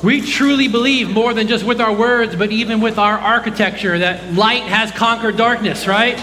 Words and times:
we 0.04 0.20
truly 0.20 0.68
believe 0.68 1.10
more 1.10 1.34
than 1.34 1.48
just 1.48 1.64
with 1.64 1.80
our 1.80 1.92
words, 1.92 2.36
but 2.36 2.52
even 2.52 2.80
with 2.80 2.98
our 2.98 3.18
architecture, 3.18 3.98
that 3.98 4.34
light 4.34 4.62
has 4.62 4.92
conquered 4.92 5.36
darkness, 5.36 5.88
right? 5.88 6.16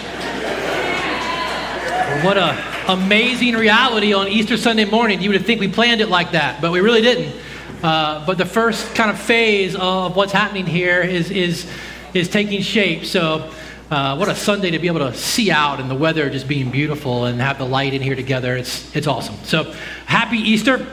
What 2.23 2.37
a 2.37 2.57
amazing 2.87 3.55
reality 3.55 4.13
on 4.13 4.29
Easter 4.29 4.55
Sunday 4.55 4.85
morning. 4.85 5.21
You 5.21 5.29
would 5.29 5.39
have 5.39 5.45
think 5.45 5.59
we 5.59 5.67
planned 5.67 5.99
it 5.99 6.07
like 6.07 6.31
that, 6.31 6.61
but 6.61 6.71
we 6.71 6.79
really 6.79 7.01
didn't. 7.01 7.35
Uh, 7.83 8.25
but 8.25 8.37
the 8.37 8.45
first 8.45 8.95
kind 8.95 9.11
of 9.11 9.19
phase 9.19 9.75
of 9.75 10.15
what's 10.15 10.31
happening 10.31 10.65
here 10.65 11.01
is 11.01 11.29
is 11.29 11.69
is 12.13 12.29
taking 12.29 12.61
shape. 12.61 13.03
So. 13.03 13.51
Uh, 13.91 14.15
what 14.15 14.27
a 14.27 14.33
Sunday 14.33 14.71
to 14.71 14.79
be 14.79 14.87
able 14.87 15.01
to 15.01 15.13
see 15.13 15.51
out 15.51 15.79
and 15.79 15.91
the 15.91 15.95
weather 15.95 16.27
just 16.27 16.47
being 16.47 16.71
beautiful 16.71 17.25
and 17.25 17.39
have 17.39 17.59
the 17.59 17.65
light 17.65 17.93
in 17.93 18.01
here 18.01 18.15
together. 18.15 18.55
It's, 18.55 18.95
it's 18.95 19.05
awesome. 19.05 19.35
So, 19.43 19.71
happy 20.07 20.37
Easter. 20.37 20.87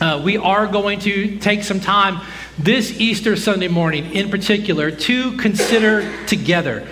Uh, 0.00 0.22
we 0.24 0.36
are 0.36 0.68
going 0.68 1.00
to 1.00 1.38
take 1.38 1.64
some 1.64 1.80
time 1.80 2.24
this 2.56 3.00
Easter 3.00 3.34
Sunday 3.34 3.66
morning, 3.66 4.12
in 4.14 4.30
particular, 4.30 4.92
to 4.92 5.36
consider 5.38 6.24
together 6.26 6.86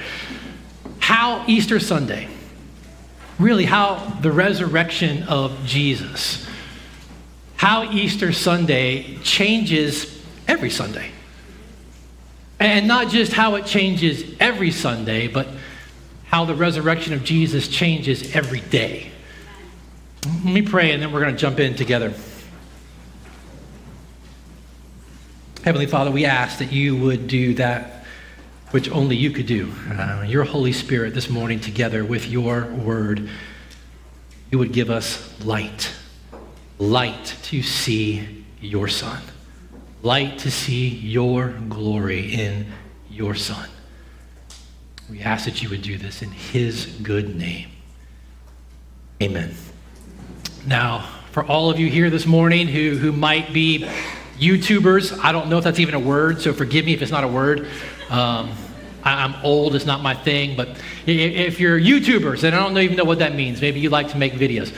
how 0.99 1.45
Easter 1.47 1.79
Sunday, 1.79 2.27
really 3.39 3.65
how 3.65 3.97
the 4.21 4.31
resurrection 4.31 5.25
of 5.25 5.65
Jesus, 5.65 6.47
how 7.57 7.91
Easter 7.91 8.33
Sunday 8.33 9.19
changes 9.23 10.23
every 10.47 10.71
Sunday. 10.71 11.11
And 12.61 12.87
not 12.87 13.09
just 13.09 13.33
how 13.33 13.57
it 13.57 13.67
changes 13.67 14.25
every 14.39 14.71
Sunday, 14.71 15.27
but 15.27 15.49
how 16.27 16.45
the 16.45 16.55
resurrection 16.55 17.13
of 17.13 17.25
Jesus 17.25 17.69
changes 17.69 18.35
every 18.35 18.61
day. 18.61 19.11
Let 20.25 20.45
me 20.45 20.63
pray, 20.63 20.93
and 20.93 21.03
then 21.03 21.13
we're 21.13 21.21
going 21.21 21.35
to 21.35 21.41
jump 21.41 21.61
in 21.61 21.75
together. 21.75 22.15
Heavenly 25.65 25.87
Father, 25.87 26.11
we 26.11 26.25
ask 26.25 26.59
that 26.59 26.73
you 26.73 26.97
would 26.97 27.27
do 27.27 27.55
that 27.55 27.94
which 28.75 28.91
only 28.91 29.15
you 29.15 29.31
could 29.31 29.47
do. 29.47 29.73
Uh, 29.89 30.25
your 30.27 30.43
Holy 30.43 30.73
Spirit 30.73 31.15
this 31.15 31.31
morning, 31.31 31.61
together 31.61 32.05
with 32.05 32.27
your 32.27 32.65
word, 32.65 33.29
you 34.51 34.59
would 34.59 34.73
give 34.73 34.91
us 34.91 35.33
light, 35.45 35.93
light 36.81 37.37
to 37.45 37.63
see 37.63 38.45
your 38.61 38.89
Son, 38.89 39.23
light 40.03 40.39
to 40.41 40.51
see 40.51 40.89
your 40.89 41.51
glory 41.69 42.35
in 42.35 42.67
your 43.09 43.37
Son. 43.37 43.71
We 45.09 45.21
ask 45.21 45.45
that 45.45 45.63
you 45.63 45.69
would 45.69 45.83
do 45.83 45.97
this 45.97 46.21
in 46.21 46.33
his 46.33 46.87
good 47.01 47.37
name. 47.37 47.69
Amen. 49.23 49.55
Now, 50.67 51.09
for 51.31 51.45
all 51.45 51.71
of 51.71 51.79
you 51.79 51.89
here 51.89 52.11
this 52.11 52.27
morning 52.27 52.67
who, 52.67 52.97
who 52.97 53.13
might 53.13 53.53
be 53.53 53.89
YouTubers, 54.41 55.17
I 55.23 55.31
don't 55.31 55.49
know 55.49 55.59
if 55.59 55.63
that's 55.63 55.79
even 55.79 55.95
a 55.95 56.01
word, 56.01 56.41
so 56.41 56.53
forgive 56.53 56.85
me 56.85 56.93
if 56.93 57.03
it's 57.03 57.13
not 57.13 57.23
a 57.23 57.29
word. 57.29 57.69
Um, 58.11 58.51
I, 59.05 59.25
am 59.25 59.35
old, 59.45 59.75
it's 59.75 59.87
not 59.87 60.03
my 60.03 60.15
thing, 60.15 60.57
but 60.57 60.77
if 61.07 61.61
you're 61.61 61.79
YouTubers, 61.79 62.43
and 62.43 62.57
I 62.57 62.61
don't 62.61 62.77
even 62.79 62.97
know 62.97 63.05
what 63.05 63.19
that 63.19 63.35
means, 63.35 63.61
maybe 63.61 63.81
you 63.81 63.91
like 63.91 64.09
to 64.11 64.17
make 64.17 64.33
videos, 64.33 64.75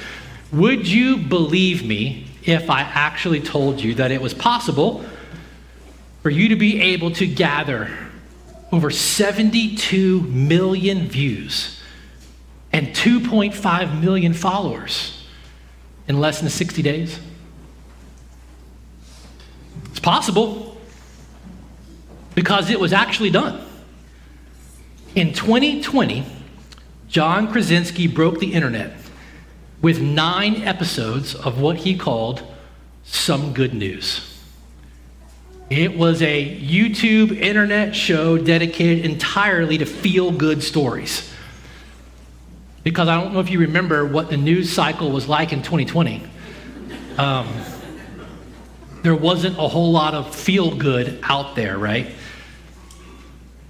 would 0.52 0.86
you 0.86 1.16
believe 1.16 1.86
me 1.86 2.26
if 2.44 2.70
I 2.70 2.82
actually 2.82 3.40
told 3.40 3.80
you 3.80 3.94
that 3.94 4.10
it 4.10 4.20
was 4.20 4.34
possible 4.34 5.04
for 6.22 6.30
you 6.30 6.48
to 6.48 6.56
be 6.56 6.80
able 6.80 7.10
to 7.12 7.26
gather 7.26 7.90
over 8.72 8.90
72 8.90 10.20
million 10.22 11.06
views 11.08 11.80
and 12.72 12.88
2.5 12.88 14.00
million 14.00 14.32
followers 14.32 15.24
in 16.08 16.20
less 16.20 16.40
than 16.40 16.50
60 16.50 16.82
days? 16.82 17.18
It's 19.90 20.00
possible 20.00 20.76
because 22.34 22.70
it 22.70 22.78
was 22.78 22.92
actually 22.92 23.30
done. 23.30 23.65
In 25.16 25.32
2020, 25.32 26.26
John 27.08 27.50
Krasinski 27.50 28.06
broke 28.06 28.38
the 28.38 28.52
internet 28.52 28.92
with 29.80 29.98
nine 29.98 30.56
episodes 30.56 31.34
of 31.34 31.58
what 31.58 31.78
he 31.78 31.96
called 31.96 32.42
Some 33.02 33.54
Good 33.54 33.72
News. 33.72 34.38
It 35.70 35.96
was 35.96 36.20
a 36.20 36.60
YouTube 36.60 37.34
internet 37.34 37.96
show 37.96 38.36
dedicated 38.36 39.06
entirely 39.06 39.78
to 39.78 39.86
feel 39.86 40.30
good 40.32 40.62
stories. 40.62 41.32
Because 42.84 43.08
I 43.08 43.18
don't 43.18 43.32
know 43.32 43.40
if 43.40 43.50
you 43.50 43.60
remember 43.60 44.04
what 44.04 44.28
the 44.28 44.36
news 44.36 44.70
cycle 44.70 45.10
was 45.10 45.26
like 45.26 45.50
in 45.50 45.62
2020. 45.62 46.22
Um, 47.16 47.48
there 49.02 49.16
wasn't 49.16 49.56
a 49.56 49.66
whole 49.66 49.92
lot 49.92 50.12
of 50.12 50.34
feel 50.34 50.76
good 50.76 51.20
out 51.22 51.56
there, 51.56 51.78
right? 51.78 52.08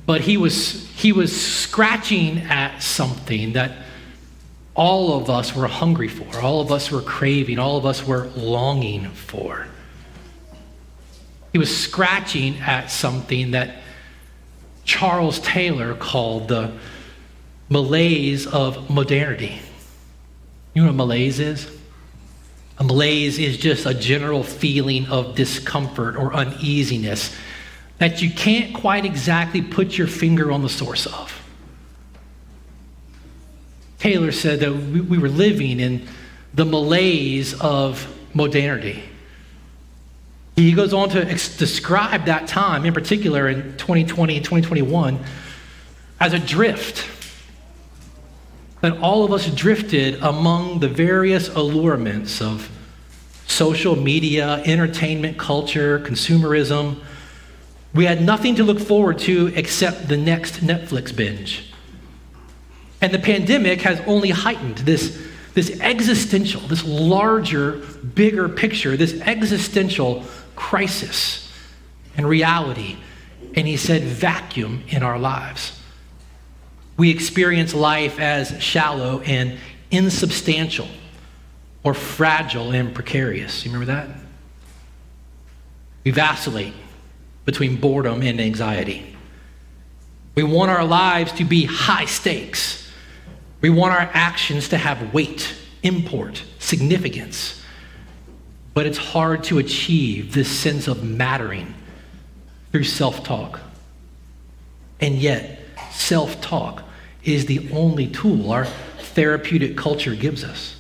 But 0.07 0.21
he 0.21 0.37
was, 0.37 0.89
he 0.91 1.13
was 1.13 1.39
scratching 1.39 2.39
at 2.39 2.83
something 2.83 3.55
that 3.55 3.73
all 4.75 5.21
of 5.21 5.29
us 5.29 5.55
were 5.55 5.67
hungry 5.67 6.09
for, 6.09 6.39
all 6.41 6.61
of 6.61 6.71
us 6.71 6.91
were 6.91 7.03
craving, 7.03 7.59
all 7.59 7.77
of 7.77 7.85
us 7.85 8.07
were 8.07 8.29
longing 8.37 9.11
for. 9.11 9.67
He 11.53 11.59
was 11.59 11.77
scratching 11.77 12.59
at 12.59 12.91
something 12.91 13.53
that 13.53 13.83
Charles 14.85 15.41
Taylor 15.41 15.95
called 15.95 16.49
the 16.49 16.73
malaise 17.69 18.47
of 18.47 18.89
modernity. 18.89 19.59
You 20.75 20.83
know 20.83 20.89
what 20.89 20.97
malaise 20.97 21.41
is? 21.41 21.69
A 22.79 22.85
malaise 22.85 23.39
is 23.39 23.57
just 23.57 23.87
a 23.87 23.95
general 23.95 24.43
feeling 24.43 25.07
of 25.07 25.35
discomfort 25.35 26.17
or 26.17 26.35
uneasiness 26.35 27.35
that 27.99 28.23
you 28.23 28.31
can't 28.31 28.75
quite 28.75 29.05
exactly 29.05 29.63
put 29.63 29.97
your 29.97 30.07
finger 30.07 30.53
on 30.53 30.63
the 30.63 30.69
source 30.69 31.07
of. 31.07 31.33
Taylor 33.99 34.33
said 34.33 34.61
that 34.61 34.73
we 34.73 35.19
were 35.19 35.29
living 35.29 35.81
in 35.81 36.07
the 36.55 36.65
malaise 36.65 37.59
of 37.61 38.07
modernity. 38.35 39.03
He 40.57 40.73
goes 40.73 40.93
on 40.93 41.11
to 41.11 41.31
ex- 41.31 41.57
describe 41.57 42.27
that 42.27 42.47
time, 42.49 42.85
in 42.85 42.95
particular 42.95 43.49
in 43.49 43.77
2020 43.77 44.37
and 44.37 44.45
2021, 44.45 45.19
as 46.21 46.33
a 46.33 46.39
drift 46.39 47.07
that 48.81 48.99
all 48.99 49.25
of 49.25 49.33
us 49.33 49.51
drifted 49.51 50.23
among 50.23 50.81
the 50.81 50.89
various 50.89 51.49
allurements 51.49 52.41
of 52.41 52.71
social 53.47 53.97
media, 53.97 54.63
entertainment 54.65 55.39
culture, 55.39 56.01
consumerism. 56.01 56.97
We 57.97 58.05
had 58.05 58.21
nothing 58.21 58.57
to 58.57 58.65
look 58.65 58.79
forward 58.79 59.19
to 59.21 59.51
except 59.57 60.09
the 60.09 60.19
next 60.19 60.57
Netflix 60.57 61.17
binge. 61.17 61.73
And 63.01 63.13
the 63.13 63.19
pandemic 63.19 63.81
has 63.83 64.01
only 64.07 64.29
heightened 64.29 64.79
this, 64.79 65.27
this 65.55 65.81
existential, 65.81 66.61
this 66.61 66.85
larger, 66.85 67.73
bigger 68.15 68.51
picture, 68.51 68.99
this 68.99 69.19
existential 69.23 70.25
crisis 70.55 71.51
and 72.19 72.29
reality. 72.29 72.97
And 73.55 73.67
he 73.67 73.79
said, 73.79 74.03
vacuum 74.03 74.83
in 74.89 75.03
our 75.03 75.19
lives. 75.19 75.81
We 76.99 77.11
experience 77.11 77.73
life 77.73 78.19
as 78.21 78.63
shallow 78.63 79.21
and 79.21 79.59
insubstantial 79.91 80.89
or 81.83 81.95
fragile 81.95 82.73
and 82.73 82.95
precarious. 82.95 83.65
You 83.65 83.73
remember 83.73 83.93
that? 83.93 84.09
We 86.05 86.11
vacillate 86.11 86.75
between 87.47 87.77
boredom 87.77 88.21
and 88.23 88.41
anxiety. 88.41 89.17
We 90.35 90.43
want 90.43 90.71
our 90.71 90.85
lives 90.85 91.33
to 91.33 91.45
be 91.45 91.65
high 91.65 92.05
stakes. 92.05 92.91
We 93.63 93.71
want 93.71 93.95
our 93.95 94.11
actions 94.13 94.69
to 94.69 94.77
have 94.77 95.15
weight, 95.15 95.55
import, 95.83 96.43
significance. 96.59 97.63
But 98.75 98.85
it's 98.85 98.99
hard 98.99 99.45
to 99.45 99.59
achieve 99.59 100.35
this 100.35 100.51
sense 100.51 100.87
of 100.87 101.03
mattering 101.03 101.73
through 102.71 102.85
self 102.85 103.25
talk. 103.25 103.61
And 105.01 105.15
yet, 105.15 105.61
self 105.91 106.41
talk 106.43 106.83
is 107.25 107.47
the 107.47 107.71
only 107.73 108.09
tool 108.09 108.53
our 108.53 108.67
therapeutic 108.67 109.77
culture 109.77 110.15
gives 110.15 110.45
us. 110.45 110.77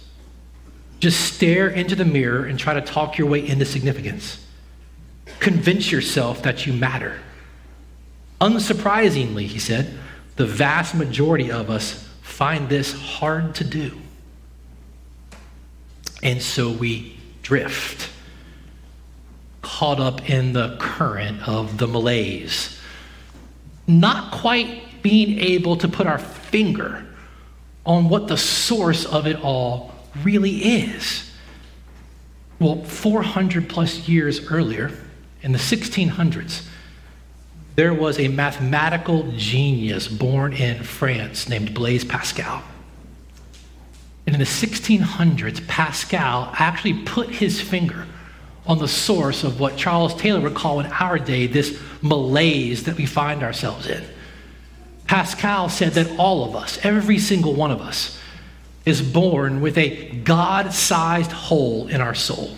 Just 1.00 1.34
stare 1.34 1.68
into 1.68 1.94
the 1.94 2.04
mirror 2.04 2.44
and 2.44 2.58
try 2.58 2.74
to 2.74 2.82
talk 2.82 3.16
your 3.16 3.28
way 3.28 3.46
into 3.46 3.64
significance. 3.64 4.45
Convince 5.46 5.92
yourself 5.92 6.42
that 6.42 6.66
you 6.66 6.72
matter. 6.72 7.20
Unsurprisingly, 8.40 9.46
he 9.46 9.60
said, 9.60 9.96
the 10.34 10.44
vast 10.44 10.92
majority 10.92 11.52
of 11.52 11.70
us 11.70 12.04
find 12.20 12.68
this 12.68 12.92
hard 12.92 13.54
to 13.54 13.62
do. 13.62 13.96
And 16.20 16.42
so 16.42 16.72
we 16.72 17.16
drift, 17.44 18.10
caught 19.62 20.00
up 20.00 20.28
in 20.28 20.52
the 20.52 20.76
current 20.80 21.46
of 21.46 21.78
the 21.78 21.86
malaise, 21.86 22.76
not 23.86 24.32
quite 24.32 25.00
being 25.00 25.38
able 25.38 25.76
to 25.76 25.86
put 25.86 26.08
our 26.08 26.18
finger 26.18 27.06
on 27.84 28.08
what 28.08 28.26
the 28.26 28.36
source 28.36 29.04
of 29.04 29.28
it 29.28 29.40
all 29.44 29.94
really 30.24 30.56
is. 30.80 31.30
Well, 32.58 32.82
400 32.82 33.68
plus 33.68 34.08
years 34.08 34.50
earlier, 34.50 34.90
in 35.46 35.52
the 35.52 35.58
1600s, 35.58 36.66
there 37.76 37.94
was 37.94 38.18
a 38.18 38.26
mathematical 38.26 39.30
genius 39.36 40.08
born 40.08 40.52
in 40.52 40.82
France 40.82 41.48
named 41.48 41.72
Blaise 41.72 42.04
Pascal. 42.04 42.64
And 44.26 44.34
in 44.34 44.40
the 44.40 44.44
1600s, 44.44 45.64
Pascal 45.68 46.50
actually 46.54 46.94
put 47.04 47.30
his 47.30 47.60
finger 47.60 48.08
on 48.66 48.78
the 48.78 48.88
source 48.88 49.44
of 49.44 49.60
what 49.60 49.76
Charles 49.76 50.16
Taylor 50.16 50.40
would 50.40 50.56
call 50.56 50.80
in 50.80 50.86
our 50.86 51.16
day 51.16 51.46
this 51.46 51.80
malaise 52.02 52.82
that 52.82 52.96
we 52.96 53.06
find 53.06 53.44
ourselves 53.44 53.86
in. 53.86 54.02
Pascal 55.06 55.68
said 55.68 55.92
that 55.92 56.18
all 56.18 56.44
of 56.44 56.56
us, 56.56 56.76
every 56.82 57.20
single 57.20 57.54
one 57.54 57.70
of 57.70 57.80
us, 57.80 58.18
is 58.84 59.00
born 59.00 59.60
with 59.60 59.78
a 59.78 60.10
God 60.24 60.72
sized 60.72 61.30
hole 61.30 61.86
in 61.86 62.00
our 62.00 62.16
soul. 62.16 62.56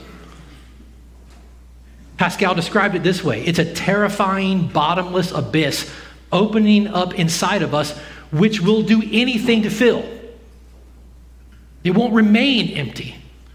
Pascal 2.19 2.55
described 2.55 2.97
it 2.97 3.03
this 3.03 3.25
way 3.25 3.45
it's 3.45 3.59
a 3.59 3.73
terrifying, 3.73 4.67
bottomless 4.69 5.31
abyss 5.31 5.91
opening 6.31 6.89
up 6.89 7.15
inside 7.15 7.63
of 7.63 7.75
us, 7.75 7.97
which 8.33 8.61
will 8.61 8.83
do 8.83 9.03
anything 9.11 9.63
to 9.63 9.71
fill. 9.71 10.07
It 11.85 11.93
won't 11.93 12.13
remain 12.13 12.77
empty. 12.77 13.15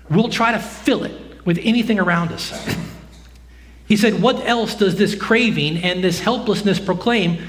We'll 0.09 0.29
try 0.29 0.53
to 0.53 0.59
fill 0.59 1.03
it 1.03 1.45
with 1.45 1.59
anything 1.61 1.99
around 1.99 2.31
us. 2.31 2.51
he 3.87 3.97
said, 3.97 4.21
What 4.21 4.37
else 4.47 4.75
does 4.75 4.95
this 4.95 5.13
craving 5.13 5.77
and 5.77 6.03
this 6.03 6.19
helplessness 6.19 6.79
proclaim 6.79 7.47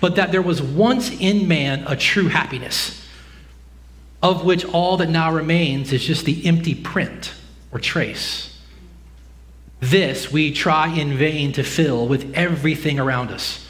but 0.00 0.16
that 0.16 0.32
there 0.32 0.42
was 0.42 0.60
once 0.60 1.10
in 1.10 1.46
man 1.46 1.84
a 1.86 1.94
true 1.94 2.26
happiness, 2.26 3.06
of 4.20 4.44
which 4.44 4.64
all 4.64 4.96
that 4.96 5.08
now 5.08 5.32
remains 5.32 5.92
is 5.92 6.04
just 6.04 6.24
the 6.24 6.44
empty 6.46 6.74
print 6.74 7.32
or 7.70 7.78
trace? 7.78 8.51
This 9.82 10.30
we 10.30 10.52
try 10.52 10.86
in 10.94 11.18
vain 11.18 11.50
to 11.54 11.64
fill 11.64 12.06
with 12.06 12.34
everything 12.34 13.00
around 13.00 13.32
us, 13.32 13.66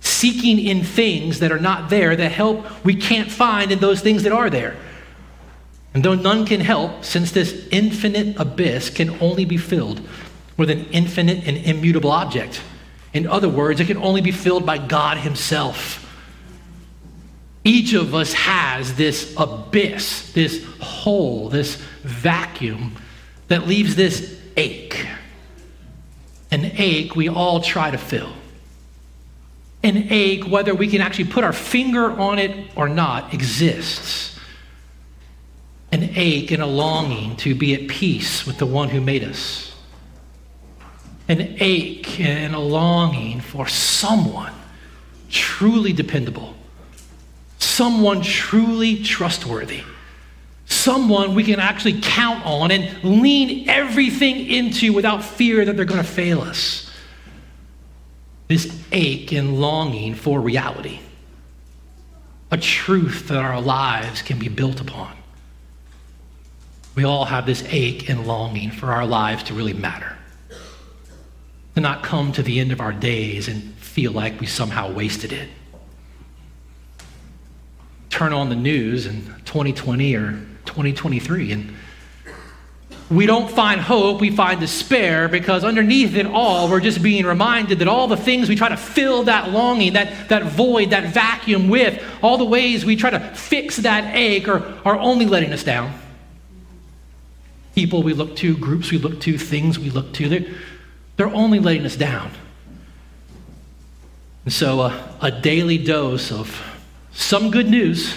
seeking 0.00 0.58
in 0.58 0.82
things 0.82 1.40
that 1.40 1.52
are 1.52 1.58
not 1.58 1.90
there 1.90 2.16
the 2.16 2.30
help 2.30 2.82
we 2.82 2.94
can't 2.94 3.30
find 3.30 3.70
in 3.70 3.78
those 3.78 4.00
things 4.00 4.22
that 4.22 4.32
are 4.32 4.48
there. 4.48 4.74
And 5.92 6.02
though 6.02 6.14
none 6.14 6.46
can 6.46 6.60
help, 6.60 7.04
since 7.04 7.32
this 7.32 7.68
infinite 7.70 8.40
abyss 8.40 8.88
can 8.88 9.20
only 9.20 9.44
be 9.44 9.58
filled 9.58 10.00
with 10.56 10.70
an 10.70 10.86
infinite 10.92 11.46
and 11.46 11.58
immutable 11.58 12.10
object. 12.10 12.62
In 13.12 13.26
other 13.26 13.50
words, 13.50 13.80
it 13.80 13.86
can 13.86 13.98
only 13.98 14.22
be 14.22 14.32
filled 14.32 14.64
by 14.64 14.78
God 14.78 15.18
Himself. 15.18 16.06
Each 17.64 17.92
of 17.92 18.14
us 18.14 18.32
has 18.32 18.94
this 18.94 19.34
abyss, 19.36 20.32
this 20.32 20.64
hole, 20.80 21.50
this 21.50 21.74
vacuum 22.02 22.96
that 23.48 23.68
leaves 23.68 23.94
this 23.94 24.40
ache. 24.56 25.06
An 26.50 26.72
ache 26.74 27.14
we 27.14 27.28
all 27.28 27.60
try 27.60 27.90
to 27.90 27.98
fill. 27.98 28.32
An 29.82 30.08
ache, 30.10 30.46
whether 30.46 30.74
we 30.74 30.88
can 30.88 31.00
actually 31.00 31.26
put 31.26 31.44
our 31.44 31.52
finger 31.52 32.10
on 32.10 32.38
it 32.38 32.70
or 32.76 32.88
not, 32.88 33.32
exists 33.32 34.38
an 35.92 36.10
ache 36.14 36.50
and 36.52 36.62
a 36.62 36.66
longing 36.66 37.36
to 37.36 37.54
be 37.54 37.74
at 37.74 37.88
peace 37.88 38.46
with 38.46 38.58
the 38.58 38.66
one 38.66 38.88
who 38.88 39.00
made 39.00 39.24
us. 39.24 39.74
An 41.28 41.56
ache 41.60 42.20
and 42.20 42.54
a 42.54 42.58
longing 42.58 43.40
for 43.40 43.66
someone 43.66 44.52
truly 45.30 45.92
dependable, 45.92 46.54
someone 47.58 48.20
truly 48.20 49.02
trustworthy, 49.02 49.82
someone 50.70 51.34
we 51.34 51.44
can 51.44 51.60
actually 51.60 52.00
count 52.00 52.44
on 52.46 52.70
and 52.70 53.02
lean 53.04 53.68
everything 53.68 54.46
into 54.46 54.92
without 54.92 55.22
fear 55.22 55.64
that 55.64 55.76
they're 55.76 55.84
going 55.84 56.02
to 56.02 56.08
fail 56.08 56.40
us. 56.40 56.90
This 58.48 58.80
ache 58.90 59.32
and 59.32 59.60
longing 59.60 60.14
for 60.14 60.40
reality, 60.40 61.00
a 62.50 62.56
truth 62.56 63.28
that 63.28 63.38
our 63.38 63.60
lives 63.60 64.22
can 64.22 64.38
be 64.38 64.48
built 64.48 64.80
upon. 64.80 65.16
We 66.94 67.04
all 67.04 67.24
have 67.24 67.46
this 67.46 67.64
ache 67.68 68.08
and 68.08 68.26
longing 68.26 68.70
for 68.70 68.92
our 68.92 69.06
lives 69.06 69.44
to 69.44 69.54
really 69.54 69.74
matter. 69.74 70.16
To 71.76 71.80
not 71.80 72.02
come 72.02 72.32
to 72.32 72.42
the 72.42 72.58
end 72.58 72.72
of 72.72 72.80
our 72.80 72.92
days 72.92 73.46
and 73.48 73.74
feel 73.74 74.12
like 74.12 74.40
we 74.40 74.46
somehow 74.46 74.92
wasted 74.92 75.32
it. 75.32 75.48
Turn 78.08 78.32
on 78.32 78.48
the 78.48 78.56
news 78.56 79.06
in 79.06 79.24
2020 79.44 80.16
or 80.16 80.46
2023 80.66 81.52
and 81.52 81.74
we 83.10 83.26
don't 83.26 83.50
find 83.50 83.80
hope, 83.80 84.20
we 84.20 84.30
find 84.30 84.60
despair 84.60 85.28
because 85.28 85.64
underneath 85.64 86.14
it 86.14 86.26
all, 86.26 86.70
we're 86.70 86.78
just 86.78 87.02
being 87.02 87.26
reminded 87.26 87.80
that 87.80 87.88
all 87.88 88.06
the 88.06 88.16
things 88.16 88.48
we 88.48 88.54
try 88.54 88.68
to 88.68 88.76
fill 88.76 89.24
that 89.24 89.50
longing, 89.50 89.94
that, 89.94 90.28
that 90.28 90.44
void, 90.44 90.90
that 90.90 91.12
vacuum 91.12 91.68
with, 91.68 92.00
all 92.22 92.38
the 92.38 92.44
ways 92.44 92.84
we 92.84 92.94
try 92.94 93.10
to 93.10 93.18
fix 93.34 93.78
that 93.78 94.14
ache 94.14 94.46
are, 94.46 94.62
are 94.84 94.96
only 94.96 95.26
letting 95.26 95.52
us 95.52 95.64
down 95.64 95.92
people 97.74 98.02
we 98.02 98.12
look 98.12 98.36
to, 98.36 98.56
groups 98.56 98.90
we 98.90 98.98
look 98.98 99.20
to, 99.20 99.38
things 99.38 99.78
we 99.78 99.90
look 99.90 100.12
to. 100.12 100.28
They're, 100.28 100.54
they're 101.16 101.34
only 101.34 101.58
letting 101.58 101.86
us 101.86 101.96
down. 101.96 102.30
And 104.44 104.52
so, 104.52 104.80
uh, 104.80 105.12
a 105.20 105.30
daily 105.30 105.78
dose 105.78 106.32
of 106.32 106.62
some 107.12 107.50
good 107.50 107.68
news, 107.68 108.14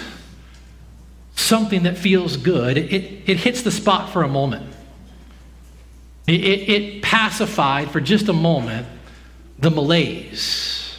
something 1.44 1.84
that 1.84 1.96
feels 1.96 2.36
good, 2.36 2.76
it, 2.78 3.28
it 3.28 3.36
hits 3.38 3.62
the 3.62 3.70
spot 3.70 4.12
for 4.12 4.22
a 4.22 4.28
moment. 4.28 4.66
It, 6.26 6.40
it, 6.42 6.68
it 6.68 7.02
pacified 7.02 7.90
for 7.90 8.00
just 8.00 8.28
a 8.28 8.32
moment 8.32 8.86
the 9.58 9.70
malaise. 9.70 10.98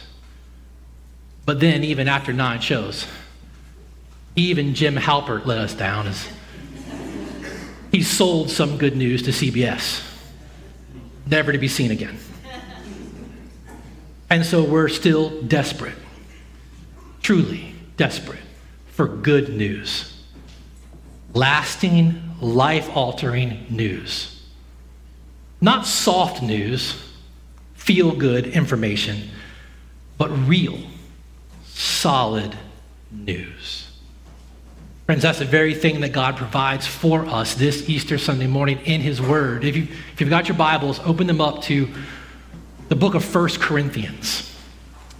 But 1.44 1.60
then, 1.60 1.84
even 1.84 2.08
after 2.08 2.32
nine 2.32 2.60
shows, 2.60 3.06
even 4.34 4.74
Jim 4.74 4.96
Halpert 4.96 5.46
let 5.46 5.58
us 5.58 5.74
down 5.74 6.06
as 6.06 6.28
he 7.92 8.02
sold 8.02 8.50
some 8.50 8.78
good 8.78 8.96
news 8.96 9.22
to 9.22 9.30
CBS, 9.30 10.02
never 11.26 11.52
to 11.52 11.58
be 11.58 11.68
seen 11.68 11.90
again. 11.90 12.18
And 14.28 14.44
so 14.44 14.64
we're 14.64 14.88
still 14.88 15.40
desperate, 15.42 15.94
truly 17.22 17.74
desperate 17.96 18.40
for 18.88 19.06
good 19.06 19.50
news. 19.50 20.15
Lasting, 21.34 22.22
life 22.40 22.94
altering 22.94 23.66
news. 23.70 24.32
Not 25.60 25.86
soft 25.86 26.42
news, 26.42 27.02
feel 27.74 28.12
good 28.12 28.46
information, 28.46 29.30
but 30.18 30.28
real, 30.46 30.78
solid 31.64 32.56
news. 33.10 33.86
Friends, 35.06 35.22
that's 35.22 35.38
the 35.38 35.44
very 35.44 35.72
thing 35.72 36.00
that 36.00 36.12
God 36.12 36.36
provides 36.36 36.84
for 36.84 37.24
us 37.26 37.54
this 37.54 37.88
Easter 37.88 38.18
Sunday 38.18 38.48
morning 38.48 38.80
in 38.84 39.00
His 39.00 39.22
Word. 39.22 39.64
If, 39.64 39.76
you, 39.76 39.84
if 40.12 40.20
you've 40.20 40.30
got 40.30 40.48
your 40.48 40.56
Bibles, 40.56 40.98
open 41.00 41.28
them 41.28 41.40
up 41.40 41.62
to 41.62 41.88
the 42.88 42.96
book 42.96 43.14
of 43.14 43.24
First 43.24 43.60
Corinthians. 43.60 44.52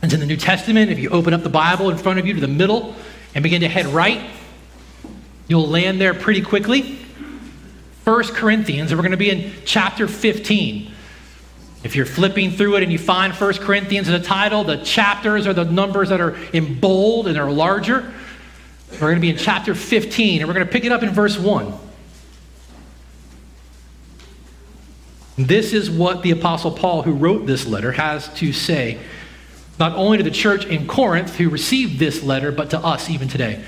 It's 0.02 0.12
in 0.12 0.20
the 0.20 0.26
New 0.26 0.36
Testament. 0.36 0.90
If 0.90 0.98
you 0.98 1.10
open 1.10 1.32
up 1.34 1.42
the 1.42 1.48
Bible 1.48 1.90
in 1.90 1.98
front 1.98 2.18
of 2.18 2.26
you 2.26 2.34
to 2.34 2.40
the 2.40 2.48
middle 2.48 2.96
and 3.34 3.42
begin 3.42 3.60
to 3.60 3.68
head 3.68 3.86
right, 3.86 4.20
you'll 5.48 5.68
land 5.68 6.00
there 6.00 6.14
pretty 6.14 6.42
quickly. 6.42 6.98
First 8.04 8.34
Corinthians, 8.34 8.90
and 8.90 8.98
we're 8.98 9.02
going 9.02 9.10
to 9.10 9.16
be 9.16 9.30
in 9.30 9.52
chapter 9.64 10.06
15. 10.06 10.92
If 11.82 11.94
you're 11.94 12.06
flipping 12.06 12.52
through 12.52 12.76
it 12.76 12.82
and 12.82 12.90
you 12.90 12.98
find 12.98 13.34
First 13.34 13.60
Corinthians 13.60 14.08
as 14.08 14.20
a 14.20 14.24
title, 14.24 14.64
the 14.64 14.78
chapters 14.78 15.46
are 15.46 15.52
the 15.52 15.64
numbers 15.64 16.08
that 16.08 16.20
are 16.20 16.36
in 16.52 16.78
bold 16.80 17.26
and 17.28 17.36
are 17.36 17.50
larger. 17.50 18.12
We're 18.92 18.98
going 18.98 19.16
to 19.16 19.20
be 19.20 19.30
in 19.30 19.36
chapter 19.36 19.74
15, 19.74 20.40
and 20.40 20.48
we're 20.48 20.54
going 20.54 20.66
to 20.66 20.72
pick 20.72 20.84
it 20.84 20.92
up 20.92 21.02
in 21.02 21.10
verse 21.10 21.38
1. 21.38 21.72
This 25.36 25.72
is 25.72 25.90
what 25.90 26.22
the 26.22 26.30
Apostle 26.30 26.70
Paul, 26.70 27.02
who 27.02 27.12
wrote 27.12 27.46
this 27.46 27.66
letter, 27.66 27.92
has 27.92 28.32
to 28.34 28.52
say, 28.52 28.98
not 29.78 29.92
only 29.92 30.16
to 30.16 30.24
the 30.24 30.30
church 30.30 30.64
in 30.64 30.86
Corinth 30.86 31.36
who 31.36 31.50
received 31.50 31.98
this 31.98 32.22
letter, 32.22 32.50
but 32.50 32.70
to 32.70 32.78
us 32.78 33.10
even 33.10 33.28
today. 33.28 33.62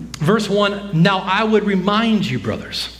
Verse 0.00 0.48
1 0.48 1.02
Now 1.02 1.18
I 1.18 1.44
would 1.44 1.64
remind 1.64 2.26
you, 2.26 2.38
brothers, 2.38 2.96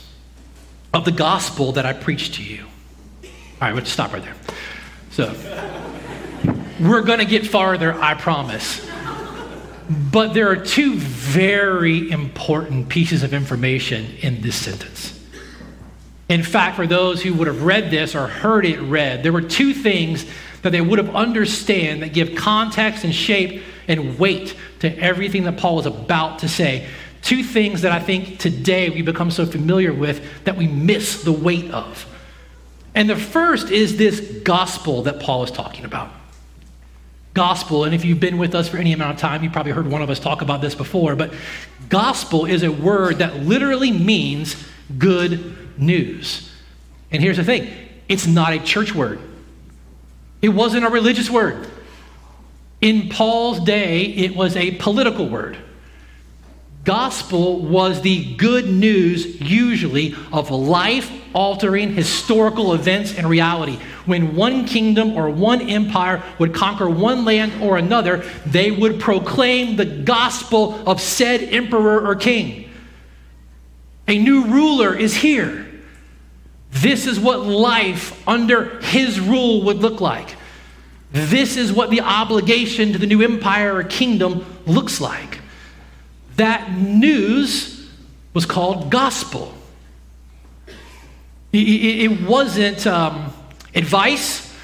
of 0.93 1.05
the 1.05 1.11
gospel 1.11 1.73
that 1.73 1.85
I 1.85 1.93
preached 1.93 2.35
to 2.35 2.43
you. 2.43 2.65
All 3.23 3.29
right, 3.61 3.75
let's 3.75 3.89
stop 3.89 4.13
right 4.13 4.23
there. 4.23 4.35
So, 5.09 5.35
we're 6.79 7.01
going 7.01 7.19
to 7.19 7.25
get 7.25 7.45
farther, 7.45 7.93
I 7.93 8.13
promise. 8.13 8.87
But 9.89 10.33
there 10.33 10.49
are 10.49 10.55
two 10.55 10.95
very 10.95 12.09
important 12.09 12.87
pieces 12.87 13.23
of 13.23 13.33
information 13.33 14.05
in 14.21 14.41
this 14.41 14.55
sentence. 14.55 15.19
In 16.29 16.43
fact, 16.43 16.77
for 16.77 16.87
those 16.87 17.21
who 17.21 17.33
would 17.33 17.47
have 17.47 17.63
read 17.63 17.91
this 17.91 18.15
or 18.15 18.27
heard 18.27 18.65
it 18.65 18.79
read, 18.79 19.21
there 19.21 19.33
were 19.33 19.41
two 19.41 19.73
things 19.73 20.25
that 20.61 20.69
they 20.71 20.79
would 20.79 20.97
have 20.97 21.13
understand 21.13 22.03
that 22.03 22.13
give 22.13 22.35
context 22.35 23.03
and 23.03 23.13
shape 23.13 23.63
and 23.87 24.17
weight 24.17 24.55
to 24.81 24.99
everything 24.99 25.43
that 25.43 25.57
Paul 25.57 25.77
was 25.77 25.85
about 25.85 26.39
to 26.39 26.49
say. 26.49 26.87
Two 27.21 27.43
things 27.43 27.81
that 27.81 27.91
I 27.91 27.99
think 27.99 28.39
today 28.39 28.89
we 28.89 29.01
become 29.03 29.31
so 29.31 29.45
familiar 29.45 29.93
with 29.93 30.43
that 30.43 30.57
we 30.57 30.67
miss 30.67 31.23
the 31.23 31.31
weight 31.31 31.71
of. 31.71 32.07
And 32.93 33.09
the 33.09 33.15
first 33.15 33.69
is 33.69 33.97
this 33.97 34.19
gospel 34.43 35.03
that 35.03 35.19
Paul 35.19 35.43
is 35.43 35.51
talking 35.51 35.85
about. 35.85 36.11
Gospel, 37.33 37.85
and 37.85 37.95
if 37.95 38.03
you've 38.03 38.19
been 38.19 38.37
with 38.37 38.53
us 38.55 38.67
for 38.67 38.77
any 38.77 38.91
amount 38.91 39.13
of 39.13 39.19
time, 39.19 39.43
you 39.43 39.49
probably 39.49 39.71
heard 39.71 39.87
one 39.87 40.01
of 40.01 40.09
us 40.09 40.19
talk 40.19 40.41
about 40.41 40.59
this 40.61 40.75
before, 40.75 41.15
but 41.15 41.33
gospel 41.87 42.45
is 42.45 42.63
a 42.63 42.71
word 42.71 43.19
that 43.19 43.37
literally 43.37 43.91
means 43.91 44.55
good 44.97 45.79
news. 45.79 46.51
And 47.11 47.21
here's 47.21 47.37
the 47.37 47.43
thing 47.43 47.69
it's 48.09 48.27
not 48.27 48.51
a 48.51 48.59
church 48.59 48.93
word, 48.93 49.19
it 50.41 50.49
wasn't 50.49 50.85
a 50.85 50.89
religious 50.89 51.29
word. 51.29 51.69
In 52.81 53.09
Paul's 53.09 53.59
day, 53.59 54.05
it 54.05 54.35
was 54.35 54.55
a 54.55 54.71
political 54.71 55.29
word. 55.29 55.57
Gospel 56.83 57.59
was 57.61 58.01
the 58.01 58.33
good 58.35 58.67
news, 58.67 59.39
usually, 59.39 60.15
of 60.33 60.49
life 60.49 61.11
altering 61.33 61.93
historical 61.93 62.73
events 62.73 63.13
and 63.15 63.29
reality. 63.29 63.77
When 64.07 64.35
one 64.35 64.65
kingdom 64.65 65.11
or 65.11 65.29
one 65.29 65.69
empire 65.69 66.23
would 66.39 66.55
conquer 66.55 66.89
one 66.89 67.23
land 67.23 67.61
or 67.61 67.77
another, 67.77 68.25
they 68.47 68.71
would 68.71 68.99
proclaim 68.99 69.75
the 69.75 69.85
gospel 69.85 70.73
of 70.89 70.99
said 70.99 71.43
emperor 71.43 72.05
or 72.05 72.15
king. 72.15 72.71
A 74.07 74.17
new 74.17 74.45
ruler 74.45 74.97
is 74.97 75.15
here. 75.15 75.67
This 76.71 77.05
is 77.05 77.19
what 77.19 77.41
life 77.41 78.27
under 78.27 78.79
his 78.81 79.19
rule 79.19 79.65
would 79.65 79.77
look 79.77 80.01
like. 80.01 80.35
This 81.11 81.57
is 81.57 81.73
what 81.73 81.89
the 81.89 82.01
obligation 82.01 82.93
to 82.93 82.97
the 82.97 83.07
new 83.07 83.21
empire 83.21 83.75
or 83.75 83.83
kingdom 83.83 84.45
looks 84.65 85.01
like. 85.01 85.39
That 86.37 86.71
news 86.71 87.89
was 88.33 88.45
called 88.45 88.89
gospel. 88.89 89.53
It 91.53 92.21
wasn't 92.21 92.87
um, 92.87 93.33
advice, 93.75 94.55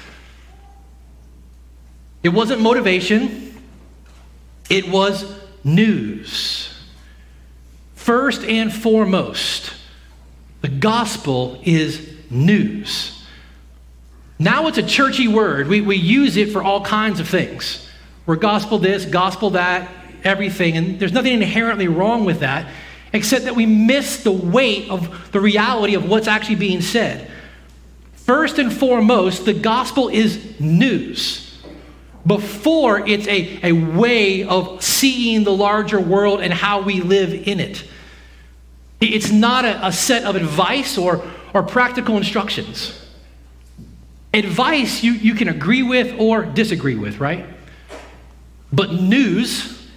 it 2.22 2.30
wasn't 2.30 2.62
motivation, 2.62 3.62
it 4.70 4.88
was 4.88 5.30
news. 5.62 6.74
First 7.94 8.42
and 8.44 8.72
foremost, 8.72 9.74
the 10.62 10.68
gospel 10.68 11.60
is 11.62 12.10
news. 12.30 13.17
Now 14.38 14.68
it's 14.68 14.78
a 14.78 14.82
churchy 14.82 15.26
word. 15.26 15.66
We, 15.66 15.80
we 15.80 15.96
use 15.96 16.36
it 16.36 16.52
for 16.52 16.62
all 16.62 16.84
kinds 16.84 17.18
of 17.18 17.28
things. 17.28 17.88
We're 18.24 18.36
gospel 18.36 18.78
this, 18.78 19.04
gospel 19.04 19.50
that, 19.50 19.90
everything. 20.22 20.76
And 20.76 21.00
there's 21.00 21.12
nothing 21.12 21.34
inherently 21.34 21.88
wrong 21.88 22.24
with 22.24 22.40
that, 22.40 22.70
except 23.12 23.46
that 23.46 23.56
we 23.56 23.66
miss 23.66 24.22
the 24.22 24.32
weight 24.32 24.90
of 24.90 25.32
the 25.32 25.40
reality 25.40 25.94
of 25.94 26.08
what's 26.08 26.28
actually 26.28 26.56
being 26.56 26.82
said. 26.82 27.30
First 28.12 28.58
and 28.58 28.72
foremost, 28.72 29.44
the 29.44 29.54
gospel 29.54 30.08
is 30.08 30.60
news. 30.60 31.44
Before 32.26 33.08
it's 33.08 33.26
a, 33.26 33.68
a 33.68 33.72
way 33.72 34.44
of 34.44 34.84
seeing 34.84 35.44
the 35.44 35.52
larger 35.52 35.98
world 35.98 36.40
and 36.42 36.52
how 36.52 36.82
we 36.82 37.00
live 37.00 37.32
in 37.32 37.58
it. 37.58 37.84
It's 39.00 39.30
not 39.30 39.64
a, 39.64 39.86
a 39.86 39.92
set 39.92 40.24
of 40.24 40.36
advice 40.36 40.98
or, 40.98 41.24
or 41.54 41.62
practical 41.62 42.18
instructions. 42.18 43.07
Advice 44.38 45.02
you, 45.02 45.12
you 45.12 45.34
can 45.34 45.48
agree 45.48 45.82
with 45.82 46.14
or 46.20 46.44
disagree 46.44 46.94
with, 46.94 47.18
right? 47.18 47.44
But 48.72 48.92
news, 48.92 49.88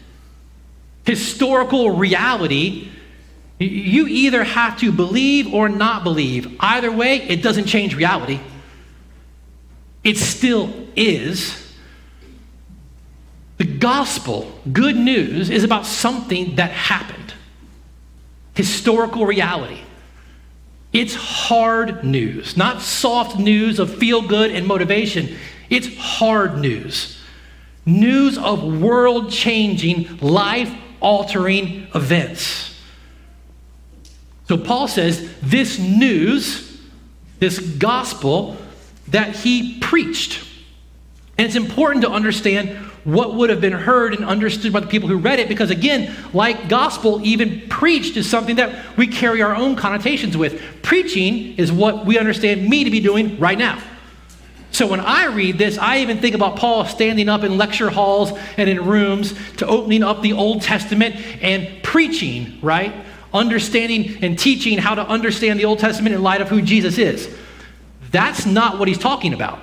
historical 1.06 1.92
reality, 1.92 2.90
you 3.60 4.08
either 4.08 4.44
have 4.44 4.80
to 4.80 4.92
believe 4.92 5.54
or 5.54 5.70
not 5.70 6.04
believe. 6.04 6.56
Either 6.60 6.92
way, 6.92 7.18
it 7.22 7.44
doesn't 7.44 7.66
change 7.66 7.96
reality. 7.96 8.40
It 10.04 10.18
still 10.18 10.74
is. 10.96 11.58
The 13.58 13.66
gospel, 13.66 14.52
good 14.74 14.96
news, 14.96 15.52
is 15.52 15.64
about 15.64 15.86
something 15.86 16.56
that 16.56 16.72
happened 16.72 17.34
historical 18.56 19.26
reality. 19.26 19.82
It's 20.94 21.16
hard 21.16 22.04
news, 22.04 22.58
not 22.58 22.82
soft 22.82 23.40
news 23.40 23.80
of 23.80 23.96
feel 23.96 24.22
good 24.22 24.52
and 24.52 24.68
motivation. 24.68 25.38
It's 25.70 25.96
hard 25.98 26.58
news. 26.58 27.18
News 27.86 28.38
of 28.38 28.82
world 28.82 29.32
changing, 29.32 30.18
life 30.18 30.72
altering 31.00 31.88
events. 31.96 32.78
So 34.48 34.58
Paul 34.58 34.90
says 34.90 35.34
this 35.42 35.80
news, 35.80 36.82
this 37.40 37.60
gospel 37.60 38.58
that 39.08 39.36
he 39.36 39.80
preached. 39.80 40.46
And 41.38 41.48
it's 41.48 41.56
important 41.56 42.04
to 42.04 42.12
understand 42.12 42.91
what 43.04 43.34
would 43.36 43.50
have 43.50 43.62
been 43.62 43.74
heard 43.74 44.14
and 44.14 44.24
understood 44.24 44.72
by 44.72 44.80
the 44.80 44.88
people 44.88 45.10
who 45.10 45.18
read 45.18 45.40
it 45.40 45.48
because 45.48 45.72
again 45.72 46.14
like 46.34 46.70
gospel 46.70 47.20
even 47.26 47.68
preached 47.68 48.16
is 48.16 48.30
something 48.30 48.58
that 48.58 48.98
we 48.98 49.08
carry 49.08 49.42
our 49.42 49.56
own 49.56 49.76
connotations 49.76 50.38
with. 50.38 50.62
Preaching 50.84 51.56
is 51.58 51.72
what 51.72 52.06
we 52.06 52.20
understand 52.20 52.68
me 52.70 52.84
to 52.84 52.92
be 52.92 53.00
doing 53.00 53.40
right 53.40 53.58
now. 53.58 53.82
So 54.72 54.88
when 54.88 55.00
i 55.00 55.26
read 55.26 55.58
this 55.58 55.78
i 55.78 56.00
even 56.00 56.20
think 56.20 56.36
about 56.36 56.56
paul 56.56 56.86
standing 56.86 57.28
up 57.28 57.44
in 57.44 57.58
lecture 57.58 57.90
halls 57.90 58.32
and 58.58 58.70
in 58.70 58.86
rooms 58.86 59.34
to 59.58 59.68
opening 59.68 60.04
up 60.04 60.22
the 60.22 60.34
old 60.34 60.62
testament 60.62 61.16
and 61.42 61.84
preaching 61.84 62.60
right? 62.62 62.94
Understanding 63.34 64.24
and 64.24 64.38
teaching 64.38 64.78
how 64.78 64.94
to 64.96 65.08
understand 65.08 65.60
the 65.60 65.66
old 65.66 65.80
testament 65.80 66.14
in 66.14 66.22
light 66.22 66.42
of 66.42 66.50
who 66.50 66.62
jesus 66.62 66.98
is. 66.98 67.34
That's 68.12 68.46
not 68.46 68.78
what 68.78 68.88
he's 68.88 68.98
talking 68.98 69.34
about 69.34 69.60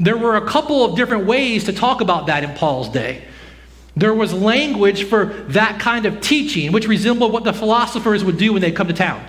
there 0.00 0.16
were 0.16 0.36
a 0.36 0.46
couple 0.46 0.84
of 0.84 0.96
different 0.96 1.26
ways 1.26 1.64
to 1.64 1.72
talk 1.72 2.00
about 2.00 2.26
that 2.26 2.44
in 2.44 2.54
Paul's 2.54 2.88
day. 2.88 3.24
There 3.96 4.14
was 4.14 4.32
language 4.32 5.04
for 5.04 5.26
that 5.48 5.78
kind 5.78 6.06
of 6.06 6.20
teaching, 6.20 6.72
which 6.72 6.88
resembled 6.88 7.32
what 7.32 7.44
the 7.44 7.52
philosophers 7.52 8.24
would 8.24 8.38
do 8.38 8.52
when 8.52 8.62
they 8.62 8.72
come 8.72 8.88
to 8.88 8.94
town. 8.94 9.24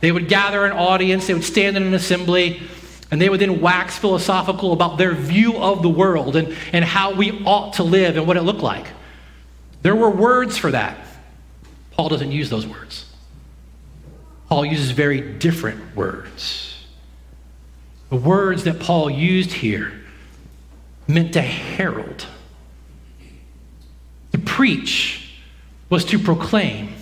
They 0.00 0.12
would 0.12 0.28
gather 0.28 0.64
an 0.64 0.72
audience, 0.72 1.26
they 1.26 1.34
would 1.34 1.44
stand 1.44 1.76
in 1.76 1.82
an 1.82 1.94
assembly, 1.94 2.62
and 3.10 3.20
they 3.20 3.28
would 3.28 3.40
then 3.40 3.60
wax 3.60 3.98
philosophical 3.98 4.72
about 4.72 4.98
their 4.98 5.12
view 5.12 5.56
of 5.56 5.82
the 5.82 5.88
world 5.88 6.36
and, 6.36 6.54
and 6.72 6.84
how 6.84 7.14
we 7.14 7.42
ought 7.44 7.74
to 7.74 7.82
live 7.82 8.16
and 8.16 8.26
what 8.26 8.36
it 8.36 8.42
looked 8.42 8.62
like. 8.62 8.86
There 9.82 9.96
were 9.96 10.10
words 10.10 10.56
for 10.56 10.70
that. 10.70 10.98
Paul 11.92 12.08
doesn't 12.08 12.32
use 12.32 12.50
those 12.50 12.66
words. 12.66 13.06
Paul 14.48 14.66
uses 14.66 14.90
very 14.92 15.20
different 15.20 15.96
words. 15.96 16.63
The 18.14 18.20
words 18.20 18.62
that 18.62 18.78
Paul 18.78 19.10
used 19.10 19.50
here 19.50 19.92
meant 21.08 21.32
to 21.32 21.42
herald. 21.42 22.24
To 24.30 24.38
preach 24.38 25.34
was 25.90 26.04
to 26.04 26.20
proclaim. 26.20 26.94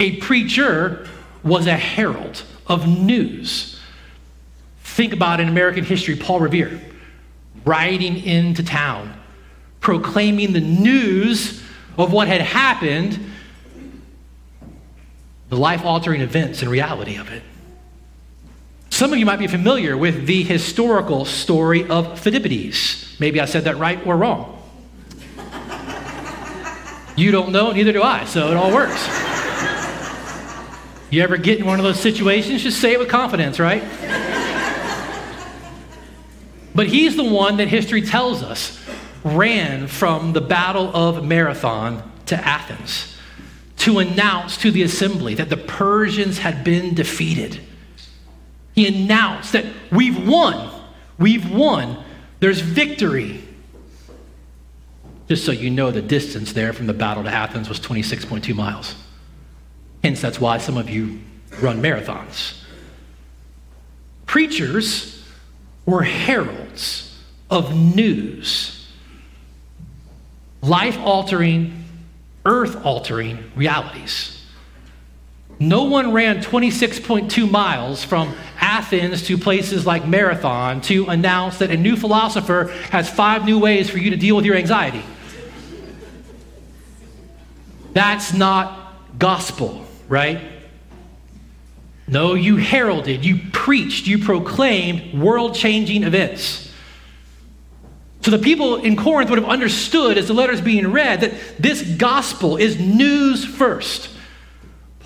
A 0.00 0.16
preacher 0.16 1.06
was 1.44 1.68
a 1.68 1.76
herald 1.76 2.42
of 2.66 2.88
news. 2.88 3.80
Think 4.80 5.12
about 5.12 5.38
in 5.38 5.48
American 5.48 5.84
history 5.84 6.16
Paul 6.16 6.40
Revere 6.40 6.80
riding 7.64 8.16
into 8.16 8.64
town, 8.64 9.16
proclaiming 9.78 10.52
the 10.52 10.60
news 10.60 11.62
of 11.96 12.12
what 12.12 12.26
had 12.26 12.40
happened, 12.40 13.16
the 15.50 15.56
life 15.56 15.84
altering 15.84 16.20
events 16.20 16.62
and 16.62 16.70
reality 16.72 17.14
of 17.14 17.30
it. 17.30 17.44
Some 18.96 19.12
of 19.12 19.18
you 19.18 19.26
might 19.26 19.38
be 19.38 19.46
familiar 19.46 19.94
with 19.94 20.24
the 20.26 20.42
historical 20.42 21.26
story 21.26 21.82
of 21.82 22.18
Pheidippides. 22.18 23.20
Maybe 23.20 23.42
I 23.42 23.44
said 23.44 23.64
that 23.64 23.76
right 23.76 24.00
or 24.06 24.16
wrong. 24.16 24.58
You 27.14 27.30
don't 27.30 27.52
know, 27.52 27.72
neither 27.72 27.92
do 27.92 28.02
I, 28.02 28.24
so 28.24 28.50
it 28.50 28.56
all 28.56 28.72
works. 28.72 29.06
You 31.10 31.20
ever 31.22 31.36
get 31.36 31.58
in 31.58 31.66
one 31.66 31.78
of 31.78 31.84
those 31.84 32.00
situations, 32.00 32.62
just 32.62 32.80
say 32.80 32.94
it 32.94 32.98
with 32.98 33.10
confidence, 33.10 33.60
right? 33.60 33.82
But 36.74 36.86
he's 36.86 37.16
the 37.16 37.24
one 37.24 37.58
that 37.58 37.68
history 37.68 38.00
tells 38.00 38.42
us 38.42 38.82
ran 39.22 39.88
from 39.88 40.32
the 40.32 40.40
Battle 40.40 40.90
of 40.96 41.22
Marathon 41.22 42.02
to 42.24 42.34
Athens 42.34 43.14
to 43.76 43.98
announce 43.98 44.56
to 44.56 44.70
the 44.70 44.82
assembly 44.82 45.34
that 45.34 45.50
the 45.50 45.58
Persians 45.58 46.38
had 46.38 46.64
been 46.64 46.94
defeated. 46.94 47.60
He 48.76 48.86
announced 48.86 49.52
that 49.54 49.64
we've 49.90 50.28
won. 50.28 50.70
We've 51.18 51.50
won. 51.50 52.04
There's 52.40 52.60
victory. 52.60 53.42
Just 55.28 55.44
so 55.44 55.50
you 55.50 55.70
know, 55.70 55.90
the 55.90 56.02
distance 56.02 56.52
there 56.52 56.72
from 56.74 56.86
the 56.86 56.92
battle 56.92 57.24
to 57.24 57.30
Athens 57.30 57.68
was 57.70 57.80
26.2 57.80 58.54
miles. 58.54 58.94
Hence, 60.04 60.20
that's 60.20 60.38
why 60.38 60.58
some 60.58 60.76
of 60.76 60.90
you 60.90 61.20
run 61.60 61.82
marathons. 61.82 62.60
Preachers 64.26 65.24
were 65.86 66.02
heralds 66.02 67.18
of 67.48 67.74
news, 67.74 68.88
life 70.60 70.98
altering, 70.98 71.84
earth 72.44 72.84
altering 72.84 73.50
realities. 73.56 74.35
No 75.58 75.84
one 75.84 76.12
ran 76.12 76.42
26.2 76.42 77.50
miles 77.50 78.04
from 78.04 78.34
Athens 78.60 79.22
to 79.26 79.38
places 79.38 79.86
like 79.86 80.06
Marathon 80.06 80.82
to 80.82 81.06
announce 81.06 81.58
that 81.58 81.70
a 81.70 81.76
new 81.76 81.96
philosopher 81.96 82.64
has 82.90 83.08
five 83.08 83.44
new 83.44 83.58
ways 83.58 83.88
for 83.88 83.98
you 83.98 84.10
to 84.10 84.16
deal 84.16 84.36
with 84.36 84.44
your 84.44 84.56
anxiety. 84.56 85.02
That's 87.94 88.34
not 88.34 89.18
gospel, 89.18 89.86
right? 90.08 90.42
No, 92.06 92.34
you 92.34 92.56
heralded, 92.56 93.24
you 93.24 93.40
preached, 93.52 94.06
you 94.06 94.18
proclaimed 94.18 95.18
world 95.18 95.54
changing 95.54 96.02
events. 96.02 96.70
So 98.20 98.30
the 98.30 98.38
people 98.38 98.76
in 98.76 98.96
Corinth 98.96 99.30
would 99.30 99.38
have 99.38 99.48
understood 99.48 100.18
as 100.18 100.28
the 100.28 100.34
letters 100.34 100.60
being 100.60 100.92
read 100.92 101.22
that 101.22 101.32
this 101.58 101.82
gospel 101.82 102.56
is 102.56 102.78
news 102.78 103.44
first. 103.44 104.10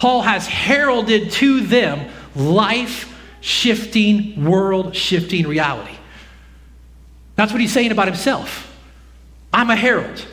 Paul 0.01 0.23
has 0.23 0.47
heralded 0.47 1.31
to 1.33 1.61
them 1.61 2.11
life 2.35 3.07
shifting, 3.43 4.45
world 4.45 4.97
shifting 4.97 5.47
reality. 5.47 5.95
That's 7.37 7.53
what 7.53 7.61
he's 7.61 7.73
saying 7.73 7.93
about 7.93 8.09
himself. 8.09 8.67
I'm 9.53 9.69
a 9.71 9.77
herald. 9.77 10.27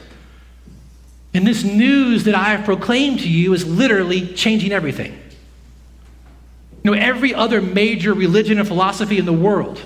And 1.34 1.46
this 1.46 1.64
news 1.64 2.24
that 2.24 2.34
I 2.34 2.46
have 2.46 2.64
proclaimed 2.64 3.20
to 3.20 3.30
you 3.30 3.54
is 3.54 3.68
literally 3.68 4.34
changing 4.34 4.72
everything. 4.72 5.12
You 6.84 6.92
know, 6.92 6.98
every 6.98 7.36
other 7.36 7.62
major 7.62 8.14
religion 8.14 8.60
and 8.60 8.68
philosophy 8.68 9.18
in 9.18 9.26
the 9.26 9.34
world 9.34 9.84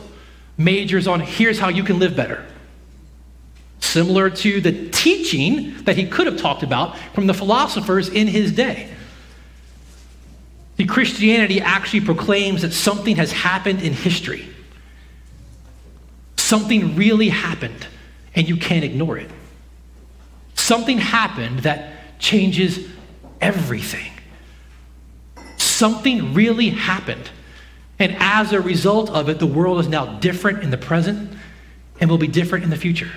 majors 0.58 1.08
on 1.08 1.22
here's 1.22 1.58
how 1.58 1.70
you 1.70 1.84
can 1.84 1.98
live 1.98 2.16
better. 2.16 2.46
Similar 3.80 4.30
to 4.30 4.62
the 4.62 4.90
teaching 4.90 5.84
that 5.86 5.98
he 5.98 6.06
could 6.06 6.28
have 6.28 6.38
talked 6.38 6.62
about 6.62 6.96
from 7.16 7.26
the 7.26 7.34
philosophers 7.34 8.10
in 8.10 8.28
his 8.28 8.52
day. 8.52 8.90
See, 10.82 10.88
Christianity 10.88 11.62
actually 11.62 12.02
proclaims 12.02 12.64
that 12.64 12.74
something 12.74 13.18
has 13.18 13.32
happened 13.32 13.84
in 13.84 13.94
history. 13.94 14.48
Something 16.38 16.96
really 16.96 17.30
happened, 17.30 17.86
and 18.34 18.50
you 18.50 18.58
can't 18.58 18.84
ignore 18.84 19.16
it. 19.20 19.30
Something 20.56 20.98
happened 20.98 21.60
that 21.60 22.18
changes 22.18 22.80
everything. 23.40 24.12
Something 25.58 26.34
really 26.34 26.70
happened. 26.70 27.30
And 28.00 28.16
as 28.18 28.52
a 28.52 28.60
result 28.60 29.12
of 29.12 29.30
it, 29.30 29.38
the 29.38 29.46
world 29.46 29.80
is 29.82 29.88
now 29.88 30.18
different 30.18 30.64
in 30.64 30.72
the 30.72 30.80
present 30.80 31.32
and 32.00 32.10
will 32.10 32.18
be 32.18 32.28
different 32.28 32.64
in 32.64 32.72
the 32.72 32.76
future. 32.76 33.12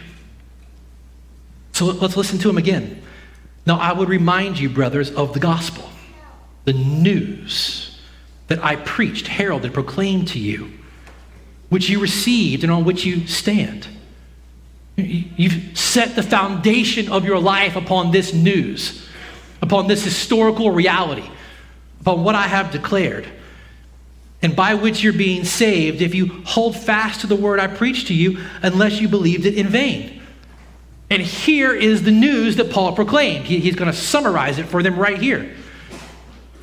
So 1.72 1.86
let's 1.86 2.18
listen 2.18 2.38
to 2.40 2.50
him 2.50 2.58
again. 2.58 3.00
Now, 3.64 3.78
I 3.78 3.94
would 3.94 4.10
remind 4.10 4.58
you, 4.58 4.68
brothers, 4.68 5.10
of 5.10 5.32
the 5.32 5.40
gospel 5.40 5.88
the 6.64 6.72
news 6.72 7.98
that 8.48 8.62
I 8.62 8.76
preached, 8.76 9.26
heralded, 9.26 9.72
proclaimed 9.72 10.28
to 10.28 10.38
you, 10.38 10.70
which 11.68 11.88
you 11.88 12.00
received 12.00 12.62
and 12.62 12.72
on 12.72 12.84
which 12.84 13.04
you 13.04 13.26
stand. 13.26 13.86
You've 14.96 15.76
set 15.76 16.14
the 16.14 16.22
foundation 16.22 17.10
of 17.10 17.24
your 17.24 17.38
life 17.38 17.74
upon 17.76 18.10
this 18.12 18.32
news, 18.32 19.06
upon 19.60 19.88
this 19.88 20.04
historical 20.04 20.70
reality, 20.70 21.28
upon 22.00 22.22
what 22.22 22.34
I 22.34 22.46
have 22.46 22.70
declared, 22.70 23.26
and 24.40 24.54
by 24.54 24.74
which 24.74 25.02
you're 25.02 25.12
being 25.12 25.44
saved 25.44 26.00
if 26.00 26.14
you 26.14 26.26
hold 26.44 26.76
fast 26.76 27.22
to 27.22 27.26
the 27.26 27.36
word 27.36 27.58
I 27.58 27.66
preached 27.66 28.08
to 28.08 28.14
you, 28.14 28.38
unless 28.62 29.00
you 29.00 29.08
believed 29.08 29.46
it 29.46 29.54
in 29.54 29.68
vain. 29.68 30.22
And 31.10 31.22
here 31.22 31.74
is 31.74 32.02
the 32.02 32.10
news 32.10 32.56
that 32.56 32.70
Paul 32.70 32.92
proclaimed. 32.94 33.46
he's 33.46 33.74
going 33.74 33.90
to 33.90 33.96
summarize 33.96 34.58
it 34.58 34.66
for 34.66 34.82
them 34.82 34.98
right 34.98 35.18
here. 35.18 35.54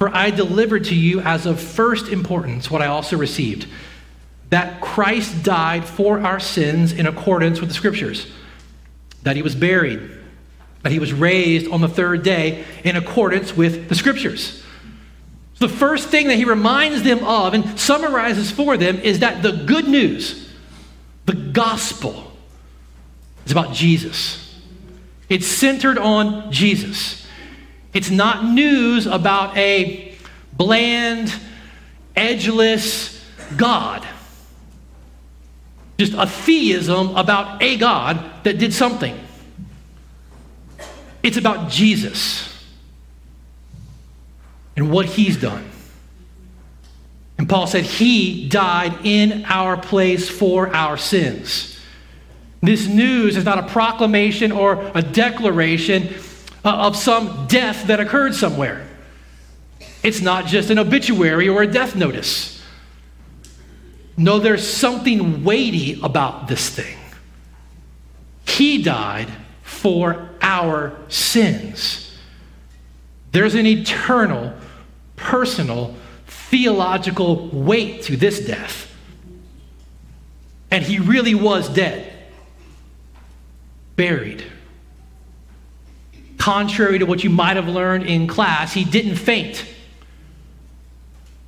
For 0.01 0.09
I 0.15 0.31
delivered 0.31 0.85
to 0.85 0.95
you 0.95 1.19
as 1.19 1.45
of 1.45 1.59
first 1.59 2.07
importance 2.07 2.71
what 2.71 2.81
I 2.81 2.87
also 2.87 3.17
received 3.17 3.67
that 4.49 4.81
Christ 4.81 5.43
died 5.43 5.85
for 5.85 6.19
our 6.21 6.39
sins 6.39 6.91
in 6.91 7.05
accordance 7.05 7.59
with 7.59 7.69
the 7.69 7.75
Scriptures, 7.75 8.25
that 9.21 9.35
he 9.35 9.43
was 9.43 9.53
buried, 9.53 10.01
that 10.81 10.91
he 10.91 10.97
was 10.97 11.13
raised 11.13 11.71
on 11.71 11.81
the 11.81 11.87
third 11.87 12.23
day 12.23 12.65
in 12.83 12.95
accordance 12.95 13.55
with 13.55 13.89
the 13.89 13.93
Scriptures. 13.93 14.63
So 15.53 15.67
the 15.67 15.73
first 15.73 16.09
thing 16.09 16.29
that 16.29 16.35
he 16.35 16.45
reminds 16.45 17.03
them 17.03 17.23
of 17.23 17.53
and 17.53 17.79
summarizes 17.79 18.49
for 18.49 18.77
them 18.77 18.97
is 18.97 19.19
that 19.19 19.43
the 19.43 19.51
good 19.51 19.87
news, 19.87 20.51
the 21.27 21.35
gospel, 21.35 22.31
is 23.45 23.51
about 23.51 23.75
Jesus. 23.75 24.59
It's 25.29 25.45
centered 25.45 25.99
on 25.99 26.51
Jesus. 26.51 27.21
It's 27.93 28.09
not 28.09 28.45
news 28.45 29.05
about 29.05 29.57
a 29.57 30.15
bland, 30.53 31.33
edgeless 32.15 33.23
God. 33.57 34.07
Just 35.97 36.13
a 36.13 36.25
theism 36.25 37.15
about 37.15 37.61
a 37.61 37.77
God 37.77 38.23
that 38.43 38.57
did 38.57 38.73
something. 38.73 39.17
It's 41.21 41.37
about 41.37 41.69
Jesus 41.69 42.47
and 44.75 44.91
what 44.91 45.05
he's 45.05 45.37
done. 45.37 45.69
And 47.37 47.47
Paul 47.47 47.67
said, 47.67 47.83
He 47.83 48.47
died 48.47 49.05
in 49.05 49.45
our 49.45 49.77
place 49.77 50.29
for 50.29 50.73
our 50.73 50.97
sins. 50.97 51.79
This 52.61 52.87
news 52.87 53.37
is 53.37 53.45
not 53.45 53.57
a 53.57 53.67
proclamation 53.67 54.51
or 54.51 54.91
a 54.93 55.01
declaration 55.01 56.13
uh, 56.63 56.69
of 56.69 56.95
some 56.95 57.47
death 57.47 57.87
that 57.87 57.99
occurred 57.99 58.35
somewhere. 58.35 58.87
It's 60.03 60.21
not 60.21 60.45
just 60.45 60.69
an 60.69 60.79
obituary 60.79 61.47
or 61.47 61.61
a 61.61 61.67
death 61.67 61.95
notice. 61.95 62.61
No, 64.17 64.39
there's 64.39 64.67
something 64.67 65.43
weighty 65.43 65.99
about 66.01 66.47
this 66.47 66.69
thing. 66.69 66.97
He 68.45 68.81
died 68.81 69.29
for 69.63 70.29
our 70.41 70.97
sins. 71.07 72.15
There's 73.31 73.55
an 73.55 73.65
eternal, 73.65 74.53
personal, 75.15 75.95
theological 76.27 77.47
weight 77.47 78.03
to 78.03 78.17
this 78.17 78.45
death. 78.45 78.93
And 80.69 80.83
he 80.83 80.99
really 80.99 81.35
was 81.35 81.69
dead, 81.69 82.11
buried 83.95 84.43
contrary 86.41 86.97
to 86.97 87.05
what 87.05 87.23
you 87.23 87.29
might 87.29 87.55
have 87.55 87.67
learned 87.67 88.03
in 88.03 88.25
class, 88.25 88.73
he 88.73 88.83
didn't 88.83 89.15
faint. 89.15 89.63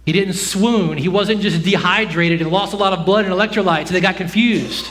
He 0.06 0.12
didn't 0.12 0.36
swoon. 0.36 0.99
He 0.99 1.08
wasn't 1.08 1.41
just 1.41 1.63
dehydrated 1.63 2.41
and 2.41 2.51
lost 2.51 2.73
a 2.73 2.77
lot 2.77 2.93
of 2.93 3.03
blood 3.03 3.25
and 3.25 3.34
electrolytes 3.34 3.88
and 3.88 3.95
they 3.95 4.01
got 4.01 4.17
confused. 4.17 4.88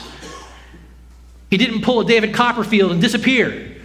He 1.49 1.55
didn't 1.55 1.83
pull 1.83 2.01
a 2.01 2.05
David 2.05 2.33
Copperfield 2.33 2.91
and 2.91 2.99
disappear. 2.99 3.77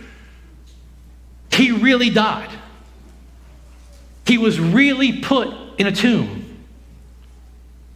He 1.53 1.71
really 1.71 2.11
died. 2.11 2.51
He 4.27 4.39
was 4.39 4.59
really 4.59 5.21
put 5.21 5.55
in 5.79 5.87
a 5.87 5.93
tomb. 5.93 6.67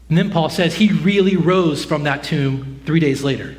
And 0.09 0.17
then 0.17 0.31
Paul 0.31 0.49
says 0.49 0.77
he 0.77 0.93
really 0.93 1.37
rose 1.37 1.85
from 1.85 2.05
that 2.05 2.23
tomb 2.23 2.81
three 2.87 3.01
days 3.01 3.25
later. 3.25 3.57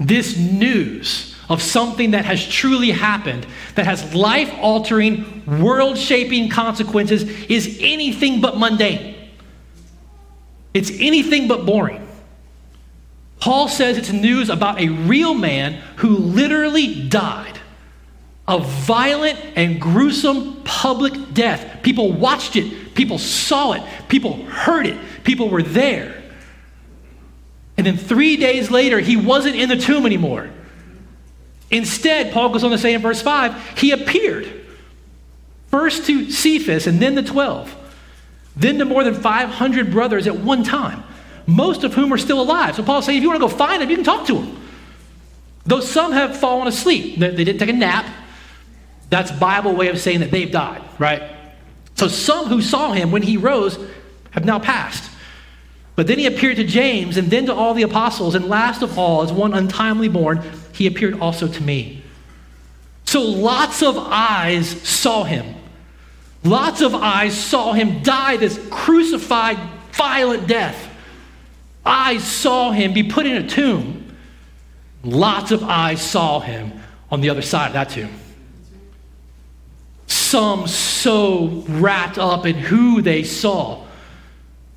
This 0.00 0.38
news 0.38 1.34
of 1.48 1.62
something 1.62 2.10
that 2.10 2.24
has 2.24 2.46
truly 2.46 2.90
happened, 2.90 3.46
that 3.74 3.86
has 3.86 4.14
life 4.14 4.52
altering, 4.60 5.42
world 5.60 5.96
shaping 5.96 6.48
consequences, 6.48 7.22
is 7.46 7.78
anything 7.80 8.40
but 8.40 8.58
mundane. 8.58 9.14
It's 10.74 10.90
anything 10.90 11.48
but 11.48 11.64
boring. 11.64 12.06
Paul 13.40 13.68
says 13.68 13.96
it's 13.96 14.12
news 14.12 14.50
about 14.50 14.80
a 14.80 14.88
real 14.88 15.32
man 15.32 15.74
who 15.96 16.16
literally 16.16 17.08
died 17.08 17.58
a 18.48 18.58
violent 18.58 19.38
and 19.56 19.78
gruesome 19.78 20.62
public 20.64 21.34
death. 21.34 21.82
People 21.82 22.12
watched 22.12 22.56
it, 22.56 22.94
people 22.94 23.18
saw 23.18 23.72
it, 23.72 23.82
people 24.08 24.42
heard 24.46 24.86
it, 24.86 24.98
people 25.22 25.50
were 25.50 25.62
there. 25.62 26.24
And 27.76 27.86
then 27.86 27.98
three 27.98 28.38
days 28.38 28.70
later, 28.70 28.98
he 29.00 29.16
wasn't 29.16 29.54
in 29.54 29.68
the 29.68 29.76
tomb 29.76 30.06
anymore. 30.06 30.50
Instead, 31.70 32.32
Paul 32.32 32.50
goes 32.50 32.64
on 32.64 32.70
to 32.70 32.78
say 32.78 32.94
in 32.94 33.02
verse 33.02 33.20
5, 33.20 33.78
he 33.78 33.90
appeared 33.90 34.50
first 35.70 36.06
to 36.06 36.30
Cephas 36.30 36.86
and 36.86 36.98
then 37.00 37.14
the 37.14 37.22
12, 37.22 37.74
then 38.56 38.78
to 38.78 38.84
more 38.84 39.04
than 39.04 39.14
500 39.14 39.90
brothers 39.90 40.26
at 40.26 40.36
one 40.36 40.64
time, 40.64 41.04
most 41.46 41.84
of 41.84 41.94
whom 41.94 42.12
are 42.12 42.18
still 42.18 42.40
alive. 42.40 42.76
So 42.76 42.82
Paul's 42.82 43.06
saying, 43.06 43.18
if 43.18 43.22
you 43.22 43.28
want 43.28 43.40
to 43.40 43.46
go 43.46 43.54
find 43.54 43.82
them, 43.82 43.90
you 43.90 43.96
can 43.96 44.04
talk 44.04 44.26
to 44.26 44.34
them. 44.34 44.62
Though 45.66 45.80
some 45.80 46.12
have 46.12 46.36
fallen 46.38 46.66
asleep, 46.66 47.18
they, 47.18 47.30
didn't 47.32 47.58
take 47.58 47.68
a 47.68 47.74
nap. 47.74 48.06
That's 49.10 49.30
Bible 49.30 49.74
way 49.74 49.88
of 49.88 49.98
saying 49.98 50.20
that 50.20 50.30
they've 50.30 50.50
died, 50.50 50.82
right? 50.98 51.22
So 51.94 52.08
some 52.08 52.46
who 52.46 52.62
saw 52.62 52.92
him 52.92 53.10
when 53.10 53.22
he 53.22 53.36
rose 53.36 53.78
have 54.30 54.44
now 54.44 54.58
passed. 54.58 55.10
But 55.96 56.06
then 56.06 56.18
he 56.18 56.26
appeared 56.26 56.56
to 56.56 56.64
James 56.64 57.16
and 57.16 57.28
then 57.28 57.46
to 57.46 57.54
all 57.54 57.74
the 57.74 57.82
apostles, 57.82 58.34
and 58.34 58.46
last 58.46 58.82
of 58.82 58.98
all, 58.98 59.22
as 59.22 59.32
one 59.32 59.52
untimely 59.52 60.08
born, 60.08 60.42
he 60.78 60.86
appeared 60.86 61.18
also 61.18 61.48
to 61.48 61.62
me. 61.62 62.00
So 63.04 63.20
lots 63.20 63.82
of 63.82 63.98
eyes 63.98 64.68
saw 64.88 65.24
him. 65.24 65.56
Lots 66.44 66.82
of 66.82 66.94
eyes 66.94 67.36
saw 67.36 67.72
him 67.72 68.00
die 68.04 68.36
this 68.36 68.64
crucified, 68.70 69.58
violent 69.90 70.46
death. 70.46 70.88
Eyes 71.84 72.22
saw 72.22 72.70
him 72.70 72.92
be 72.92 73.02
put 73.02 73.26
in 73.26 73.44
a 73.44 73.48
tomb. 73.48 74.16
Lots 75.02 75.50
of 75.50 75.64
eyes 75.64 76.00
saw 76.00 76.38
him 76.38 76.80
on 77.10 77.22
the 77.22 77.30
other 77.30 77.42
side 77.42 77.66
of 77.66 77.72
that 77.72 77.88
tomb. 77.88 78.12
Some 80.06 80.68
so 80.68 81.64
wrapped 81.66 82.18
up 82.18 82.46
in 82.46 82.54
who 82.54 83.02
they 83.02 83.24
saw 83.24 83.84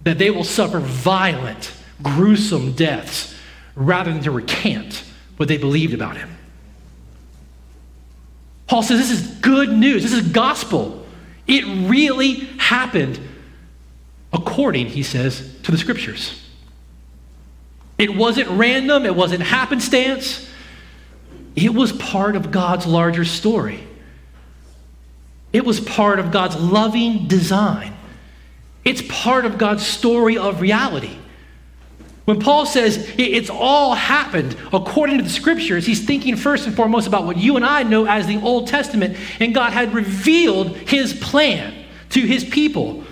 that 0.01 0.17
they 0.17 0.31
will 0.31 0.45
suffer 0.45 0.79
violent, 0.79 1.71
gruesome 2.01 2.71
deaths 2.71 3.35
rather 3.75 4.11
than 4.11 4.23
to 4.23 4.31
recant 4.31 5.03
what 5.41 5.47
they 5.47 5.57
believed 5.57 5.95
about 5.95 6.17
him. 6.17 6.29
Paul 8.67 8.83
says 8.83 8.99
this 8.99 9.09
is 9.09 9.27
good 9.39 9.73
news. 9.73 10.03
This 10.03 10.13
is 10.13 10.27
gospel. 10.27 11.03
It 11.47 11.65
really 11.89 12.35
happened 12.59 13.19
according, 14.31 14.85
he 14.85 15.01
says, 15.01 15.51
to 15.63 15.71
the 15.71 15.79
scriptures. 15.79 16.47
It 17.97 18.15
wasn't 18.15 18.49
random, 18.49 19.03
it 19.03 19.15
wasn't 19.15 19.41
happenstance. 19.41 20.47
It 21.55 21.73
was 21.73 21.91
part 21.91 22.35
of 22.35 22.51
God's 22.51 22.85
larger 22.85 23.25
story. 23.25 23.83
It 25.51 25.65
was 25.65 25.79
part 25.79 26.19
of 26.19 26.29
God's 26.29 26.55
loving 26.55 27.27
design. 27.27 27.97
It's 28.85 29.01
part 29.09 29.45
of 29.45 29.57
God's 29.57 29.87
story 29.87 30.37
of 30.37 30.61
reality. 30.61 31.17
When 32.25 32.39
Paul 32.39 32.65
says 32.65 33.11
it's 33.17 33.49
all 33.49 33.95
happened 33.95 34.55
according 34.71 35.17
to 35.17 35.23
the 35.23 35.29
scriptures, 35.29 35.85
he's 35.85 36.05
thinking 36.05 36.35
first 36.35 36.67
and 36.67 36.75
foremost 36.75 37.07
about 37.07 37.25
what 37.25 37.37
you 37.37 37.55
and 37.55 37.65
I 37.65 37.83
know 37.83 38.05
as 38.05 38.27
the 38.27 38.39
Old 38.41 38.67
Testament, 38.67 39.17
and 39.39 39.55
God 39.55 39.73
had 39.73 39.93
revealed 39.93 40.75
his 40.75 41.13
plan 41.13 41.73
to 42.09 42.21
his 42.21 42.43
people. 42.43 43.03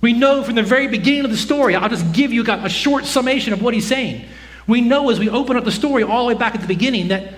We 0.00 0.12
know 0.12 0.44
from 0.44 0.56
the 0.56 0.62
very 0.62 0.88
beginning 0.88 1.24
of 1.24 1.30
the 1.30 1.36
story, 1.38 1.74
I'll 1.74 1.88
just 1.88 2.12
give 2.12 2.32
you 2.32 2.44
a 2.46 2.68
short 2.68 3.06
summation 3.06 3.52
of 3.52 3.62
what 3.62 3.72
he's 3.74 3.86
saying. 3.86 4.26
We 4.66 4.82
know 4.82 5.08
as 5.08 5.18
we 5.18 5.30
open 5.30 5.56
up 5.56 5.64
the 5.64 5.72
story 5.72 6.02
all 6.02 6.26
the 6.26 6.34
way 6.34 6.38
back 6.38 6.54
at 6.54 6.60
the 6.60 6.66
beginning 6.66 7.08
that 7.08 7.32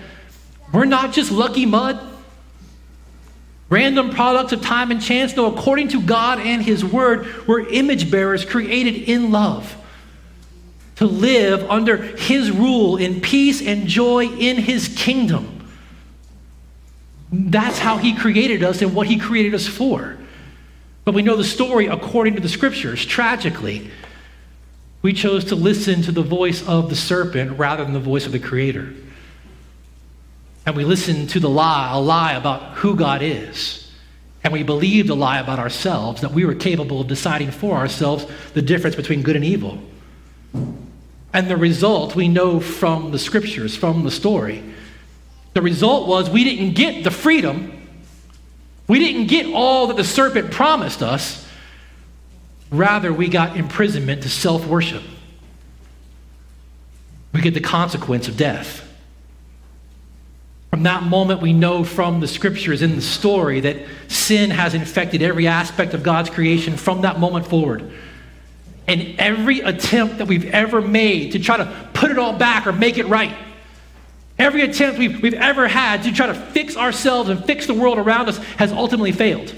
we're 0.73 0.85
not 0.85 1.13
just 1.13 1.31
lucky 1.31 1.65
mud, 1.65 1.99
random 3.69 4.09
products 4.09 4.51
of 4.51 4.61
time 4.61 4.91
and 4.91 5.01
chance. 5.01 5.35
No, 5.35 5.45
according 5.45 5.87
to 5.89 6.01
God 6.01 6.39
and 6.39 6.61
his 6.61 6.83
word, 6.83 7.47
we're 7.47 7.67
image 7.69 8.11
bearers 8.11 8.43
created 8.43 9.09
in 9.09 9.31
love 9.31 9.77
to 11.01 11.07
live 11.07 11.67
under 11.67 11.97
his 11.97 12.51
rule 12.51 12.95
in 12.95 13.21
peace 13.21 13.59
and 13.59 13.87
joy 13.87 14.27
in 14.27 14.55
his 14.55 14.87
kingdom. 14.87 15.67
That's 17.31 17.79
how 17.79 17.97
he 17.97 18.13
created 18.13 18.61
us 18.61 18.83
and 18.83 18.93
what 18.93 19.07
he 19.07 19.17
created 19.17 19.55
us 19.55 19.65
for. 19.65 20.19
But 21.03 21.15
we 21.15 21.23
know 21.23 21.35
the 21.35 21.43
story 21.43 21.87
according 21.87 22.35
to 22.35 22.39
the 22.39 22.47
scriptures. 22.47 23.03
Tragically, 23.03 23.89
we 25.01 25.11
chose 25.11 25.45
to 25.45 25.55
listen 25.55 26.03
to 26.03 26.11
the 26.11 26.21
voice 26.21 26.61
of 26.67 26.91
the 26.91 26.95
serpent 26.95 27.57
rather 27.57 27.83
than 27.83 27.93
the 27.93 27.99
voice 27.99 28.27
of 28.27 28.31
the 28.31 28.37
creator. 28.37 28.93
And 30.67 30.75
we 30.75 30.85
listened 30.85 31.31
to 31.31 31.39
the 31.39 31.49
lie, 31.49 31.89
a 31.91 31.99
lie 31.99 32.33
about 32.33 32.75
who 32.75 32.95
God 32.95 33.23
is. 33.23 33.91
And 34.43 34.53
we 34.53 34.61
believed 34.61 35.09
a 35.09 35.15
lie 35.15 35.39
about 35.39 35.57
ourselves, 35.57 36.21
that 36.21 36.31
we 36.31 36.45
were 36.45 36.53
capable 36.53 37.01
of 37.01 37.07
deciding 37.07 37.49
for 37.49 37.75
ourselves 37.75 38.27
the 38.53 38.61
difference 38.61 38.95
between 38.95 39.23
good 39.23 39.35
and 39.35 39.43
evil. 39.43 39.81
And 41.33 41.49
the 41.49 41.57
result 41.57 42.15
we 42.15 42.27
know 42.27 42.59
from 42.59 43.11
the 43.11 43.19
scriptures, 43.19 43.75
from 43.75 44.03
the 44.03 44.11
story. 44.11 44.63
The 45.53 45.61
result 45.61 46.07
was 46.07 46.29
we 46.29 46.43
didn't 46.43 46.73
get 46.73 47.03
the 47.03 47.11
freedom, 47.11 47.77
we 48.87 48.99
didn't 48.99 49.27
get 49.27 49.53
all 49.53 49.87
that 49.87 49.97
the 49.97 50.03
serpent 50.03 50.51
promised 50.51 51.01
us. 51.01 51.47
Rather, 52.69 53.11
we 53.11 53.27
got 53.27 53.57
imprisonment 53.57 54.23
to 54.23 54.29
self 54.29 54.65
worship. 54.65 55.03
We 57.33 57.41
get 57.41 57.53
the 57.53 57.61
consequence 57.61 58.27
of 58.27 58.37
death. 58.37 58.87
From 60.71 60.83
that 60.83 61.03
moment, 61.03 61.41
we 61.41 61.51
know 61.51 61.83
from 61.83 62.21
the 62.21 62.27
scriptures 62.27 62.81
in 62.81 62.95
the 62.95 63.01
story 63.01 63.59
that 63.59 63.77
sin 64.07 64.49
has 64.51 64.73
infected 64.73 65.21
every 65.21 65.47
aspect 65.47 65.93
of 65.93 66.01
God's 66.01 66.29
creation 66.29 66.77
from 66.77 67.01
that 67.01 67.19
moment 67.19 67.45
forward. 67.45 67.91
And 68.87 69.15
every 69.19 69.61
attempt 69.61 70.17
that 70.17 70.27
we've 70.27 70.49
ever 70.49 70.81
made 70.81 71.33
to 71.33 71.39
try 71.39 71.57
to 71.57 71.89
put 71.93 72.11
it 72.11 72.17
all 72.17 72.33
back 72.33 72.67
or 72.67 72.71
make 72.71 72.97
it 72.97 73.07
right, 73.07 73.33
every 74.37 74.61
attempt 74.61 74.99
we've, 74.99 75.21
we've 75.21 75.33
ever 75.33 75.67
had 75.67 76.03
to 76.03 76.11
try 76.11 76.27
to 76.27 76.33
fix 76.33 76.75
ourselves 76.75 77.29
and 77.29 77.43
fix 77.45 77.67
the 77.67 77.73
world 77.73 77.97
around 77.97 78.27
us 78.27 78.37
has 78.57 78.71
ultimately 78.71 79.11
failed. 79.11 79.53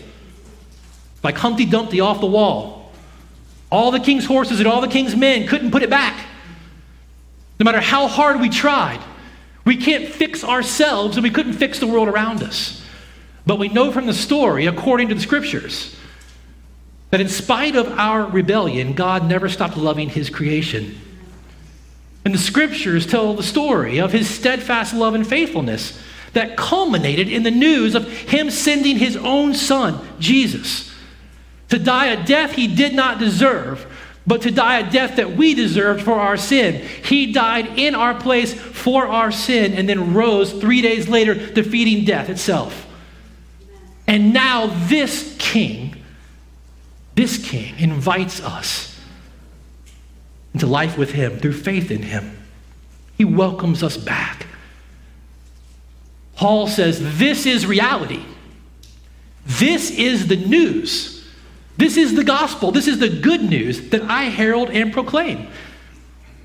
Like 1.24 1.38
Humpty 1.38 1.66
Dumpty 1.66 2.02
off 2.02 2.20
the 2.20 2.28
wall. 2.28 2.92
All 3.72 3.92
the 3.92 4.00
king's 4.00 4.26
horses 4.26 4.60
and 4.60 4.68
all 4.68 4.82
the 4.82 4.88
king's 4.88 5.16
men 5.16 5.48
couldn't 5.48 5.72
put 5.72 5.84
it 5.84 5.90
back. 5.90 6.28
No 7.60 7.64
matter 7.64 7.82
how 7.82 8.08
hard 8.08 8.40
we 8.40 8.50
tried, 8.50 9.00
we 9.66 9.78
can't 9.78 10.10
fix 10.10 10.44
ourselves 10.44 11.18
and 11.18 11.24
we 11.24 11.30
couldn't 11.30 11.54
fix 11.54 11.80
the 11.80 11.88
world 11.88 12.08
around 12.08 12.44
us. 12.44 12.84
But 13.46 13.60
we 13.60 13.70
know 13.70 13.92
from 13.92 14.06
the 14.06 14.14
story, 14.14 14.66
according 14.66 15.10
to 15.10 15.16
the 15.16 15.22
scriptures, 15.22 15.96
that 17.13 17.21
in 17.21 17.30
spite 17.30 17.76
of 17.76 17.88
our 17.99 18.26
rebellion, 18.26 18.93
God 18.93 19.28
never 19.30 19.47
stopped 19.47 19.78
loving 19.78 20.10
his 20.10 20.32
creation. 20.32 20.99
And 22.26 22.34
the 22.34 22.39
scriptures 22.39 23.06
tell 23.06 23.36
the 23.36 23.43
story 23.43 23.99
of 23.99 24.12
his 24.12 24.28
steadfast 24.28 24.95
love 24.95 25.13
and 25.13 25.28
faithfulness 25.28 26.02
that 26.32 26.58
culminated 26.58 27.30
in 27.30 27.43
the 27.43 27.52
news 27.52 27.93
of 27.93 28.10
him 28.12 28.49
sending 28.49 28.97
his 28.97 29.15
own 29.15 29.54
son, 29.54 30.04
Jesus, 30.17 30.91
to 31.69 31.78
die 31.78 32.08
a 32.08 32.26
death 32.26 32.54
he 32.54 32.65
did 32.65 32.95
not 32.95 33.19
deserve, 33.19 33.86
but 34.26 34.41
to 34.41 34.49
die 34.49 34.80
a 34.80 34.91
death 34.91 35.17
that 35.17 35.34
we 35.38 35.54
deserved 35.54 36.02
for 36.02 36.19
our 36.19 36.36
sin. 36.36 36.84
He 37.04 37.32
died 37.32 37.78
in 37.78 37.93
our 37.93 38.15
place 38.15 38.56
for 38.56 39.06
our 39.06 39.32
sin 39.32 39.73
and 39.73 39.88
then 39.88 40.15
rose 40.15 40.52
three 40.52 40.82
days 40.82 41.08
later, 41.08 41.36
defeating 41.36 42.06
death 42.06 42.30
itself. 42.30 42.88
And 44.08 44.34
now, 44.34 44.65
this 44.88 45.36
king 45.38 45.99
this 47.15 47.43
king 47.43 47.78
invites 47.78 48.41
us 48.41 48.99
into 50.54 50.67
life 50.67 50.97
with 50.97 51.12
him 51.12 51.38
through 51.38 51.54
faith 51.54 51.91
in 51.91 52.02
him. 52.02 52.38
He 53.17 53.26
welcomes 53.26 53.84
us 53.84 53.97
back. 53.97 54.47
Paul 56.36 56.67
says, 56.67 57.17
This 57.17 57.45
is 57.45 57.65
reality. 57.65 58.23
This 59.45 59.91
is 59.91 60.28
the 60.28 60.36
news. 60.36 61.28
This 61.78 61.97
is 61.97 62.15
the 62.15 62.23
gospel. 62.23 62.71
This 62.71 62.88
is 62.88 62.99
the 62.99 63.10
good 63.10 63.41
news 63.43 63.89
that 63.89 64.04
I 64.04 64.23
herald 64.23 64.69
and 64.69 64.93
proclaim. 64.93 65.47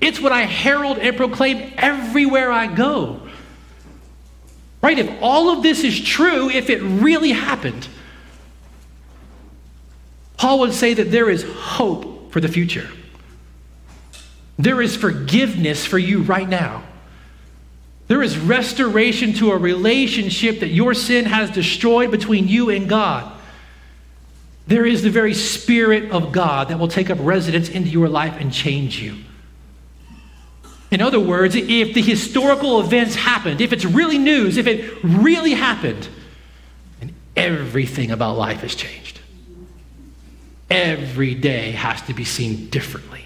It's 0.01 0.19
what 0.19 0.31
I 0.31 0.43
herald 0.43 0.97
and 0.97 1.15
proclaim 1.15 1.73
everywhere 1.77 2.51
I 2.51 2.73
go. 2.73 3.21
Right? 4.81 4.97
If 4.97 5.21
all 5.21 5.49
of 5.49 5.61
this 5.61 5.83
is 5.83 5.99
true, 5.99 6.49
if 6.49 6.69
it 6.69 6.81
really 6.81 7.31
happened, 7.31 7.87
Paul 10.39 10.59
would 10.59 10.73
say 10.73 10.93
that 10.93 11.11
there 11.11 11.29
is 11.29 11.43
hope 11.43 12.31
for 12.31 12.39
the 12.39 12.47
future. 12.47 12.89
There 14.57 14.81
is 14.81 14.95
forgiveness 14.95 15.85
for 15.85 15.97
you 15.97 16.21
right 16.21 16.47
now. 16.47 16.83
There 18.07 18.23
is 18.23 18.37
restoration 18.37 19.33
to 19.33 19.51
a 19.51 19.57
relationship 19.57 20.61
that 20.61 20.69
your 20.69 20.93
sin 20.93 21.25
has 21.25 21.51
destroyed 21.51 22.09
between 22.09 22.47
you 22.47 22.69
and 22.69 22.87
God. 22.87 23.29
There 24.65 24.85
is 24.85 25.03
the 25.03 25.09
very 25.09 25.33
Spirit 25.33 26.09
of 26.11 26.31
God 26.31 26.69
that 26.69 26.79
will 26.79 26.87
take 26.87 27.09
up 27.09 27.17
residence 27.19 27.67
into 27.67 27.89
your 27.89 28.07
life 28.07 28.37
and 28.39 28.53
change 28.53 29.01
you. 29.01 29.17
In 30.89 31.01
other 31.01 31.19
words, 31.19 31.53
if 31.53 31.93
the 31.93 32.01
historical 32.01 32.79
events 32.79 33.13
happened, 33.13 33.59
if 33.59 33.73
it's 33.73 33.83
really 33.83 34.17
news, 34.17 34.55
if 34.55 34.67
it 34.67 35.03
really 35.03 35.53
happened, 35.53 36.07
then 37.01 37.13
everything 37.35 38.09
about 38.09 38.37
life 38.37 38.61
has 38.61 38.73
changed 38.73 39.18
every 40.69 41.35
day 41.35 41.71
has 41.71 42.01
to 42.03 42.13
be 42.13 42.25
seen 42.25 42.69
differently. 42.69 43.25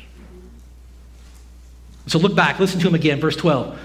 So 2.07 2.19
look 2.19 2.35
back, 2.35 2.59
listen 2.59 2.79
to 2.81 2.87
him 2.87 2.95
again, 2.95 3.19
verse 3.19 3.35
12. 3.35 3.79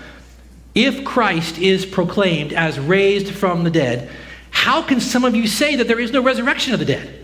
If 0.74 1.04
Christ 1.04 1.58
is 1.58 1.86
proclaimed 1.86 2.52
as 2.52 2.78
raised 2.78 3.32
from 3.34 3.64
the 3.64 3.70
dead, 3.70 4.10
how 4.50 4.82
can 4.82 5.00
some 5.00 5.24
of 5.24 5.34
you 5.34 5.46
say 5.46 5.76
that 5.76 5.88
there 5.88 6.00
is 6.00 6.12
no 6.12 6.22
resurrection 6.22 6.72
of 6.72 6.78
the 6.78 6.84
dead? 6.84 7.14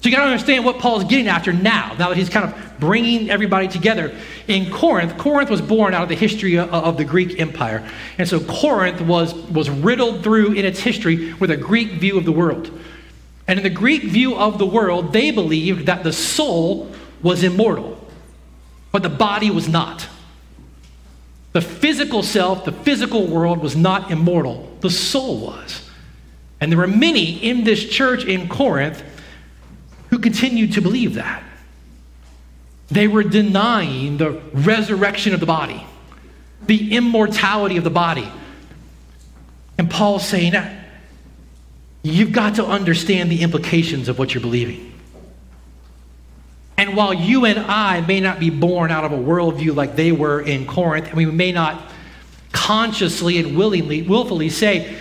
So 0.00 0.10
you 0.10 0.14
got 0.14 0.24
to 0.24 0.30
understand 0.30 0.64
what 0.64 0.78
Paul's 0.78 1.04
getting 1.04 1.26
after 1.26 1.52
now, 1.52 1.94
now 1.98 2.08
that 2.08 2.16
he's 2.16 2.28
kind 2.28 2.44
of 2.44 2.78
bringing 2.78 3.30
everybody 3.30 3.66
together. 3.66 4.14
In 4.46 4.70
Corinth, 4.70 5.16
Corinth 5.18 5.50
was 5.50 5.60
born 5.62 5.94
out 5.94 6.04
of 6.04 6.08
the 6.08 6.14
history 6.14 6.58
of, 6.58 6.96
the 6.96 7.04
Greek 7.04 7.40
Empire. 7.40 7.88
And 8.18 8.28
so 8.28 8.38
Corinth 8.40 9.00
was, 9.00 9.34
was 9.34 9.70
riddled 9.70 10.22
through 10.22 10.52
in 10.52 10.64
its 10.64 10.78
history 10.78 11.32
with 11.34 11.50
a 11.50 11.56
Greek 11.56 11.92
view 11.92 12.18
of 12.18 12.24
the 12.24 12.32
world. 12.32 12.70
And 13.48 13.58
in 13.58 13.62
the 13.62 13.70
Greek 13.70 14.02
view 14.02 14.34
of 14.36 14.58
the 14.58 14.66
world, 14.66 15.12
they 15.12 15.30
believed 15.30 15.86
that 15.86 16.02
the 16.02 16.12
soul 16.12 16.90
was 17.22 17.42
immortal, 17.42 17.98
but 18.92 19.02
the 19.02 19.08
body 19.08 19.50
was 19.50 19.68
not. 19.68 20.08
The 21.52 21.60
physical 21.60 22.22
self, 22.22 22.64
the 22.64 22.72
physical 22.72 23.26
world 23.26 23.60
was 23.60 23.76
not 23.76 24.10
immortal, 24.10 24.76
the 24.80 24.90
soul 24.90 25.40
was. 25.40 25.88
And 26.60 26.72
there 26.72 26.78
were 26.78 26.86
many 26.86 27.32
in 27.42 27.64
this 27.64 27.84
church 27.88 28.24
in 28.24 28.48
Corinth 28.48 29.02
who 30.10 30.18
continued 30.18 30.72
to 30.74 30.80
believe 30.80 31.14
that. 31.14 31.42
They 32.88 33.08
were 33.08 33.22
denying 33.22 34.16
the 34.18 34.30
resurrection 34.52 35.34
of 35.34 35.40
the 35.40 35.46
body, 35.46 35.84
the 36.62 36.94
immortality 36.94 37.76
of 37.76 37.84
the 37.84 37.90
body. 37.90 38.30
And 39.78 39.90
Paul's 39.90 40.26
saying, 40.26 40.54
you've 42.06 42.32
got 42.32 42.56
to 42.56 42.64
understand 42.64 43.30
the 43.30 43.42
implications 43.42 44.08
of 44.08 44.18
what 44.18 44.34
you're 44.34 44.42
believing. 44.42 44.92
And 46.78 46.96
while 46.96 47.14
you 47.14 47.46
and 47.46 47.58
I 47.58 48.02
may 48.02 48.20
not 48.20 48.38
be 48.38 48.50
born 48.50 48.90
out 48.90 49.04
of 49.04 49.12
a 49.12 49.16
worldview 49.16 49.74
like 49.74 49.96
they 49.96 50.12
were 50.12 50.40
in 50.40 50.66
Corinth, 50.66 51.08
and 51.08 51.16
we 51.16 51.26
may 51.26 51.52
not 51.52 51.90
consciously 52.52 53.38
and 53.38 53.56
willingly, 53.56 54.02
willfully 54.02 54.50
say 54.50 54.96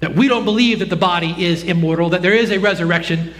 that 0.00 0.14
we 0.14 0.26
don't 0.26 0.44
believe 0.44 0.78
that 0.80 0.88
the 0.90 0.96
body 0.96 1.34
is 1.38 1.64
immortal, 1.64 2.10
that 2.10 2.22
there 2.22 2.34
is 2.34 2.50
a 2.50 2.58
resurrection, 2.58 3.34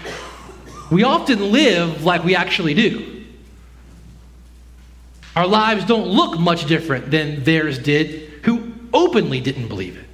we 0.91 1.03
often 1.03 1.51
live 1.51 2.05
like 2.05 2.25
we 2.25 2.37
actually 2.37 2.75
do. 2.75 3.25
Our 5.35 5.47
lives 5.47 5.87
don't 5.87 6.07
look 6.07 6.39
much 6.39 6.67
different 6.67 7.11
than 7.11 7.43
theirs 7.43 7.79
did, 7.79 8.29
who 8.45 8.73
openly 8.93 9.41
didn't 9.41 9.69
believe 9.69 9.97
it. 9.97 10.05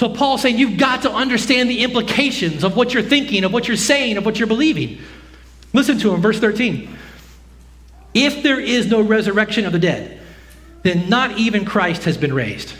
So 0.00 0.08
Paul's 0.08 0.40
saying 0.40 0.56
you've 0.56 0.78
got 0.78 1.02
to 1.02 1.12
understand 1.12 1.68
the 1.68 1.84
implications 1.84 2.64
of 2.64 2.74
what 2.74 2.94
you're 2.94 3.02
thinking, 3.02 3.44
of 3.44 3.52
what 3.52 3.68
you're 3.68 3.76
saying, 3.76 4.16
of 4.16 4.24
what 4.24 4.38
you're 4.38 4.48
believing. 4.48 4.98
Listen 5.74 5.98
to 5.98 6.14
him, 6.14 6.22
verse 6.22 6.40
13. 6.40 6.96
If 8.14 8.42
there 8.42 8.58
is 8.58 8.86
no 8.86 9.02
resurrection 9.02 9.66
of 9.66 9.72
the 9.72 9.78
dead, 9.78 10.18
then 10.84 11.10
not 11.10 11.36
even 11.36 11.66
Christ 11.66 12.04
has 12.04 12.16
been 12.16 12.32
raised. 12.32 12.72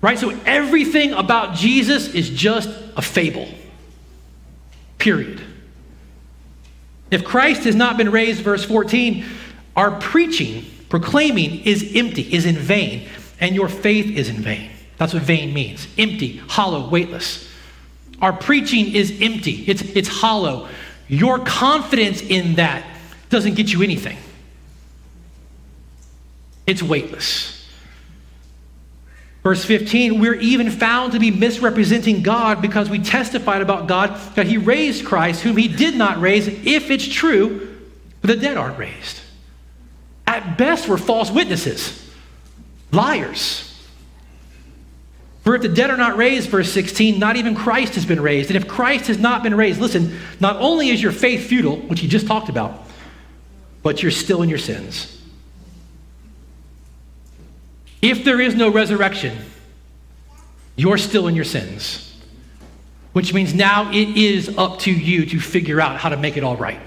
Right? 0.00 0.18
So 0.18 0.30
everything 0.46 1.12
about 1.12 1.56
Jesus 1.56 2.14
is 2.14 2.30
just 2.30 2.70
a 2.96 3.02
fable. 3.02 3.46
Period. 4.96 5.42
If 7.10 7.22
Christ 7.22 7.64
has 7.64 7.74
not 7.74 7.98
been 7.98 8.10
raised, 8.10 8.40
verse 8.40 8.64
14, 8.64 9.26
our 9.76 9.90
preaching, 10.00 10.64
proclaiming 10.88 11.60
is 11.66 11.92
empty, 11.94 12.22
is 12.34 12.46
in 12.46 12.56
vain, 12.56 13.10
and 13.40 13.54
your 13.54 13.68
faith 13.68 14.06
is 14.16 14.30
in 14.30 14.36
vain. 14.36 14.70
That's 14.96 15.12
what 15.12 15.22
vain 15.22 15.52
means 15.52 15.86
empty, 15.98 16.36
hollow, 16.36 16.88
weightless. 16.88 17.50
Our 18.22 18.32
preaching 18.32 18.94
is 18.94 19.18
empty, 19.20 19.64
it's, 19.66 19.82
it's 19.82 20.08
hollow. 20.08 20.68
Your 21.08 21.38
confidence 21.40 22.22
in 22.22 22.54
that 22.54 22.84
doesn't 23.28 23.54
get 23.54 23.72
you 23.72 23.82
anything, 23.82 24.16
it's 26.66 26.82
weightless. 26.82 27.52
Verse 29.42 29.62
15, 29.62 30.20
we're 30.20 30.36
even 30.36 30.70
found 30.70 31.12
to 31.12 31.18
be 31.18 31.30
misrepresenting 31.30 32.22
God 32.22 32.62
because 32.62 32.88
we 32.88 32.98
testified 32.98 33.60
about 33.60 33.86
God 33.86 34.18
that 34.36 34.46
He 34.46 34.56
raised 34.56 35.04
Christ, 35.04 35.42
whom 35.42 35.58
He 35.58 35.68
did 35.68 35.96
not 35.96 36.18
raise, 36.18 36.48
if 36.48 36.90
it's 36.90 37.06
true, 37.06 37.76
the 38.22 38.36
dead 38.36 38.56
aren't 38.56 38.78
raised. 38.78 39.20
At 40.26 40.56
best, 40.56 40.88
we're 40.88 40.96
false 40.96 41.30
witnesses, 41.30 42.10
liars. 42.90 43.73
For 45.44 45.54
if 45.54 45.60
the 45.60 45.68
dead 45.68 45.90
are 45.90 45.96
not 45.98 46.16
raised, 46.16 46.48
verse 46.48 46.72
16, 46.72 47.18
not 47.18 47.36
even 47.36 47.54
Christ 47.54 47.96
has 47.96 48.06
been 48.06 48.20
raised. 48.20 48.48
And 48.48 48.56
if 48.56 48.66
Christ 48.66 49.08
has 49.08 49.18
not 49.18 49.42
been 49.42 49.54
raised, 49.54 49.78
listen, 49.78 50.18
not 50.40 50.56
only 50.56 50.88
is 50.88 51.02
your 51.02 51.12
faith 51.12 51.46
futile, 51.46 51.76
which 51.76 52.00
he 52.00 52.08
just 52.08 52.26
talked 52.26 52.48
about, 52.48 52.82
but 53.82 54.02
you're 54.02 54.10
still 54.10 54.40
in 54.40 54.48
your 54.48 54.58
sins. 54.58 55.22
If 58.00 58.24
there 58.24 58.40
is 58.40 58.54
no 58.54 58.70
resurrection, 58.70 59.36
you're 60.76 60.96
still 60.96 61.28
in 61.28 61.34
your 61.34 61.44
sins, 61.44 62.18
which 63.12 63.34
means 63.34 63.52
now 63.52 63.90
it 63.92 64.16
is 64.16 64.56
up 64.56 64.78
to 64.80 64.90
you 64.90 65.26
to 65.26 65.40
figure 65.40 65.78
out 65.78 65.98
how 65.98 66.08
to 66.08 66.16
make 66.16 66.38
it 66.38 66.42
all 66.42 66.56
right, 66.56 66.80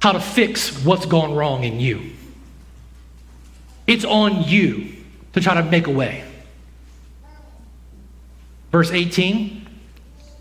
how 0.00 0.12
to 0.12 0.20
fix 0.20 0.84
what's 0.84 1.06
gone 1.06 1.34
wrong 1.34 1.64
in 1.64 1.80
you. 1.80 2.12
It's 3.88 4.04
on 4.04 4.44
you 4.44 5.01
to 5.32 5.40
try 5.40 5.54
to 5.54 5.62
make 5.62 5.86
a 5.86 5.90
way. 5.90 6.24
Verse 8.70 8.90
18 8.90 9.66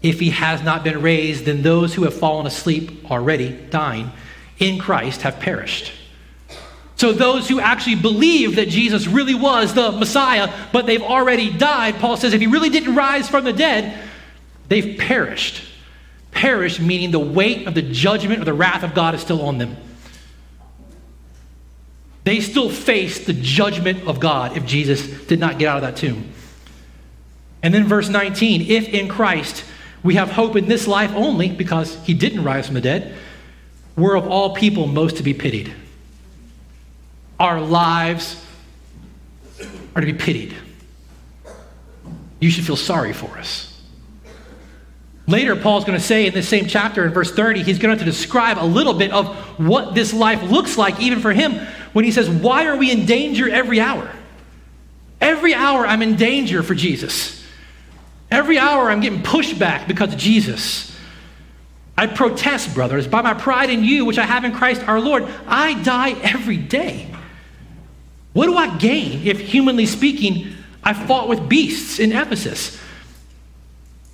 If 0.01 0.19
he 0.19 0.31
has 0.31 0.63
not 0.63 0.83
been 0.83 1.01
raised, 1.01 1.45
then 1.45 1.61
those 1.61 1.93
who 1.93 2.03
have 2.03 2.13
fallen 2.13 2.47
asleep 2.47 3.11
already, 3.11 3.51
dying 3.69 4.11
in 4.59 4.79
Christ, 4.79 5.21
have 5.21 5.39
perished. 5.39 5.91
So, 6.95 7.13
those 7.13 7.49
who 7.49 7.59
actually 7.59 7.95
believe 7.95 8.57
that 8.57 8.69
Jesus 8.69 9.07
really 9.07 9.33
was 9.33 9.73
the 9.73 9.91
Messiah, 9.91 10.53
but 10.71 10.85
they've 10.85 11.01
already 11.01 11.51
died, 11.51 11.95
Paul 11.95 12.15
says, 12.15 12.33
if 12.33 12.41
he 12.41 12.47
really 12.47 12.69
didn't 12.69 12.93
rise 12.93 13.27
from 13.27 13.43
the 13.43 13.53
dead, 13.53 13.99
they've 14.67 14.99
perished. 14.99 15.63
Perished 16.29 16.79
meaning 16.79 17.09
the 17.09 17.19
weight 17.19 17.67
of 17.67 17.73
the 17.73 17.81
judgment 17.81 18.39
or 18.39 18.45
the 18.45 18.53
wrath 18.53 18.83
of 18.83 18.93
God 18.93 19.15
is 19.15 19.21
still 19.21 19.41
on 19.41 19.57
them 19.57 19.75
they 22.23 22.39
still 22.39 22.69
face 22.69 23.25
the 23.25 23.33
judgment 23.33 24.07
of 24.07 24.19
God 24.19 24.55
if 24.55 24.65
Jesus 24.65 25.07
did 25.25 25.39
not 25.39 25.57
get 25.57 25.67
out 25.67 25.77
of 25.77 25.81
that 25.83 25.95
tomb. 25.95 26.31
And 27.63 27.73
then 27.73 27.85
verse 27.85 28.09
19 28.09 28.69
if 28.69 28.89
in 28.89 29.07
Christ 29.07 29.63
we 30.03 30.15
have 30.15 30.31
hope 30.31 30.55
in 30.55 30.67
this 30.67 30.87
life 30.87 31.11
only 31.13 31.49
because 31.49 31.95
he 32.05 32.13
didn't 32.13 32.43
rise 32.43 32.65
from 32.65 32.75
the 32.75 32.81
dead, 32.81 33.15
we're 33.95 34.15
of 34.15 34.27
all 34.27 34.55
people 34.55 34.87
most 34.87 35.17
to 35.17 35.23
be 35.23 35.33
pitied. 35.33 35.73
Our 37.39 37.61
lives 37.61 38.43
are 39.95 40.01
to 40.01 40.05
be 40.05 40.13
pitied. 40.13 40.55
You 42.39 42.49
should 42.49 42.65
feel 42.65 42.75
sorry 42.75 43.13
for 43.13 43.37
us. 43.37 43.70
Later, 45.27 45.55
Paul's 45.55 45.85
going 45.85 45.97
to 45.97 46.03
say 46.03 46.25
in 46.25 46.33
this 46.33 46.49
same 46.49 46.67
chapter 46.67 47.05
in 47.05 47.13
verse 47.13 47.31
30, 47.31 47.63
he's 47.63 47.79
going 47.79 47.97
to 47.97 48.03
describe 48.03 48.57
a 48.57 48.65
little 48.65 48.93
bit 48.93 49.11
of 49.11 49.35
what 49.59 49.93
this 49.93 50.13
life 50.13 50.41
looks 50.43 50.77
like, 50.77 50.99
even 50.99 51.19
for 51.19 51.31
him, 51.31 51.53
when 51.93 52.05
he 52.05 52.11
says, 52.11 52.29
Why 52.29 52.65
are 52.65 52.75
we 52.75 52.91
in 52.91 53.05
danger 53.05 53.49
every 53.49 53.79
hour? 53.79 54.11
Every 55.19 55.53
hour 55.53 55.85
I'm 55.85 56.01
in 56.01 56.15
danger 56.15 56.63
for 56.63 56.73
Jesus. 56.73 57.43
Every 58.31 58.57
hour 58.57 58.89
I'm 58.89 59.01
getting 59.01 59.21
pushed 59.21 59.59
back 59.59 59.87
because 59.87 60.13
of 60.13 60.19
Jesus. 60.19 60.91
I 61.97 62.07
protest, 62.07 62.73
brothers, 62.73 63.07
by 63.07 63.21
my 63.21 63.35
pride 63.35 63.69
in 63.69 63.83
you, 63.83 64.05
which 64.05 64.17
I 64.17 64.25
have 64.25 64.43
in 64.43 64.53
Christ 64.53 64.81
our 64.87 64.99
Lord. 64.99 65.27
I 65.45 65.81
die 65.83 66.13
every 66.23 66.57
day. 66.57 67.07
What 68.33 68.45
do 68.45 68.55
I 68.55 68.75
gain 68.77 69.27
if, 69.27 69.39
humanly 69.39 69.85
speaking, 69.85 70.55
I 70.83 70.93
fought 70.93 71.27
with 71.27 71.47
beasts 71.47 71.99
in 71.99 72.11
Ephesus? 72.11 72.79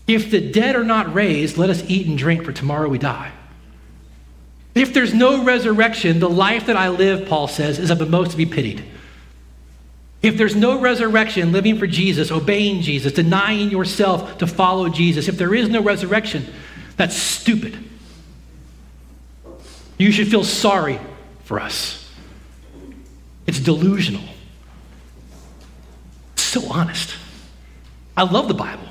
If 0.07 0.31
the 0.31 0.39
dead 0.39 0.75
are 0.75 0.85
not 0.85 1.13
raised, 1.13 1.57
let 1.57 1.69
us 1.69 1.83
eat 1.87 2.07
and 2.07 2.17
drink, 2.17 2.45
for 2.45 2.53
tomorrow 2.53 2.87
we 2.87 2.97
die. 2.97 3.31
If 4.73 4.93
there's 4.93 5.13
no 5.13 5.43
resurrection, 5.43 6.19
the 6.19 6.29
life 6.29 6.67
that 6.67 6.77
I 6.77 6.89
live, 6.89 7.27
Paul 7.27 7.47
says, 7.47 7.77
is 7.77 7.89
of 7.89 7.97
the 7.97 8.05
most 8.05 8.31
to 8.31 8.37
be 8.37 8.45
pitied. 8.45 8.85
If 10.21 10.37
there's 10.37 10.55
no 10.55 10.79
resurrection, 10.79 11.51
living 11.51 11.77
for 11.77 11.87
Jesus, 11.87 12.31
obeying 12.31 12.81
Jesus, 12.81 13.13
denying 13.13 13.69
yourself 13.69 14.37
to 14.39 14.47
follow 14.47 14.89
Jesus, 14.89 15.27
if 15.27 15.37
there 15.37 15.53
is 15.53 15.69
no 15.69 15.81
resurrection, 15.81 16.45
that's 16.95 17.15
stupid. 17.15 17.77
You 19.97 20.11
should 20.11 20.27
feel 20.27 20.43
sorry 20.43 20.99
for 21.43 21.59
us. 21.59 22.07
It's 23.45 23.59
delusional. 23.59 24.23
It's 26.33 26.43
so 26.43 26.71
honest. 26.71 27.15
I 28.15 28.23
love 28.23 28.47
the 28.47 28.53
Bible. 28.53 28.87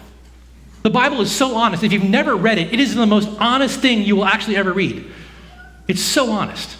The 0.86 0.90
Bible 0.90 1.20
is 1.20 1.34
so 1.34 1.56
honest. 1.56 1.82
If 1.82 1.92
you've 1.92 2.04
never 2.04 2.36
read 2.36 2.58
it, 2.58 2.72
it 2.72 2.78
is 2.78 2.94
the 2.94 3.06
most 3.06 3.28
honest 3.40 3.80
thing 3.80 4.02
you 4.02 4.14
will 4.14 4.24
actually 4.24 4.56
ever 4.56 4.72
read. 4.72 5.04
It's 5.88 6.00
so 6.00 6.30
honest. 6.30 6.76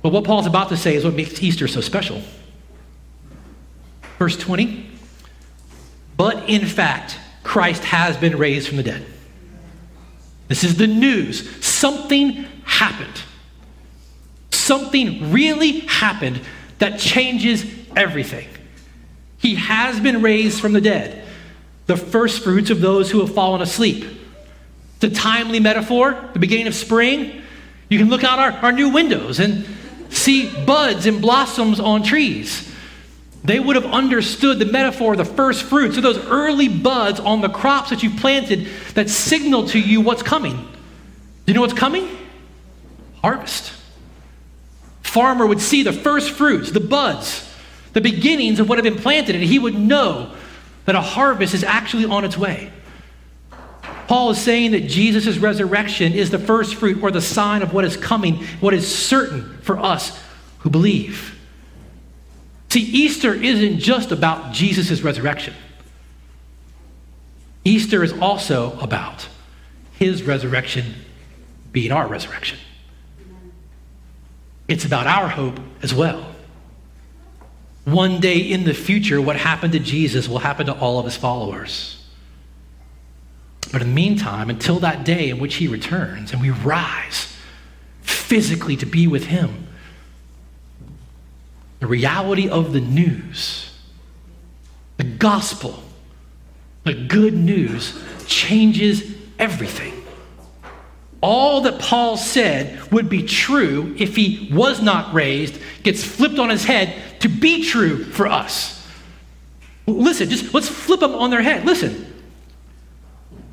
But 0.00 0.10
what 0.10 0.24
Paul's 0.24 0.46
about 0.46 0.70
to 0.70 0.76
say 0.78 0.94
is 0.94 1.04
what 1.04 1.12
makes 1.12 1.42
Easter 1.42 1.68
so 1.68 1.82
special. 1.82 2.22
Verse 4.18 4.38
20 4.38 4.90
But 6.16 6.48
in 6.48 6.64
fact, 6.64 7.18
Christ 7.42 7.84
has 7.84 8.16
been 8.16 8.38
raised 8.38 8.68
from 8.68 8.78
the 8.78 8.84
dead. 8.84 9.04
This 10.48 10.64
is 10.64 10.78
the 10.78 10.86
news. 10.86 11.62
Something 11.62 12.46
happened. 12.64 13.20
Something 14.50 15.30
really 15.30 15.80
happened 15.80 16.40
that 16.78 16.98
changes 16.98 17.66
everything. 17.94 18.48
He 19.36 19.56
has 19.56 20.00
been 20.00 20.22
raised 20.22 20.58
from 20.58 20.72
the 20.72 20.80
dead, 20.80 21.23
the 21.86 21.96
first 21.96 22.42
fruits 22.42 22.70
of 22.70 22.80
those 22.80 23.10
who 23.10 23.20
have 23.20 23.34
fallen 23.34 23.60
asleep. 23.60 24.04
The 25.00 25.10
timely 25.10 25.60
metaphor, 25.60 26.30
the 26.32 26.38
beginning 26.38 26.66
of 26.66 26.74
spring. 26.74 27.42
You 27.88 27.98
can 27.98 28.08
look 28.08 28.24
out 28.24 28.38
our, 28.38 28.52
our 28.52 28.72
new 28.72 28.88
windows 28.88 29.38
and 29.38 29.66
see 30.08 30.48
buds 30.64 31.06
and 31.06 31.20
blossoms 31.20 31.80
on 31.80 32.02
trees. 32.02 32.72
They 33.42 33.60
would 33.60 33.76
have 33.76 33.84
understood 33.84 34.58
the 34.58 34.64
metaphor 34.64 35.16
the 35.16 35.24
first 35.24 35.64
fruits, 35.64 35.96
so 35.96 36.00
those 36.00 36.18
early 36.26 36.68
buds 36.68 37.20
on 37.20 37.42
the 37.42 37.50
crops 37.50 37.90
that 37.90 38.02
you've 38.02 38.16
planted 38.16 38.66
that 38.94 39.10
signal 39.10 39.68
to 39.68 39.78
you 39.78 40.00
what's 40.00 40.22
coming. 40.22 40.56
Do 40.56 41.52
you 41.52 41.54
know 41.54 41.60
what's 41.60 41.74
coming? 41.74 42.08
Harvest. 43.20 43.72
Farmer 45.02 45.46
would 45.46 45.60
see 45.60 45.82
the 45.82 45.92
first 45.92 46.30
fruits, 46.30 46.70
the 46.70 46.80
buds, 46.80 47.48
the 47.92 48.00
beginnings 48.00 48.60
of 48.60 48.68
what 48.68 48.78
had 48.78 48.82
been 48.82 49.00
planted, 49.00 49.34
and 49.34 49.44
he 49.44 49.58
would 49.58 49.74
know 49.74 50.34
that 50.84 50.94
a 50.94 51.00
harvest 51.00 51.54
is 51.54 51.64
actually 51.64 52.04
on 52.04 52.24
its 52.24 52.36
way. 52.36 52.70
Paul 54.06 54.30
is 54.30 54.38
saying 54.38 54.72
that 54.72 54.86
Jesus' 54.86 55.38
resurrection 55.38 56.12
is 56.12 56.30
the 56.30 56.38
first 56.38 56.74
fruit 56.74 57.02
or 57.02 57.10
the 57.10 57.22
sign 57.22 57.62
of 57.62 57.72
what 57.72 57.84
is 57.84 57.96
coming, 57.96 58.44
what 58.60 58.74
is 58.74 58.86
certain 58.86 59.56
for 59.62 59.78
us 59.78 60.20
who 60.58 60.70
believe. 60.70 61.38
See, 62.70 62.82
Easter 62.82 63.32
isn't 63.32 63.78
just 63.78 64.10
about 64.10 64.52
Jesus' 64.52 65.02
resurrection, 65.02 65.54
Easter 67.64 68.02
is 68.02 68.12
also 68.12 68.78
about 68.80 69.28
his 69.98 70.22
resurrection 70.22 70.94
being 71.72 71.92
our 71.92 72.06
resurrection. 72.06 72.58
It's 74.68 74.84
about 74.84 75.06
our 75.06 75.28
hope 75.28 75.58
as 75.82 75.94
well. 75.94 76.33
One 77.84 78.20
day 78.20 78.38
in 78.38 78.64
the 78.64 78.74
future, 78.74 79.20
what 79.20 79.36
happened 79.36 79.74
to 79.74 79.78
Jesus 79.78 80.28
will 80.28 80.38
happen 80.38 80.66
to 80.66 80.72
all 80.72 80.98
of 80.98 81.04
his 81.04 81.16
followers. 81.16 82.02
But 83.72 83.82
in 83.82 83.88
the 83.88 83.94
meantime, 83.94 84.50
until 84.50 84.78
that 84.80 85.04
day 85.04 85.30
in 85.30 85.38
which 85.38 85.56
he 85.56 85.68
returns 85.68 86.32
and 86.32 86.40
we 86.40 86.50
rise 86.50 87.36
physically 88.02 88.76
to 88.76 88.86
be 88.86 89.06
with 89.06 89.26
him, 89.26 89.66
the 91.80 91.86
reality 91.86 92.48
of 92.48 92.72
the 92.72 92.80
news, 92.80 93.70
the 94.96 95.04
gospel, 95.04 95.82
the 96.84 96.94
good 96.94 97.34
news 97.34 98.02
changes 98.26 99.14
everything. 99.38 99.92
All 101.20 101.62
that 101.62 101.78
Paul 101.78 102.16
said 102.16 102.92
would 102.92 103.08
be 103.08 103.22
true 103.22 103.94
if 103.98 104.14
he 104.14 104.50
was 104.52 104.80
not 104.80 105.12
raised 105.12 105.58
gets 105.82 106.04
flipped 106.04 106.38
on 106.38 106.50
his 106.50 106.64
head 106.64 106.94
to 107.24 107.28
be 107.28 107.64
true 107.64 108.04
for 108.04 108.26
us. 108.26 108.86
Listen, 109.86 110.30
just 110.30 110.54
let's 110.54 110.68
flip 110.68 111.00
them 111.00 111.14
on 111.14 111.30
their 111.30 111.42
head. 111.42 111.66
Listen, 111.66 112.14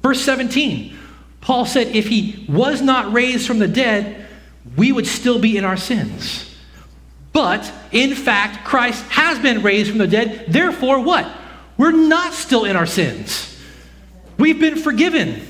Verse 0.02 0.22
17, 0.22 0.98
Paul 1.42 1.66
said, 1.66 1.88
if 1.88 2.08
he 2.08 2.46
was 2.50 2.82
not 2.82 3.14
raised 3.14 3.46
from 3.46 3.60
the 3.60 3.68
dead, 3.68 4.28
we 4.76 4.92
would 4.92 5.08
still 5.08 5.40
be 5.40 5.58
in 5.58 5.66
our 5.66 5.78
sins. 5.78 6.48
But 7.34 7.72
in 7.92 8.16
fact, 8.16 8.66
Christ 8.66 9.04
has 9.10 9.40
been 9.40 9.62
raised 9.62 9.90
from 9.90 10.00
the 10.00 10.08
dead. 10.08 10.46
Therefore, 10.48 11.00
what? 11.00 11.32
We're 11.78 11.92
not 11.92 12.34
still 12.34 12.66
in 12.66 12.76
our 12.76 12.86
sins. 12.86 13.48
We've 14.38 14.60
been 14.60 14.78
forgiven. 14.78 15.42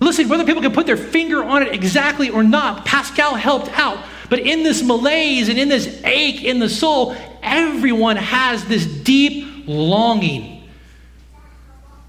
Listen, 0.00 0.28
whether 0.28 0.44
people 0.44 0.62
can 0.62 0.72
put 0.72 0.86
their 0.86 0.96
finger 0.96 1.44
on 1.44 1.62
it 1.62 1.74
exactly 1.74 2.30
or 2.30 2.42
not, 2.42 2.86
Pascal 2.86 3.34
helped 3.34 3.68
out. 3.78 4.02
But 4.30 4.40
in 4.40 4.62
this 4.62 4.82
malaise 4.82 5.48
and 5.48 5.58
in 5.58 5.68
this 5.68 6.00
ache 6.04 6.42
in 6.42 6.58
the 6.58 6.68
soul, 6.68 7.14
everyone 7.42 8.16
has 8.16 8.64
this 8.64 8.86
deep 8.86 9.64
longing 9.66 10.68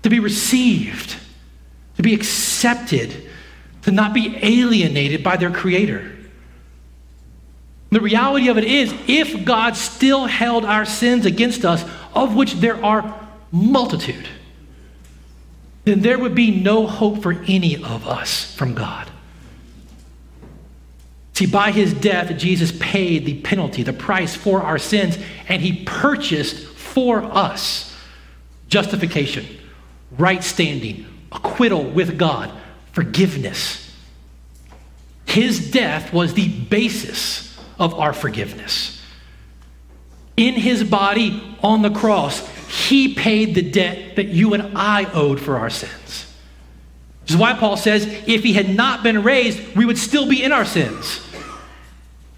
to 0.04 0.10
be 0.10 0.20
received, 0.20 1.16
to 1.98 2.04
be 2.04 2.14
accepted, 2.14 3.30
to 3.84 3.92
not 3.92 4.14
be 4.14 4.38
alienated 4.42 5.24
by 5.24 5.36
their 5.36 5.52
Creator. 5.52 6.12
The 7.90 8.00
reality 8.00 8.48
of 8.48 8.58
it 8.58 8.64
is, 8.64 8.94
if 9.08 9.44
God 9.44 9.76
still 9.76 10.26
held 10.26 10.64
our 10.64 10.86
sins 10.86 11.26
against 11.26 11.66
us, 11.66 11.84
of 12.14 12.36
which 12.36 12.54
there 12.54 12.84
are 12.84 13.20
multitude, 13.52 14.28
then 15.84 16.02
there 16.02 16.20
would 16.20 16.36
be 16.36 16.62
no 16.62 16.86
hope 16.88 17.22
for 17.22 17.34
any 17.48 17.76
of 17.76 18.08
us 18.08 18.54
from 18.56 18.74
God. 18.74 19.10
See, 21.34 21.48
by 21.48 21.72
his 21.72 21.94
death, 21.94 22.38
Jesus 22.38 22.72
paid 22.80 23.26
the 23.26 23.42
penalty, 23.42 23.82
the 23.82 23.94
price 23.94 24.36
for 24.36 24.62
our 24.62 24.78
sins, 24.78 25.18
and 25.48 25.62
he 25.62 25.84
purchased 25.86 26.68
for 26.68 27.24
us 27.24 27.96
justification 28.68 29.46
right 30.18 30.44
standing, 30.44 31.06
acquittal 31.32 31.84
with 31.84 32.18
God, 32.18 32.52
forgiveness. 32.92 33.96
His 35.26 35.72
death 35.72 36.14
was 36.14 36.34
the 36.34 36.50
basis 36.50 37.58
of 37.80 37.94
our 37.96 38.14
forgiveness. 38.14 39.02
In 40.36 40.56
his 40.56 40.84
body 40.84 41.58
on 41.64 41.82
the 41.82 41.90
cross, 41.90 42.42
he 42.72 43.14
paid 43.14 43.54
the 43.54 43.62
debt 43.62 44.16
that 44.16 44.30
you 44.30 44.54
and 44.54 44.78
I 44.78 45.04
owed 45.12 45.42
for 45.42 45.58
our 45.58 45.70
sins. 45.70 46.26
This 47.26 47.32
is 47.32 47.38
why 47.38 47.54
Paul 47.54 47.76
says 47.76 48.06
if 48.28 48.44
he 48.44 48.54
had 48.54 48.74
not 48.74 49.04
been 49.04 49.24
raised, 49.24 49.76
we 49.76 49.84
would 49.84 49.98
still 49.98 50.28
be 50.28 50.42
in 50.42 50.54
our 50.54 50.64
sins. 50.64 51.20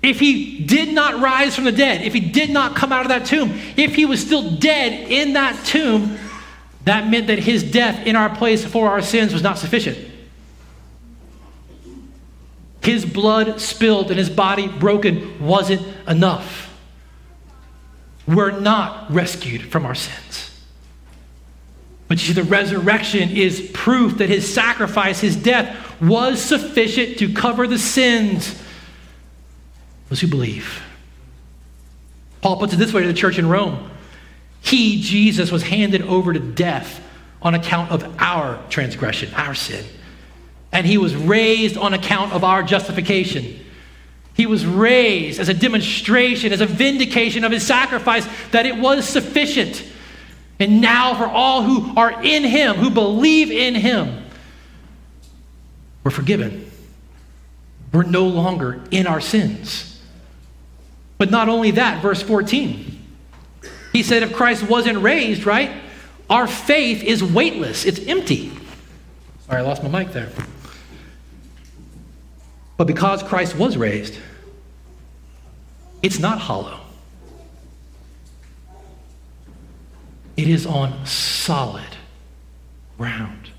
If 0.01 0.19
he 0.19 0.59
did 0.59 0.91
not 0.91 1.21
rise 1.21 1.55
from 1.55 1.65
the 1.65 1.71
dead, 1.71 2.01
if 2.01 2.13
he 2.13 2.19
did 2.19 2.49
not 2.49 2.75
come 2.75 2.91
out 2.91 3.01
of 3.03 3.09
that 3.09 3.27
tomb, 3.27 3.51
if 3.77 3.93
he 3.93 4.05
was 4.05 4.25
still 4.25 4.49
dead 4.49 5.11
in 5.11 5.33
that 5.33 5.63
tomb, 5.65 6.17
that 6.85 7.07
meant 7.07 7.27
that 7.27 7.37
his 7.37 7.63
death 7.63 8.05
in 8.07 8.15
our 8.15 8.35
place 8.35 8.65
for 8.65 8.89
our 8.89 9.03
sins 9.03 9.33
was 9.33 9.43
not 9.43 9.59
sufficient. 9.59 9.99
His 12.81 13.05
blood 13.05 13.61
spilled 13.61 14.09
and 14.09 14.17
his 14.17 14.31
body 14.31 14.67
broken 14.67 15.45
wasn't 15.45 15.87
enough. 16.07 16.72
We're 18.27 18.59
not 18.59 19.11
rescued 19.11 19.63
from 19.63 19.85
our 19.85 19.95
sins. 19.95 20.49
But 22.07 22.19
you 22.21 22.33
see, 22.33 22.41
the 22.41 22.47
resurrection 22.47 23.29
is 23.29 23.71
proof 23.73 24.17
that 24.19 24.29
his 24.29 24.51
sacrifice, 24.51 25.19
his 25.19 25.35
death, 25.35 26.01
was 26.01 26.41
sufficient 26.41 27.17
to 27.19 27.33
cover 27.33 27.67
the 27.67 27.79
sins 27.79 28.61
those 30.09 30.21
who 30.21 30.27
believe. 30.27 30.83
Paul 32.41 32.57
puts 32.57 32.73
it 32.73 32.77
this 32.77 32.93
way 32.93 33.01
to 33.01 33.07
the 33.07 33.13
church 33.13 33.39
in 33.39 33.49
Rome 33.49 33.89
he, 34.63 35.01
Jesus, 35.01 35.51
was 35.51 35.61
handed 35.61 36.01
over 36.03 36.31
to 36.31 36.39
death 36.39 37.01
on 37.41 37.53
account 37.53 37.91
of 37.91 38.15
our 38.17 38.63
transgression, 38.69 39.33
our 39.35 39.53
sin. 39.53 39.85
And 40.71 40.87
he 40.87 40.97
was 40.97 41.15
raised 41.15 41.77
on 41.77 41.93
account 41.93 42.31
of 42.31 42.45
our 42.45 42.63
justification. 42.63 43.59
He 44.33 44.45
was 44.45 44.65
raised 44.65 45.39
as 45.39 45.49
a 45.49 45.53
demonstration, 45.53 46.51
as 46.51 46.61
a 46.61 46.65
vindication 46.65 47.43
of 47.43 47.51
his 47.51 47.65
sacrifice 47.65 48.27
that 48.51 48.65
it 48.65 48.77
was 48.77 49.07
sufficient. 49.07 49.85
And 50.59 50.81
now, 50.81 51.15
for 51.15 51.25
all 51.25 51.63
who 51.63 51.95
are 51.97 52.23
in 52.23 52.43
him, 52.43 52.75
who 52.75 52.89
believe 52.89 53.51
in 53.51 53.75
him, 53.75 54.25
we're 56.03 56.11
forgiven. 56.11 56.69
We're 57.91 58.03
no 58.03 58.25
longer 58.25 58.81
in 58.91 59.05
our 59.05 59.21
sins. 59.21 60.01
But 61.17 61.29
not 61.29 61.47
only 61.47 61.71
that, 61.71 62.01
verse 62.01 62.21
14. 62.23 62.99
He 63.93 64.01
said, 64.01 64.23
if 64.23 64.33
Christ 64.33 64.63
wasn't 64.63 64.99
raised, 64.99 65.45
right, 65.45 65.71
our 66.29 66.47
faith 66.47 67.03
is 67.03 67.23
weightless, 67.23 67.85
it's 67.85 67.99
empty. 68.07 68.51
Sorry, 69.45 69.59
I 69.59 69.61
lost 69.61 69.83
my 69.83 69.89
mic 69.89 70.11
there. 70.11 70.31
But 72.83 72.87
because 72.87 73.23
Christ 73.23 73.55
was 73.55 73.77
raised, 73.77 74.19
it's 76.01 76.19
not 76.19 76.37
hollow. 76.37 76.81
It 80.35 80.49
is 80.49 80.65
on 80.65 81.05
solid 81.05 81.95
ground, 82.97 83.51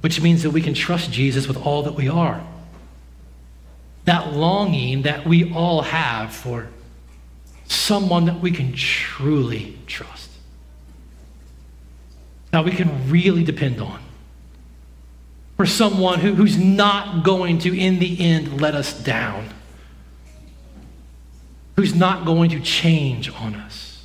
which 0.00 0.22
means 0.22 0.42
that 0.42 0.52
we 0.52 0.62
can 0.62 0.72
trust 0.72 1.12
Jesus 1.12 1.46
with 1.46 1.58
all 1.58 1.82
that 1.82 1.92
we 1.92 2.08
are. 2.08 2.42
That 4.06 4.32
longing 4.32 5.02
that 5.02 5.26
we 5.26 5.52
all 5.52 5.82
have 5.82 6.34
for 6.34 6.68
someone 7.66 8.24
that 8.24 8.40
we 8.40 8.52
can 8.52 8.72
truly 8.72 9.76
trust. 9.86 10.30
That 12.52 12.64
we 12.64 12.70
can 12.70 13.10
really 13.10 13.44
depend 13.44 13.82
on. 13.82 14.00
For 15.62 15.66
someone 15.66 16.18
who, 16.18 16.34
who's 16.34 16.58
not 16.58 17.22
going 17.22 17.60
to, 17.60 17.72
in 17.72 18.00
the 18.00 18.18
end, 18.18 18.60
let 18.60 18.74
us 18.74 19.00
down. 19.00 19.48
Who's 21.76 21.94
not 21.94 22.24
going 22.24 22.50
to 22.50 22.58
change 22.58 23.30
on 23.30 23.54
us. 23.54 24.04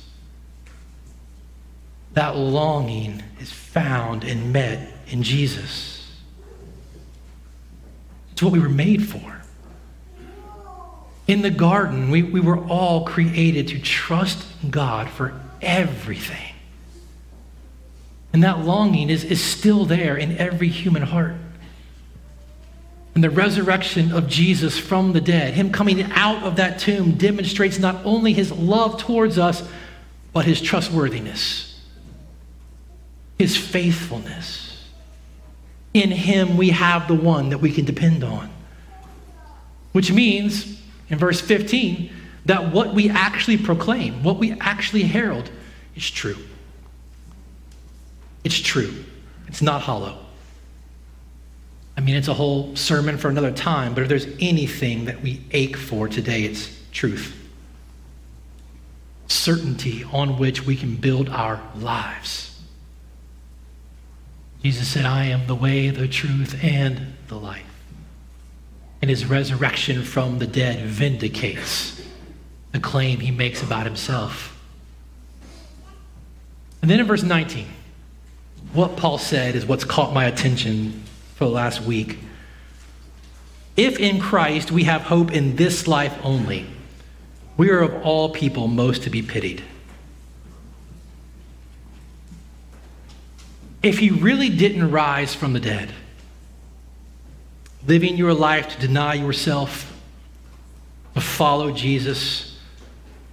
That 2.12 2.36
longing 2.36 3.24
is 3.40 3.50
found 3.50 4.22
and 4.22 4.52
met 4.52 4.88
in 5.08 5.24
Jesus. 5.24 6.08
It's 8.30 8.40
what 8.40 8.52
we 8.52 8.60
were 8.60 8.68
made 8.68 9.04
for. 9.08 9.42
In 11.26 11.42
the 11.42 11.50
garden, 11.50 12.12
we, 12.12 12.22
we 12.22 12.38
were 12.38 12.64
all 12.66 13.04
created 13.04 13.66
to 13.66 13.80
trust 13.80 14.46
God 14.70 15.10
for 15.10 15.32
everything. 15.60 16.54
And 18.32 18.44
that 18.44 18.60
longing 18.60 19.10
is, 19.10 19.24
is 19.24 19.42
still 19.42 19.86
there 19.86 20.16
in 20.16 20.38
every 20.38 20.68
human 20.68 21.02
heart. 21.02 21.34
And 23.18 23.24
the 23.24 23.30
resurrection 23.30 24.12
of 24.12 24.28
Jesus 24.28 24.78
from 24.78 25.12
the 25.12 25.20
dead, 25.20 25.54
him 25.54 25.72
coming 25.72 26.00
out 26.12 26.44
of 26.44 26.54
that 26.54 26.78
tomb, 26.78 27.14
demonstrates 27.14 27.80
not 27.80 28.06
only 28.06 28.32
his 28.32 28.52
love 28.52 29.00
towards 29.00 29.38
us, 29.38 29.68
but 30.32 30.44
his 30.44 30.60
trustworthiness, 30.60 31.82
his 33.36 33.56
faithfulness. 33.56 34.86
In 35.94 36.12
him, 36.12 36.56
we 36.56 36.68
have 36.68 37.08
the 37.08 37.16
one 37.16 37.48
that 37.48 37.58
we 37.58 37.72
can 37.72 37.84
depend 37.84 38.22
on. 38.22 38.50
Which 39.90 40.12
means, 40.12 40.80
in 41.08 41.18
verse 41.18 41.40
15, 41.40 42.12
that 42.44 42.72
what 42.72 42.94
we 42.94 43.10
actually 43.10 43.56
proclaim, 43.56 44.22
what 44.22 44.38
we 44.38 44.52
actually 44.60 45.02
herald, 45.02 45.50
is 45.96 46.08
true. 46.08 46.38
It's 48.44 48.60
true. 48.60 48.94
It's 49.48 49.60
not 49.60 49.82
hollow. 49.82 50.27
I 51.98 52.00
mean, 52.00 52.14
it's 52.14 52.28
a 52.28 52.34
whole 52.34 52.76
sermon 52.76 53.18
for 53.18 53.28
another 53.28 53.50
time, 53.50 53.92
but 53.92 54.04
if 54.04 54.08
there's 54.08 54.28
anything 54.38 55.06
that 55.06 55.20
we 55.20 55.40
ache 55.50 55.76
for 55.76 56.06
today, 56.06 56.44
it's 56.44 56.72
truth. 56.92 57.36
Certainty 59.26 60.04
on 60.12 60.38
which 60.38 60.64
we 60.64 60.76
can 60.76 60.94
build 60.94 61.28
our 61.28 61.60
lives. 61.74 62.56
Jesus 64.62 64.86
said, 64.86 65.06
I 65.06 65.24
am 65.24 65.48
the 65.48 65.56
way, 65.56 65.90
the 65.90 66.06
truth, 66.06 66.62
and 66.62 67.14
the 67.26 67.34
life. 67.34 67.66
And 69.02 69.10
his 69.10 69.26
resurrection 69.26 70.04
from 70.04 70.38
the 70.38 70.46
dead 70.46 70.86
vindicates 70.86 72.00
the 72.70 72.78
claim 72.78 73.18
he 73.18 73.32
makes 73.32 73.60
about 73.60 73.86
himself. 73.86 74.56
And 76.80 76.88
then 76.88 77.00
in 77.00 77.06
verse 77.06 77.24
19, 77.24 77.66
what 78.72 78.96
Paul 78.96 79.18
said 79.18 79.56
is 79.56 79.66
what's 79.66 79.84
caught 79.84 80.14
my 80.14 80.26
attention 80.26 81.02
for 81.38 81.44
the 81.44 81.50
last 81.52 81.82
week. 81.82 82.18
If 83.76 84.00
in 84.00 84.18
Christ 84.18 84.72
we 84.72 84.84
have 84.84 85.02
hope 85.02 85.30
in 85.30 85.54
this 85.54 85.86
life 85.86 86.18
only, 86.24 86.66
we 87.56 87.70
are 87.70 87.78
of 87.78 88.02
all 88.02 88.30
people 88.30 88.66
most 88.66 89.04
to 89.04 89.10
be 89.10 89.22
pitied. 89.22 89.62
If 93.80 94.00
he 94.00 94.10
really 94.10 94.48
didn't 94.48 94.90
rise 94.90 95.36
from 95.36 95.52
the 95.52 95.60
dead, 95.60 95.92
living 97.86 98.16
your 98.16 98.34
life 98.34 98.70
to 98.70 98.80
deny 98.80 99.14
yourself, 99.14 99.96
to 101.14 101.20
follow 101.20 101.70
Jesus, 101.70 102.58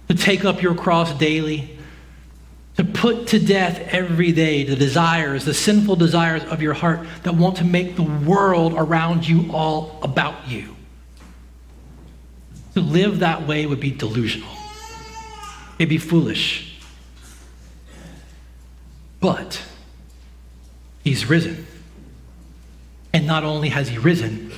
to 0.06 0.14
take 0.14 0.44
up 0.44 0.62
your 0.62 0.76
cross 0.76 1.12
daily, 1.12 1.75
put 3.06 3.28
to 3.28 3.38
death 3.38 3.78
every 3.92 4.32
day 4.32 4.64
the 4.64 4.74
desires, 4.74 5.44
the 5.44 5.54
sinful 5.54 5.94
desires 5.94 6.42
of 6.46 6.60
your 6.60 6.74
heart 6.74 7.06
that 7.22 7.36
want 7.36 7.56
to 7.56 7.64
make 7.64 7.94
the 7.94 8.02
world 8.02 8.74
around 8.76 9.28
you 9.28 9.48
all 9.52 10.00
about 10.02 10.48
you. 10.48 10.74
To 12.74 12.80
live 12.80 13.20
that 13.20 13.46
way 13.46 13.64
would 13.64 13.78
be 13.78 13.92
delusional, 13.92 14.50
it'd 15.78 15.88
be 15.88 15.98
foolish. 15.98 16.80
But 19.20 19.62
he's 21.04 21.26
risen. 21.26 21.64
And 23.12 23.24
not 23.24 23.44
only 23.44 23.68
has 23.68 23.88
he 23.88 23.98
risen, 23.98 24.50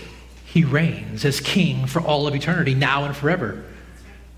he 0.47 0.65
reigns 0.65 1.27
as 1.27 1.39
king 1.39 1.87
for 1.87 2.01
all 2.01 2.27
of 2.27 2.35
eternity, 2.35 2.75
now 2.75 3.05
and 3.05 3.15
forever. 3.15 3.63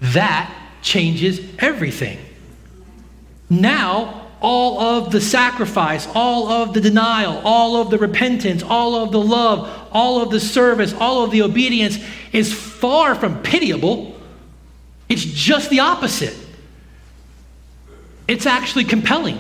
That 0.01 0.53
changes 0.83 1.41
everything. 1.61 2.19
Now, 3.51 4.29
all 4.41 4.81
of 4.81 5.11
the 5.11 5.21
sacrifice, 5.21 6.09
all 6.15 6.49
of 6.49 6.73
the 6.73 6.81
denial, 6.81 7.43
all 7.45 7.77
of 7.77 7.91
the 7.91 7.99
repentance, 7.99 8.63
all 8.63 8.95
of 8.95 9.13
the 9.13 9.21
love, 9.21 9.89
all 9.93 10.23
of 10.23 10.31
the 10.31 10.41
service, 10.41 10.95
all 10.95 11.25
of 11.25 11.31
the 11.31 11.43
obedience 11.43 11.99
is 12.33 12.53
far 12.53 13.15
from 13.15 13.43
pitiable. 13.43 14.19
It's 15.09 15.25
just 15.25 15.69
the 15.69 15.81
opposite. 15.81 16.35
It's 18.29 18.47
actually 18.47 18.85
compelling. 18.85 19.39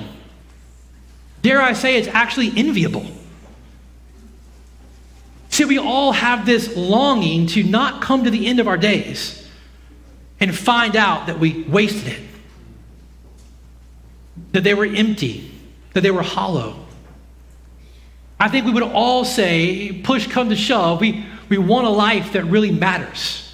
Dare 1.42 1.62
I 1.62 1.72
say, 1.72 1.96
it's 1.96 2.08
actually 2.08 2.52
enviable. 2.54 3.06
See, 5.48 5.64
we 5.64 5.78
all 5.78 6.12
have 6.12 6.44
this 6.44 6.76
longing 6.76 7.46
to 7.48 7.62
not 7.62 8.02
come 8.02 8.24
to 8.24 8.30
the 8.30 8.46
end 8.46 8.60
of 8.60 8.68
our 8.68 8.76
days 8.76 9.48
and 10.40 10.54
find 10.54 10.96
out 10.96 11.28
that 11.28 11.38
we 11.38 11.62
wasted 11.62 12.08
it 12.08 12.29
that 14.52 14.64
they 14.64 14.74
were 14.74 14.86
empty, 14.86 15.50
that 15.92 16.02
they 16.02 16.10
were 16.10 16.22
hollow. 16.22 16.76
I 18.38 18.48
think 18.48 18.64
we 18.64 18.72
would 18.72 18.82
all 18.82 19.24
say, 19.24 20.00
push 20.02 20.26
come 20.26 20.48
to 20.48 20.56
shove, 20.56 21.00
we, 21.00 21.26
we 21.48 21.58
want 21.58 21.86
a 21.86 21.90
life 21.90 22.32
that 22.32 22.44
really 22.44 22.70
matters. 22.70 23.46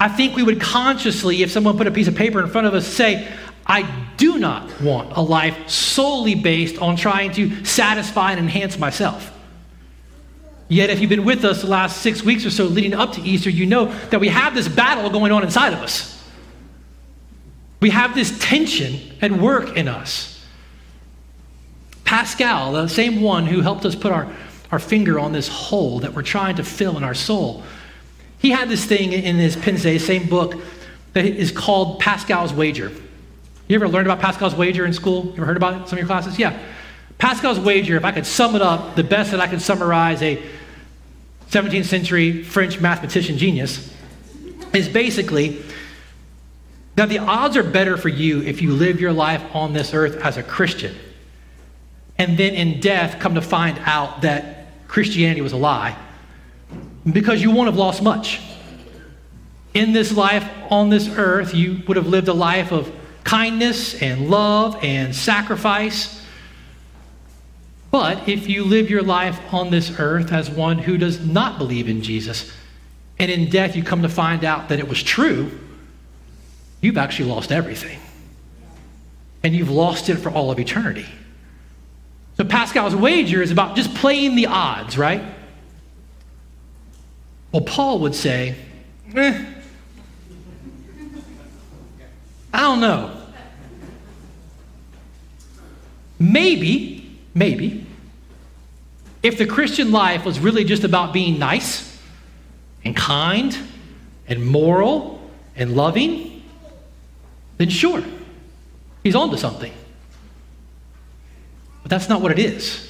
I 0.00 0.08
think 0.08 0.34
we 0.34 0.42
would 0.42 0.60
consciously, 0.60 1.42
if 1.42 1.50
someone 1.50 1.76
put 1.76 1.86
a 1.86 1.90
piece 1.90 2.08
of 2.08 2.16
paper 2.16 2.40
in 2.40 2.48
front 2.48 2.66
of 2.66 2.74
us, 2.74 2.86
say, 2.86 3.28
I 3.66 3.82
do 4.16 4.38
not 4.38 4.80
want 4.80 5.16
a 5.16 5.20
life 5.20 5.68
solely 5.68 6.34
based 6.34 6.78
on 6.78 6.96
trying 6.96 7.32
to 7.32 7.64
satisfy 7.64 8.32
and 8.32 8.40
enhance 8.40 8.78
myself. 8.78 9.32
Yet, 10.68 10.90
if 10.90 11.00
you've 11.00 11.10
been 11.10 11.24
with 11.24 11.44
us 11.44 11.60
the 11.60 11.68
last 11.68 12.00
six 12.00 12.22
weeks 12.22 12.46
or 12.46 12.50
so 12.50 12.64
leading 12.64 12.94
up 12.94 13.12
to 13.12 13.20
Easter, 13.20 13.50
you 13.50 13.66
know 13.66 13.86
that 14.08 14.20
we 14.20 14.28
have 14.28 14.54
this 14.54 14.68
battle 14.68 15.10
going 15.10 15.30
on 15.30 15.44
inside 15.44 15.74
of 15.74 15.80
us. 15.80 16.11
We 17.82 17.90
have 17.90 18.14
this 18.14 18.38
tension 18.38 19.00
at 19.20 19.32
work 19.32 19.76
in 19.76 19.88
us. 19.88 20.40
Pascal, 22.04 22.74
the 22.74 22.86
same 22.86 23.20
one 23.20 23.44
who 23.44 23.60
helped 23.60 23.84
us 23.84 23.96
put 23.96 24.12
our, 24.12 24.32
our 24.70 24.78
finger 24.78 25.18
on 25.18 25.32
this 25.32 25.48
hole 25.48 25.98
that 25.98 26.14
we're 26.14 26.22
trying 26.22 26.54
to 26.56 26.64
fill 26.64 26.96
in 26.96 27.02
our 27.02 27.12
soul, 27.12 27.64
he 28.38 28.50
had 28.50 28.68
this 28.68 28.84
thing 28.84 29.12
in 29.12 29.34
his 29.34 29.56
Pensée, 29.56 29.98
same 30.00 30.28
book, 30.28 30.54
that 31.14 31.24
is 31.24 31.50
called 31.50 31.98
Pascal's 31.98 32.52
Wager. 32.52 32.92
You 33.66 33.74
ever 33.74 33.88
learned 33.88 34.06
about 34.06 34.20
Pascal's 34.20 34.54
Wager 34.54 34.86
in 34.86 34.92
school? 34.92 35.24
You 35.24 35.32
ever 35.38 35.46
heard 35.46 35.56
about 35.56 35.74
it 35.74 35.76
in 35.78 35.86
some 35.88 35.98
of 35.98 35.98
your 35.98 36.06
classes? 36.06 36.38
Yeah. 36.38 36.56
Pascal's 37.18 37.58
Wager, 37.58 37.96
if 37.96 38.04
I 38.04 38.12
could 38.12 38.26
sum 38.26 38.54
it 38.54 38.62
up, 38.62 38.94
the 38.94 39.02
best 39.04 39.32
that 39.32 39.40
I 39.40 39.48
could 39.48 39.60
summarize 39.60 40.22
a 40.22 40.40
17th 41.50 41.86
century 41.86 42.44
French 42.44 42.80
mathematician 42.80 43.38
genius, 43.38 43.92
is 44.72 44.88
basically 44.88 45.60
now, 46.96 47.06
the 47.06 47.18
odds 47.18 47.56
are 47.56 47.62
better 47.62 47.96
for 47.96 48.10
you 48.10 48.42
if 48.42 48.60
you 48.60 48.72
live 48.72 49.00
your 49.00 49.12
life 49.12 49.42
on 49.54 49.72
this 49.72 49.94
earth 49.94 50.16
as 50.16 50.36
a 50.36 50.42
Christian 50.42 50.94
and 52.18 52.38
then 52.38 52.54
in 52.54 52.80
death 52.80 53.18
come 53.18 53.34
to 53.34 53.42
find 53.42 53.78
out 53.80 54.22
that 54.22 54.66
Christianity 54.86 55.40
was 55.40 55.52
a 55.52 55.56
lie 55.56 55.96
because 57.10 57.42
you 57.42 57.50
won't 57.50 57.66
have 57.66 57.76
lost 57.76 58.02
much. 58.02 58.40
In 59.74 59.92
this 59.92 60.12
life 60.12 60.48
on 60.70 60.90
this 60.90 61.08
earth, 61.08 61.54
you 61.54 61.82
would 61.88 61.96
have 61.96 62.06
lived 62.06 62.28
a 62.28 62.34
life 62.34 62.72
of 62.72 62.92
kindness 63.24 64.00
and 64.00 64.28
love 64.28 64.78
and 64.82 65.14
sacrifice. 65.14 66.22
But 67.90 68.28
if 68.28 68.48
you 68.48 68.64
live 68.64 68.90
your 68.90 69.02
life 69.02 69.40
on 69.52 69.70
this 69.70 69.98
earth 69.98 70.30
as 70.30 70.50
one 70.50 70.78
who 70.78 70.98
does 70.98 71.26
not 71.26 71.58
believe 71.58 71.88
in 71.88 72.02
Jesus, 72.02 72.52
and 73.18 73.30
in 73.30 73.48
death 73.48 73.74
you 73.74 73.82
come 73.82 74.02
to 74.02 74.08
find 74.08 74.44
out 74.44 74.68
that 74.68 74.78
it 74.78 74.88
was 74.88 75.02
true, 75.02 75.58
you've 76.82 76.98
actually 76.98 77.30
lost 77.30 77.50
everything. 77.50 77.98
And 79.42 79.54
you've 79.56 79.70
lost 79.70 80.10
it 80.10 80.16
for 80.16 80.30
all 80.30 80.50
of 80.50 80.60
eternity. 80.60 81.06
So 82.36 82.44
Pascal's 82.44 82.94
wager 82.94 83.40
is 83.40 83.50
about 83.50 83.76
just 83.76 83.94
playing 83.94 84.36
the 84.36 84.46
odds, 84.46 84.98
right? 84.98 85.22
Well, 87.50 87.62
Paul 87.62 88.00
would 88.00 88.14
say, 88.14 88.54
eh, 89.14 89.44
I 92.52 92.60
don't 92.60 92.80
know. 92.80 93.16
Maybe, 96.18 97.18
maybe, 97.34 97.86
if 99.22 99.38
the 99.38 99.46
Christian 99.46 99.92
life 99.92 100.24
was 100.24 100.40
really 100.40 100.64
just 100.64 100.84
about 100.84 101.12
being 101.12 101.38
nice 101.38 102.00
and 102.84 102.96
kind 102.96 103.56
and 104.26 104.44
moral 104.44 105.20
and 105.54 105.76
loving, 105.76 106.31
then 107.62 107.68
sure, 107.68 108.02
he's 109.04 109.14
on 109.14 109.30
to 109.30 109.38
something. 109.38 109.72
But 111.82 111.90
that's 111.90 112.08
not 112.08 112.20
what 112.20 112.32
it 112.32 112.40
is. 112.40 112.88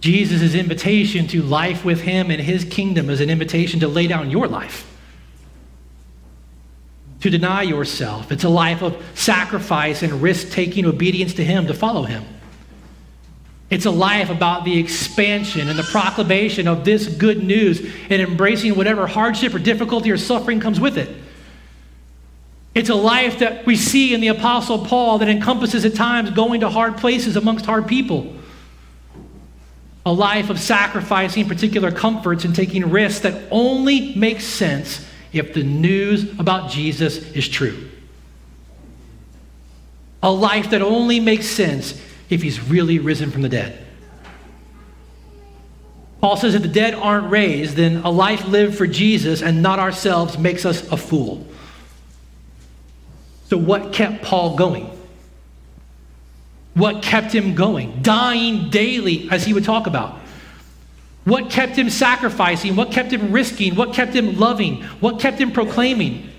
Jesus' 0.00 0.54
invitation 0.54 1.26
to 1.28 1.42
life 1.42 1.84
with 1.84 2.00
him 2.00 2.30
and 2.30 2.40
his 2.40 2.64
kingdom 2.64 3.10
is 3.10 3.20
an 3.20 3.28
invitation 3.28 3.80
to 3.80 3.88
lay 3.88 4.06
down 4.06 4.30
your 4.30 4.48
life, 4.48 4.90
to 7.20 7.28
deny 7.28 7.62
yourself. 7.62 8.32
It's 8.32 8.44
a 8.44 8.48
life 8.48 8.82
of 8.82 9.02
sacrifice 9.14 10.02
and 10.02 10.22
risk 10.22 10.50
taking 10.50 10.86
obedience 10.86 11.34
to 11.34 11.44
him 11.44 11.66
to 11.66 11.74
follow 11.74 12.04
him. 12.04 12.24
It's 13.68 13.86
a 13.86 13.90
life 13.90 14.30
about 14.30 14.64
the 14.64 14.78
expansion 14.78 15.68
and 15.68 15.78
the 15.78 15.84
proclamation 15.84 16.66
of 16.66 16.84
this 16.84 17.08
good 17.08 17.42
news 17.42 17.80
and 18.08 18.22
embracing 18.22 18.74
whatever 18.74 19.06
hardship 19.06 19.54
or 19.54 19.58
difficulty 19.58 20.10
or 20.10 20.16
suffering 20.16 20.60
comes 20.60 20.80
with 20.80 20.96
it. 20.96 21.23
It's 22.74 22.88
a 22.88 22.94
life 22.94 23.38
that 23.38 23.66
we 23.66 23.76
see 23.76 24.14
in 24.14 24.20
the 24.20 24.28
Apostle 24.28 24.84
Paul 24.84 25.18
that 25.18 25.28
encompasses 25.28 25.84
at 25.84 25.94
times 25.94 26.30
going 26.30 26.60
to 26.60 26.68
hard 26.68 26.96
places 26.96 27.36
amongst 27.36 27.66
hard 27.66 27.86
people. 27.86 28.34
A 30.04 30.12
life 30.12 30.50
of 30.50 30.58
sacrificing 30.58 31.48
particular 31.48 31.92
comforts 31.92 32.44
and 32.44 32.54
taking 32.54 32.90
risks 32.90 33.20
that 33.20 33.42
only 33.50 34.14
makes 34.16 34.44
sense 34.44 35.06
if 35.32 35.54
the 35.54 35.62
news 35.62 36.38
about 36.38 36.70
Jesus 36.70 37.18
is 37.32 37.48
true. 37.48 37.88
A 40.22 40.30
life 40.30 40.70
that 40.70 40.82
only 40.82 41.20
makes 41.20 41.46
sense 41.46 42.00
if 42.28 42.42
he's 42.42 42.60
really 42.60 42.98
risen 42.98 43.30
from 43.30 43.42
the 43.42 43.48
dead. 43.48 43.78
Paul 46.20 46.36
says 46.36 46.54
if 46.54 46.62
the 46.62 46.68
dead 46.68 46.94
aren't 46.94 47.30
raised, 47.30 47.76
then 47.76 47.98
a 47.98 48.10
life 48.10 48.46
lived 48.46 48.76
for 48.76 48.86
Jesus 48.86 49.42
and 49.42 49.62
not 49.62 49.78
ourselves 49.78 50.38
makes 50.38 50.64
us 50.64 50.90
a 50.90 50.96
fool. 50.96 51.46
What 53.58 53.92
kept 53.92 54.22
Paul 54.22 54.56
going? 54.56 54.90
What 56.74 57.02
kept 57.02 57.32
him 57.32 57.54
going? 57.54 58.02
Dying 58.02 58.70
daily, 58.70 59.28
as 59.30 59.44
he 59.44 59.54
would 59.54 59.64
talk 59.64 59.86
about. 59.86 60.18
What 61.24 61.50
kept 61.50 61.76
him 61.76 61.88
sacrificing? 61.88 62.76
What 62.76 62.90
kept 62.90 63.12
him 63.12 63.32
risking? 63.32 63.76
What 63.76 63.94
kept 63.94 64.14
him 64.14 64.36
loving? 64.38 64.82
What 65.00 65.20
kept 65.20 65.38
him 65.40 65.52
proclaiming? 65.52 66.30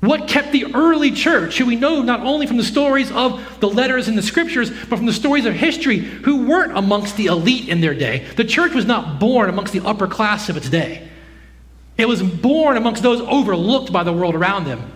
What 0.00 0.28
kept 0.28 0.52
the 0.52 0.74
early 0.74 1.12
church, 1.12 1.56
who 1.56 1.64
we 1.64 1.76
know 1.76 2.02
not 2.02 2.20
only 2.20 2.46
from 2.46 2.58
the 2.58 2.64
stories 2.64 3.10
of 3.12 3.58
the 3.60 3.68
letters 3.68 4.08
in 4.08 4.16
the 4.16 4.22
scriptures, 4.22 4.70
but 4.70 4.96
from 4.96 5.06
the 5.06 5.12
stories 5.12 5.46
of 5.46 5.54
history, 5.54 5.98
who 5.98 6.46
weren't 6.46 6.76
amongst 6.76 7.16
the 7.16 7.26
elite 7.26 7.68
in 7.68 7.80
their 7.80 7.94
day? 7.94 8.26
The 8.36 8.44
church 8.44 8.74
was 8.74 8.84
not 8.84 9.18
born 9.18 9.48
amongst 9.48 9.72
the 9.72 9.84
upper 9.84 10.06
class 10.06 10.48
of 10.48 10.56
its 10.56 10.68
day. 10.68 11.08
It 11.96 12.06
was 12.06 12.22
born 12.22 12.76
amongst 12.76 13.02
those 13.02 13.20
overlooked 13.22 13.92
by 13.92 14.02
the 14.02 14.12
world 14.12 14.34
around 14.34 14.64
them, 14.64 14.92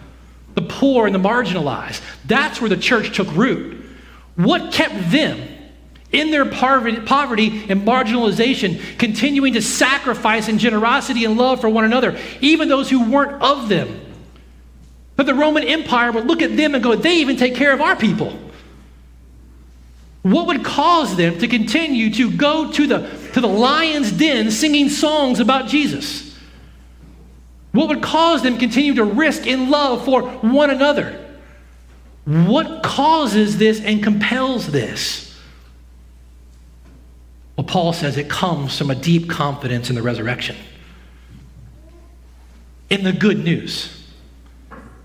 the 0.59 0.67
poor 0.67 1.07
and 1.07 1.15
the 1.15 1.21
marginalized. 1.21 2.03
That's 2.25 2.61
where 2.61 2.69
the 2.69 2.77
church 2.77 3.15
took 3.15 3.33
root. 3.37 3.85
What 4.35 4.73
kept 4.73 5.11
them 5.13 5.41
in 6.11 6.31
their 6.33 6.47
poverty 6.47 6.97
and 6.97 7.83
marginalization, 7.87 8.99
continuing 8.99 9.53
to 9.53 9.63
sacrifice 9.63 10.49
in 10.49 10.59
generosity 10.59 11.25
and 11.25 11.37
love 11.37 11.61
for 11.61 11.69
one 11.69 11.85
another, 11.85 12.19
even 12.41 12.69
those 12.69 12.91
who 12.91 13.09
weren't 13.09 13.41
of 13.41 13.69
them? 13.69 14.01
But 15.15 15.27
the 15.27 15.35
Roman 15.35 15.63
Empire 15.63 16.11
would 16.11 16.27
look 16.27 16.43
at 16.43 16.57
them 16.57 16.75
and 16.75 16.83
go, 16.83 16.97
they 16.97 17.19
even 17.19 17.37
take 17.37 17.55
care 17.55 17.73
of 17.73 17.81
our 17.81 17.95
people. 17.95 18.37
What 20.23 20.49
would 20.49 20.65
cause 20.65 21.15
them 21.17 21.39
to 21.39 21.47
continue 21.47 22.13
to 22.15 22.37
go 22.37 22.73
to 22.73 22.87
the, 22.87 23.31
to 23.35 23.41
the 23.41 23.49
lion's 23.49 24.11
den 24.11 24.51
singing 24.51 24.89
songs 24.89 25.39
about 25.39 25.69
Jesus? 25.69 26.28
What 27.73 27.89
would 27.89 28.03
cause 28.03 28.43
them 28.43 28.59
continue 28.59 28.95
to 28.95 29.05
risk 29.05 29.47
in 29.47 29.71
love 29.71 30.05
for 30.05 30.23
one 30.23 30.71
another? 30.71 31.25
What 32.25 32.83
causes 32.83 33.59
this 33.59 33.81
and 33.81 34.03
compels 34.03 34.71
this? 34.71 35.35
Well, 37.57 37.67
Paul 37.67 37.93
says 37.93 38.17
it 38.17 38.29
comes 38.29 38.77
from 38.77 38.91
a 38.91 38.95
deep 38.95 39.29
confidence 39.29 39.89
in 39.89 39.97
the 39.97 40.03
resurrection, 40.03 40.57
in 42.89 43.03
the 43.03 43.13
good 43.13 43.43
news 43.43 43.95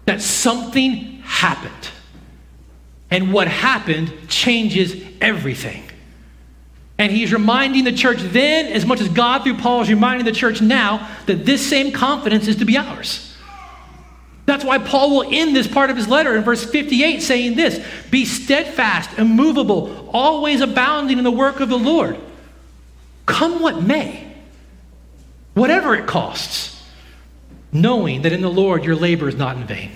that 0.06 0.22
something 0.22 1.22
happened. 1.24 1.90
And 3.10 3.32
what 3.32 3.48
happened 3.48 4.12
changes 4.28 5.02
everything. 5.22 5.84
And 7.04 7.12
he's 7.12 7.34
reminding 7.34 7.84
the 7.84 7.92
church 7.92 8.20
then, 8.22 8.68
as 8.68 8.86
much 8.86 9.02
as 9.02 9.10
God 9.10 9.44
through 9.44 9.58
Paul 9.58 9.82
is 9.82 9.90
reminding 9.90 10.24
the 10.24 10.32
church 10.32 10.62
now, 10.62 11.14
that 11.26 11.46
this 11.46 11.68
same 11.70 11.92
confidence 11.92 12.48
is 12.48 12.56
to 12.56 12.66
be 12.66 12.78
ours. 12.78 13.36
That's 14.46 14.64
why 14.64 14.78
Paul 14.78 15.10
will 15.18 15.30
end 15.30 15.54
this 15.54 15.68
part 15.68 15.90
of 15.90 15.98
his 15.98 16.08
letter 16.08 16.34
in 16.34 16.44
verse 16.44 16.64
58 16.64 17.22
saying 17.22 17.58
this 17.58 17.86
Be 18.10 18.24
steadfast, 18.24 19.20
immovable, 19.20 20.10
always 20.14 20.62
abounding 20.62 21.18
in 21.18 21.26
the 21.26 21.32
work 21.32 21.60
of 21.60 21.68
the 21.68 21.78
Lord. 21.78 22.18
Come 23.26 23.62
what 23.62 23.84
may, 23.84 24.34
whatever 25.56 25.96
it 25.96 26.08
costs 26.08 26.82
knowing 27.74 28.22
that 28.22 28.32
in 28.32 28.40
the 28.40 28.50
Lord 28.50 28.86
your 28.86 28.96
labor 28.96 29.28
is 29.28 29.36
not 29.36 29.58
in 29.58 29.68
vain. 29.68 29.92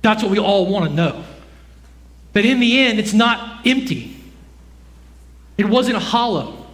That's 0.00 0.22
what 0.22 0.32
we 0.32 0.38
all 0.38 0.64
want 0.64 0.86
to 0.86 0.94
know. 0.94 1.22
That 2.32 2.46
in 2.46 2.60
the 2.60 2.78
end, 2.78 2.98
it's 2.98 3.12
not 3.12 3.66
empty, 3.66 4.15
it 5.58 5.66
wasn't 5.66 5.96
hollow. 5.96 6.66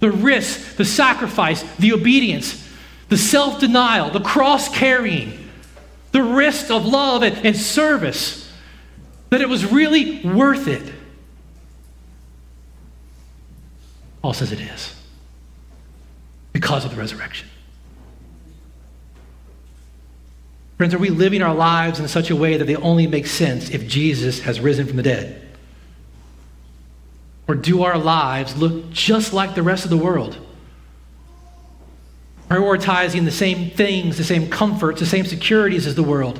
The 0.00 0.10
risk, 0.10 0.76
the 0.76 0.84
sacrifice, 0.84 1.62
the 1.76 1.92
obedience, 1.92 2.66
the 3.08 3.18
self 3.18 3.60
denial, 3.60 4.10
the 4.10 4.20
cross 4.20 4.68
carrying, 4.68 5.50
the 6.12 6.22
risk 6.22 6.70
of 6.70 6.86
love 6.86 7.22
and, 7.22 7.36
and 7.44 7.56
service, 7.56 8.50
that 9.30 9.40
it 9.40 9.48
was 9.48 9.70
really 9.70 10.20
worth 10.20 10.68
it. 10.68 10.92
Paul 14.22 14.32
says 14.34 14.52
it 14.52 14.60
is 14.60 14.94
because 16.52 16.84
of 16.84 16.90
the 16.90 16.96
resurrection. 16.96 17.48
Friends, 20.76 20.94
are 20.94 20.98
we 20.98 21.10
living 21.10 21.42
our 21.42 21.54
lives 21.54 21.98
in 21.98 22.06
such 22.06 22.30
a 22.30 22.36
way 22.36 22.56
that 22.56 22.66
they 22.66 22.76
only 22.76 23.08
make 23.08 23.26
sense 23.26 23.70
if 23.70 23.88
Jesus 23.88 24.40
has 24.40 24.60
risen 24.60 24.86
from 24.86 24.96
the 24.96 25.02
dead? 25.02 25.47
Or 27.48 27.54
do 27.54 27.82
our 27.82 27.96
lives 27.96 28.56
look 28.58 28.90
just 28.90 29.32
like 29.32 29.54
the 29.54 29.62
rest 29.62 29.84
of 29.84 29.90
the 29.90 29.96
world? 29.96 30.36
Prioritizing 32.48 33.24
the 33.24 33.30
same 33.30 33.70
things, 33.70 34.18
the 34.18 34.24
same 34.24 34.50
comforts, 34.50 35.00
the 35.00 35.06
same 35.06 35.24
securities 35.24 35.86
as 35.86 35.94
the 35.94 36.02
world, 36.02 36.38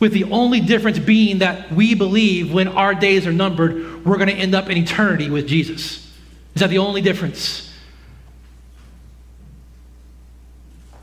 with 0.00 0.12
the 0.12 0.24
only 0.24 0.60
difference 0.60 0.98
being 0.98 1.38
that 1.38 1.70
we 1.70 1.94
believe 1.94 2.52
when 2.52 2.68
our 2.68 2.94
days 2.94 3.26
are 3.26 3.32
numbered, 3.32 4.04
we're 4.04 4.16
going 4.16 4.28
to 4.28 4.34
end 4.34 4.54
up 4.54 4.70
in 4.70 4.78
eternity 4.78 5.30
with 5.30 5.46
Jesus. 5.46 6.10
Is 6.54 6.60
that 6.60 6.70
the 6.70 6.78
only 6.78 7.02
difference? 7.02 7.70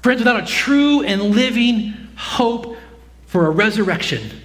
Friends, 0.02 0.20
without 0.20 0.44
a 0.44 0.46
true 0.46 1.04
and 1.04 1.22
living 1.22 1.94
hope 2.16 2.78
for 3.28 3.46
a 3.46 3.50
resurrection, 3.50 4.42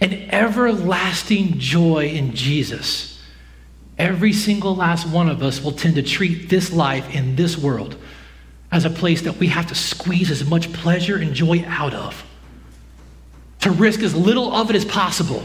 and 0.00 0.12
everlasting 0.32 1.58
joy 1.58 2.06
in 2.08 2.34
Jesus, 2.34 3.11
every 3.98 4.32
single 4.32 4.74
last 4.74 5.06
one 5.06 5.28
of 5.28 5.42
us 5.42 5.62
will 5.62 5.72
tend 5.72 5.94
to 5.96 6.02
treat 6.02 6.48
this 6.48 6.72
life 6.72 7.14
in 7.14 7.36
this 7.36 7.56
world 7.58 7.96
as 8.70 8.84
a 8.84 8.90
place 8.90 9.22
that 9.22 9.36
we 9.36 9.48
have 9.48 9.66
to 9.66 9.74
squeeze 9.74 10.30
as 10.30 10.48
much 10.48 10.72
pleasure 10.72 11.16
and 11.16 11.34
joy 11.34 11.62
out 11.66 11.92
of, 11.92 12.24
to 13.60 13.70
risk 13.70 14.00
as 14.00 14.14
little 14.14 14.54
of 14.54 14.70
it 14.70 14.76
as 14.76 14.84
possible, 14.84 15.44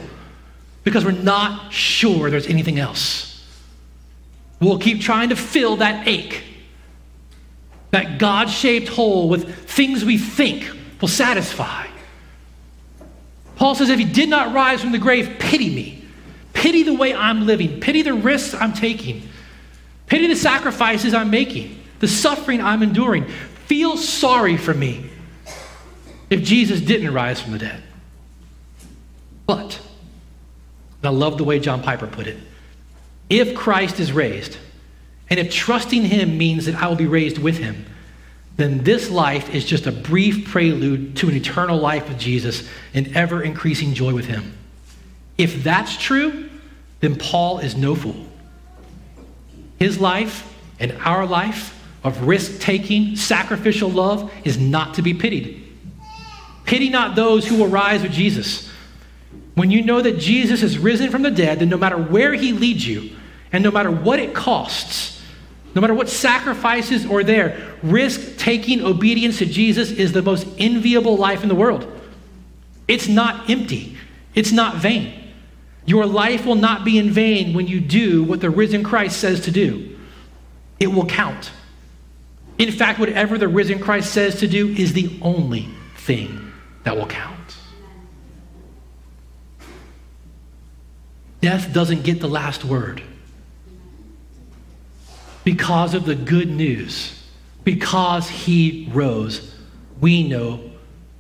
because 0.84 1.04
we're 1.04 1.12
not 1.12 1.72
sure 1.74 2.30
there's 2.30 2.48
anything 2.48 2.80
else. 2.80 3.46
We'll 4.60 4.80
keep 4.80 5.02
trying 5.02 5.30
to 5.30 5.36
fill 5.36 5.76
that 5.78 6.08
ache, 6.08 6.44
that 7.92 8.18
God 8.18 8.50
shaped 8.50 8.88
hole 8.88 9.28
with 9.30 9.56
things 9.66 10.06
we 10.06 10.18
think 10.18 10.72
will 11.02 11.08
satisfy. 11.08 11.88
Paul 13.58 13.76
says, 13.76 13.90
if 13.90 14.00
he 14.00 14.06
did 14.06 14.30
not 14.30 14.54
rise 14.54 14.82
from 14.82 14.92
the 14.92 15.00
grave, 15.00 15.36
pity 15.40 15.70
me. 15.70 16.06
Pity 16.58 16.82
the 16.82 16.96
way 16.96 17.14
I'm 17.14 17.46
living. 17.46 17.80
Pity 17.80 18.02
the 18.02 18.16
risks 18.16 18.56
I'm 18.56 18.74
taking. 18.74 19.22
Pity 20.08 20.26
the 20.26 20.36
sacrifices 20.36 21.14
I'm 21.14 21.30
making, 21.30 21.80
the 22.00 22.08
suffering 22.08 22.62
I'm 22.62 22.82
enduring. 22.82 23.26
Feel 23.68 23.96
sorry 23.96 24.58
for 24.58 24.74
me 24.74 25.08
if 26.32 26.42
Jesus 26.42 26.82
didn't 26.82 27.14
rise 27.14 27.40
from 27.40 27.52
the 27.52 27.60
dead. 27.60 27.84
But, 29.46 29.80
I 31.04 31.10
love 31.10 31.38
the 31.38 31.44
way 31.44 31.60
John 31.60 31.84
Piper 31.84 32.08
put 32.08 32.26
it 32.26 32.38
if 33.30 33.56
Christ 33.56 34.00
is 34.00 34.12
raised, 34.12 34.58
and 35.30 35.40
if 35.40 35.54
trusting 35.54 36.02
him 36.04 36.40
means 36.40 36.66
that 36.66 36.76
I 36.76 36.88
will 36.88 36.96
be 36.96 37.06
raised 37.06 37.38
with 37.38 37.60
him, 37.60 37.86
then 38.56 38.84
this 38.84 39.12
life 39.12 39.54
is 39.54 39.64
just 39.64 39.86
a 39.86 39.92
brief 39.92 40.50
prelude 40.50 41.18
to 41.18 41.30
an 41.30 41.36
eternal 41.36 41.78
life 41.78 42.10
with 42.10 42.18
Jesus 42.18 42.68
and 42.96 43.16
ever 43.16 43.44
increasing 43.44 43.94
joy 43.94 44.14
with 44.14 44.26
him. 44.26 44.58
If 45.38 45.64
that's 45.64 45.96
true, 45.98 46.47
then 47.00 47.16
Paul 47.16 47.60
is 47.60 47.76
no 47.76 47.96
fool. 47.96 48.26
His 49.80 50.00
life 50.00 50.54
and 50.80 50.92
our 51.04 51.26
life 51.26 51.74
of 52.04 52.28
risk 52.28 52.60
taking, 52.60 53.16
sacrificial 53.16 53.90
love 53.90 54.32
is 54.44 54.58
not 54.58 54.96
to 54.96 55.02
be 55.02 55.14
pitied. 55.14 55.64
Pity 56.66 56.90
not 56.90 57.16
those 57.16 57.48
who 57.48 57.58
will 57.58 57.68
rise 57.68 58.02
with 58.02 58.12
Jesus. 58.12 58.70
When 59.56 59.72
you 59.72 59.84
know 59.84 60.02
that 60.02 60.20
Jesus 60.20 60.64
is 60.64 60.78
risen 60.78 61.10
from 61.10 61.24
the 61.24 61.32
dead, 61.32 61.60
then 61.60 61.70
no 61.70 61.78
matter 61.78 61.98
where 61.98 62.34
he 62.34 62.52
leads 62.52 62.88
you, 62.88 63.16
and 63.52 63.64
no 63.64 63.72
matter 63.72 63.90
what 63.90 64.20
it 64.20 64.34
costs, 64.34 65.22
no 65.74 65.82
matter 65.82 65.94
what 65.94 66.10
sacrifices 66.10 67.06
are 67.06 67.24
there, 67.24 67.76
risk 67.84 68.38
taking 68.38 68.84
obedience 68.84 69.40
to 69.40 69.46
Jesus 69.46 69.92
is 69.92 70.12
the 70.12 70.22
most 70.22 70.48
enviable 70.58 71.18
life 71.18 71.44
in 71.44 71.50
the 71.50 71.56
world. 71.56 71.92
It's 72.88 73.08
not 73.08 73.50
empty, 73.50 73.98
it's 74.36 74.52
not 74.52 74.78
vain. 74.78 75.27
Your 75.88 76.06
life 76.06 76.46
will 76.46 76.56
not 76.56 76.84
be 76.84 77.00
in 77.00 77.10
vain 77.10 77.54
when 77.54 77.66
you 77.66 77.80
do 77.80 78.22
what 78.22 78.42
the 78.42 78.50
risen 78.50 78.84
Christ 78.84 79.20
says 79.20 79.40
to 79.46 79.52
do. 79.52 79.98
It 80.82 80.88
will 80.88 81.06
count. 81.06 81.52
In 82.58 82.72
fact, 82.72 83.00
whatever 83.00 83.38
the 83.38 83.48
risen 83.48 83.80
Christ 83.80 84.12
says 84.12 84.42
to 84.42 84.48
do 84.48 84.68
is 84.68 84.92
the 84.92 85.18
only 85.22 85.70
thing 85.96 86.52
that 86.84 86.98
will 86.98 87.08
count. 87.08 87.56
Death 91.40 91.72
doesn't 91.72 92.04
get 92.04 92.20
the 92.20 92.28
last 92.28 92.66
word 92.66 93.02
because 95.46 95.94
of 95.94 96.06
the 96.06 96.16
good 96.16 96.50
news, 96.50 97.18
because 97.64 98.28
he 98.28 98.90
rose, 98.92 99.56
we 100.02 100.28
know 100.28 100.70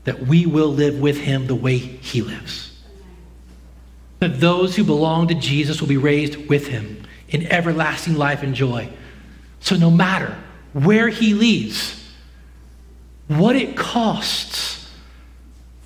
that 0.03 0.27
we 0.27 0.45
will 0.45 0.73
live 0.73 0.99
with 0.99 1.17
him 1.17 1.47
the 1.47 1.55
way 1.55 1.77
he 1.77 2.21
lives. 2.21 2.66
That 4.19 4.39
those 4.39 4.75
who 4.75 4.83
belong 4.83 5.27
to 5.27 5.35
Jesus 5.35 5.79
will 5.79 5.87
be 5.87 5.97
raised 5.97 6.47
with 6.47 6.67
him 6.67 7.03
in 7.29 7.45
everlasting 7.47 8.15
life 8.15 8.43
and 8.43 8.55
joy. 8.55 8.89
So 9.59 9.75
no 9.75 9.91
matter 9.91 10.37
where 10.73 11.09
he 11.09 11.33
leads, 11.33 12.03
what 13.27 13.55
it 13.55 13.75
costs, 13.75 14.89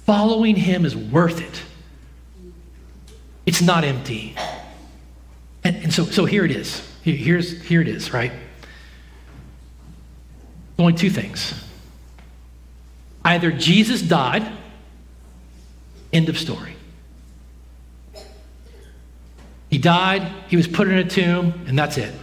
following 0.06 0.56
him 0.56 0.86
is 0.86 0.96
worth 0.96 1.42
it. 1.42 1.62
It's 3.46 3.62
not 3.62 3.84
empty. 3.84 4.36
And, 5.64 5.76
and 5.78 5.94
so, 5.94 6.06
so 6.06 6.26
here 6.26 6.46
it 6.46 6.52
is. 6.52 6.88
Here's, 7.04 7.62
here 7.64 7.82
it 7.82 7.88
is, 7.88 8.14
right? 8.14 8.32
Only 10.78 10.94
two 10.94 11.10
things. 11.10 11.54
Either 13.24 13.52
Jesus 13.52 14.02
died, 14.02 14.50
end 16.14 16.30
of 16.30 16.38
story. 16.38 16.76
He 19.70 19.71
died, 19.82 20.32
he 20.48 20.56
was 20.56 20.68
put 20.68 20.88
in 20.88 20.98
a 20.98 21.04
tomb, 21.04 21.66
and 21.68 21.78
that's 21.78 21.98
it. 21.98 22.14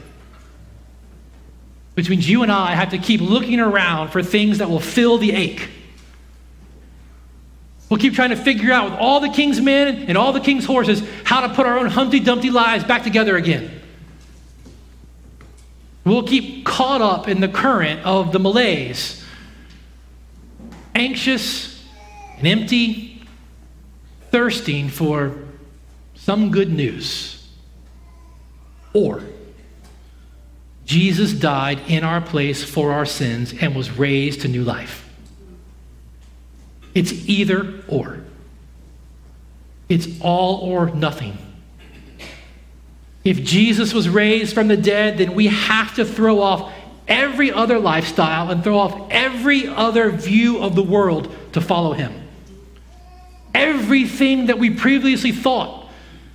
Which 1.95 2.09
means 2.09 2.29
you 2.29 2.43
and 2.43 2.53
I 2.53 2.75
have 2.75 2.91
to 2.91 2.99
keep 2.99 3.21
looking 3.21 3.61
around 3.61 4.11
for 4.11 4.23
things 4.23 4.59
that 4.59 4.71
will 4.71 4.81
fill 4.81 5.19
the 5.19 5.33
ache. 5.33 5.69
We'll 7.89 7.99
keep 7.99 8.15
trying 8.15 8.31
to 8.31 8.37
figure 8.37 8.71
out 8.71 8.91
with 8.91 9.01
all 9.01 9.21
the 9.21 9.31
king's 9.31 9.61
men 9.61 10.05
and 10.09 10.19
all 10.19 10.33
the 10.33 10.41
king's 10.41 10.65
horses 10.65 11.03
how 11.25 11.41
to 11.47 11.55
put 11.55 11.67
our 11.67 11.79
own 11.79 11.87
Humpty 11.87 12.21
Dumpty 12.21 12.51
lives 12.51 12.85
back 12.85 13.03
together 13.03 13.37
again. 13.37 13.71
We'll 16.05 16.27
keep 16.27 16.65
caught 16.65 17.03
up 17.03 17.29
in 17.29 17.41
the 17.41 17.49
current 17.49 18.05
of 18.05 18.33
the 18.33 18.39
malaise, 18.39 19.25
anxious 20.95 21.85
and 22.39 22.47
empty, 22.47 23.23
thirsting 24.31 24.89
for 24.89 25.35
some 26.15 26.51
good 26.51 26.73
news. 26.73 27.38
Or, 28.99 29.23
Jesus 30.85 31.33
died 31.33 31.81
in 31.87 32.03
our 32.03 32.21
place 32.21 32.65
for 32.65 32.91
our 32.91 33.07
sins 33.07 33.55
and 33.61 33.77
was 33.77 33.93
raised 33.93 34.41
to 34.41 34.49
new 34.49 34.65
life. 34.65 35.09
It's 36.95 37.13
either 37.29 37.75
or. 37.87 38.25
It's 39.89 40.09
all 40.21 40.57
or 40.69 40.91
nothing. 40.91 41.39
If 43.23 43.45
Jesus 43.45 43.95
was 43.95 44.09
raised 44.09 44.53
from 44.53 44.67
the 44.67 44.77
dead, 44.77 45.19
then 45.19 45.35
we 45.35 45.47
have 45.47 45.95
to 45.95 46.05
throw 46.05 46.41
off 46.41 46.73
every 47.07 47.53
other 47.53 47.79
lifestyle 47.79 48.51
and 48.51 48.65
throw 48.65 48.79
off 48.79 49.09
every 49.13 49.69
other 49.69 50.11
view 50.11 50.59
of 50.59 50.75
the 50.75 50.83
world 50.83 51.33
to 51.53 51.61
follow 51.61 51.93
him. 51.93 52.13
Everything 53.55 54.47
that 54.47 54.59
we 54.59 54.71
previously 54.71 55.31
thought 55.31 55.89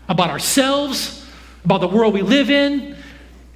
about 0.07 0.30
ourselves, 0.30 1.23
about 1.66 1.82
the 1.82 1.88
world 1.88 2.14
we 2.14 2.22
live 2.22 2.49
in, 2.49 2.95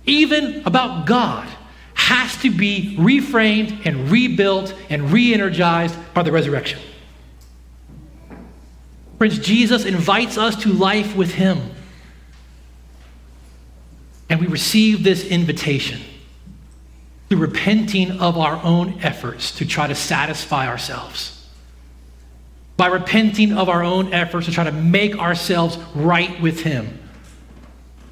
even 0.06 0.64
about 0.66 1.06
God, 1.06 1.48
has 1.94 2.38
to 2.38 2.50
be 2.50 2.96
reframed 2.98 3.86
and 3.86 4.10
rebuilt 4.10 4.74
and 4.90 5.12
re 5.12 5.34
energized 5.34 5.96
by 6.14 6.24
the 6.24 6.32
resurrection. 6.32 6.80
Friends, 9.18 9.40
Jesus 9.40 9.86
invites 9.86 10.38
us 10.38 10.56
to 10.64 10.72
life 10.72 11.16
with 11.16 11.34
him. 11.34 11.72
And 14.30 14.40
we 14.40 14.48
receive 14.48 15.04
this 15.04 15.26
invitation 15.26 16.02
through 17.30 17.40
repenting 17.40 18.12
of 18.20 18.38
our 18.38 18.62
own 18.64 19.00
efforts 19.02 19.52
to 19.58 19.66
try 19.66 19.88
to 19.88 19.96
satisfy 19.96 20.68
ourselves. 20.68 21.34
By 22.76 22.88
repenting 22.88 23.54
of 23.54 23.70
our 23.70 23.84
own 23.84 24.14
efforts 24.14 24.46
to 24.46 24.52
try 24.52 24.66
to 24.66 24.72
make 24.72 25.18
ourselves 25.18 25.78
right 25.96 26.40
with 26.42 26.62
Him. 26.62 27.00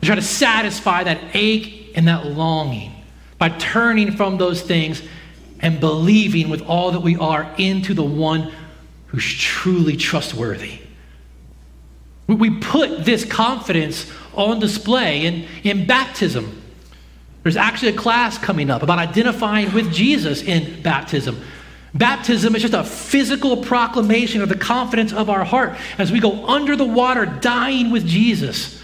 Try 0.06 0.16
to 0.16 0.22
satisfy 0.22 1.04
that 1.04 1.20
ache 1.34 1.92
and 1.96 2.08
that 2.08 2.28
longing. 2.28 2.94
By 3.38 3.50
turning 3.50 4.12
from 4.16 4.38
those 4.38 4.62
things 4.62 5.02
and 5.60 5.80
believing 5.80 6.50
with 6.50 6.62
all 6.62 6.92
that 6.92 7.02
we 7.02 7.16
are 7.16 7.54
into 7.58 7.94
the 7.94 8.04
one 8.04 8.54
who's 9.08 9.26
truly 9.26 9.96
trustworthy. 9.98 10.80
We 12.28 12.60
put 12.60 13.06
this 13.06 13.24
confidence 13.24 14.12
on 14.34 14.60
display 14.60 15.26
in, 15.26 15.48
in 15.64 15.86
baptism. 15.86 16.62
There's 17.44 17.58
actually 17.58 17.90
a 17.90 17.98
class 17.98 18.38
coming 18.38 18.70
up 18.70 18.82
about 18.82 18.98
identifying 18.98 19.72
with 19.74 19.94
Jesus 19.94 20.42
in 20.42 20.82
baptism. 20.82 21.40
Baptism 21.94 22.56
is 22.56 22.64
just 22.64 22.74
a 22.74 22.84
physical 22.84 23.58
proclamation 23.58 24.42
of 24.42 24.50
the 24.50 24.58
confidence 24.58 25.14
of 25.14 25.30
our 25.30 25.46
heart 25.46 25.78
as 25.98 26.12
we 26.12 26.20
go 26.20 26.46
under 26.48 26.76
the 26.76 26.86
water, 26.86 27.26
dying 27.26 27.92
with 27.92 28.06
Jesus, 28.06 28.82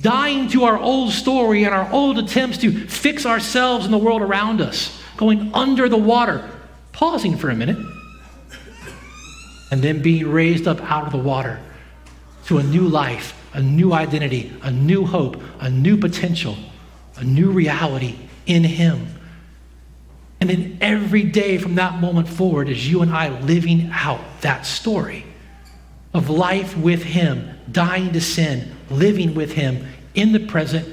dying 0.00 0.48
to 0.48 0.64
our 0.64 0.78
old 0.78 1.12
story 1.12 1.64
and 1.64 1.74
our 1.74 1.90
old 1.92 2.18
attempts 2.18 2.58
to 2.58 2.86
fix 2.86 3.26
ourselves 3.26 3.84
and 3.84 3.92
the 3.92 3.98
world 3.98 4.22
around 4.22 4.60
us, 4.60 5.00
going 5.16 5.50
under 5.54 5.88
the 5.88 5.96
water, 5.96 6.48
pausing 6.92 7.36
for 7.36 7.50
a 7.50 7.54
minute, 7.54 7.78
and 9.70 9.82
then 9.82 10.00
being 10.00 10.30
raised 10.30 10.66
up 10.66 10.80
out 10.90 11.04
of 11.04 11.12
the 11.12 11.18
water 11.18 11.60
to 12.46 12.58
a 12.58 12.62
new 12.62 12.88
life, 12.88 13.34
a 13.52 13.60
new 13.60 13.92
identity, 13.92 14.52
a 14.62 14.70
new 14.70 15.04
hope, 15.04 15.42
a 15.60 15.68
new 15.68 15.96
potential, 15.96 16.56
a 17.16 17.24
new 17.24 17.50
reality 17.50 18.14
in 18.46 18.64
Him. 18.64 19.06
And 20.40 20.48
then 20.48 20.78
every 20.80 21.24
day 21.24 21.58
from 21.58 21.74
that 21.74 22.00
moment 22.00 22.28
forward 22.28 22.68
is 22.68 22.88
you 22.88 23.02
and 23.02 23.10
I 23.10 23.38
living 23.40 23.90
out 23.92 24.20
that 24.42 24.64
story 24.64 25.24
of 26.14 26.30
life 26.30 26.76
with 26.76 27.02
Him, 27.02 27.58
dying 27.70 28.12
to 28.12 28.20
sin, 28.20 28.74
living 28.90 29.34
with 29.34 29.52
Him 29.52 29.86
in 30.14 30.32
the 30.32 30.40
present 30.40 30.86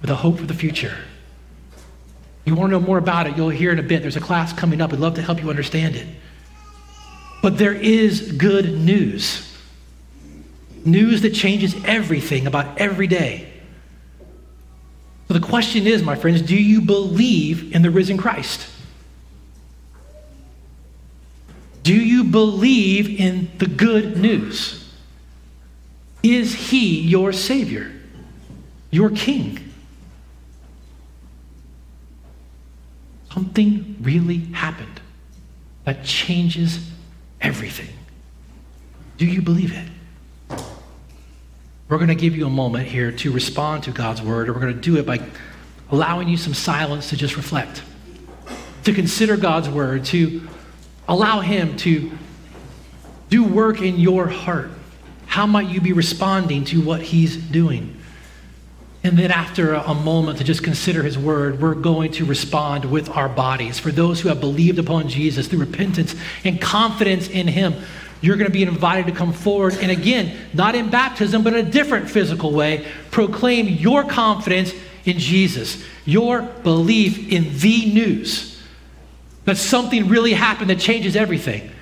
with 0.00 0.10
a 0.10 0.16
hope 0.16 0.38
for 0.38 0.46
the 0.46 0.54
future. 0.54 0.96
You 2.44 2.54
want 2.54 2.70
to 2.72 2.78
know 2.78 2.86
more 2.86 2.98
about 2.98 3.26
it, 3.26 3.36
you'll 3.36 3.48
hear 3.48 3.72
in 3.72 3.78
a 3.78 3.82
bit. 3.82 4.02
There's 4.02 4.16
a 4.16 4.20
class 4.20 4.52
coming 4.52 4.80
up. 4.80 4.92
I'd 4.92 5.00
love 5.00 5.14
to 5.14 5.22
help 5.22 5.42
you 5.42 5.48
understand 5.48 5.96
it. 5.96 6.06
But 7.42 7.58
there 7.58 7.72
is 7.72 8.32
good 8.32 8.78
news. 8.78 9.50
News 10.84 11.22
that 11.22 11.34
changes 11.34 11.74
everything 11.84 12.46
about 12.46 12.78
every 12.78 13.06
day. 13.06 13.50
So 15.28 15.34
the 15.34 15.46
question 15.46 15.86
is, 15.86 16.02
my 16.02 16.14
friends, 16.14 16.42
do 16.42 16.56
you 16.56 16.82
believe 16.82 17.74
in 17.74 17.80
the 17.80 17.90
risen 17.90 18.18
Christ? 18.18 18.68
Do 21.82 21.94
you 21.94 22.24
believe 22.24 23.20
in 23.20 23.50
the 23.58 23.66
good 23.66 24.18
news? 24.18 24.83
Is 26.24 26.54
he 26.54 27.00
your 27.00 27.34
Savior, 27.34 27.92
your 28.90 29.10
King? 29.10 29.60
Something 33.30 33.96
really 34.00 34.38
happened 34.38 35.02
that 35.84 36.02
changes 36.02 36.90
everything. 37.42 37.94
Do 39.18 39.26
you 39.26 39.42
believe 39.42 39.74
it? 39.74 40.58
We're 41.90 41.98
going 41.98 42.08
to 42.08 42.14
give 42.14 42.34
you 42.34 42.46
a 42.46 42.50
moment 42.50 42.86
here 42.86 43.12
to 43.12 43.30
respond 43.30 43.82
to 43.82 43.90
God's 43.90 44.22
word, 44.22 44.46
and 44.46 44.56
we're 44.56 44.62
going 44.62 44.74
to 44.74 44.80
do 44.80 44.96
it 44.96 45.04
by 45.04 45.20
allowing 45.90 46.28
you 46.28 46.38
some 46.38 46.54
silence 46.54 47.10
to 47.10 47.18
just 47.18 47.36
reflect, 47.36 47.82
to 48.84 48.94
consider 48.94 49.36
God's 49.36 49.68
word, 49.68 50.06
to 50.06 50.48
allow 51.06 51.40
Him 51.40 51.76
to 51.78 52.12
do 53.28 53.44
work 53.44 53.82
in 53.82 53.98
your 53.98 54.26
heart. 54.26 54.70
How 55.34 55.46
might 55.46 55.68
you 55.68 55.80
be 55.80 55.92
responding 55.92 56.64
to 56.66 56.80
what 56.80 57.02
He's 57.02 57.36
doing? 57.36 58.00
And 59.02 59.18
then, 59.18 59.32
after 59.32 59.74
a 59.74 59.92
moment 59.92 60.38
to 60.38 60.44
just 60.44 60.62
consider 60.62 61.02
His 61.02 61.18
word, 61.18 61.60
we're 61.60 61.74
going 61.74 62.12
to 62.12 62.24
respond 62.24 62.84
with 62.84 63.08
our 63.08 63.28
bodies. 63.28 63.80
For 63.80 63.90
those 63.90 64.20
who 64.20 64.28
have 64.28 64.38
believed 64.38 64.78
upon 64.78 65.08
Jesus 65.08 65.48
through 65.48 65.58
repentance 65.58 66.14
and 66.44 66.60
confidence 66.60 67.28
in 67.28 67.48
Him, 67.48 67.74
you're 68.20 68.36
going 68.36 68.46
to 68.46 68.52
be 68.52 68.62
invited 68.62 69.06
to 69.06 69.12
come 69.12 69.32
forward 69.32 69.74
and 69.82 69.90
again, 69.90 70.38
not 70.52 70.76
in 70.76 70.88
baptism, 70.88 71.42
but 71.42 71.52
in 71.52 71.66
a 71.66 71.68
different 71.68 72.08
physical 72.08 72.52
way, 72.52 72.86
proclaim 73.10 73.66
your 73.66 74.04
confidence 74.04 74.72
in 75.04 75.18
Jesus, 75.18 75.84
your 76.04 76.42
belief 76.42 77.32
in 77.32 77.58
the 77.58 77.92
news 77.92 78.62
that 79.46 79.56
something 79.56 80.08
really 80.08 80.34
happened 80.34 80.70
that 80.70 80.78
changes 80.78 81.16
everything. 81.16 81.72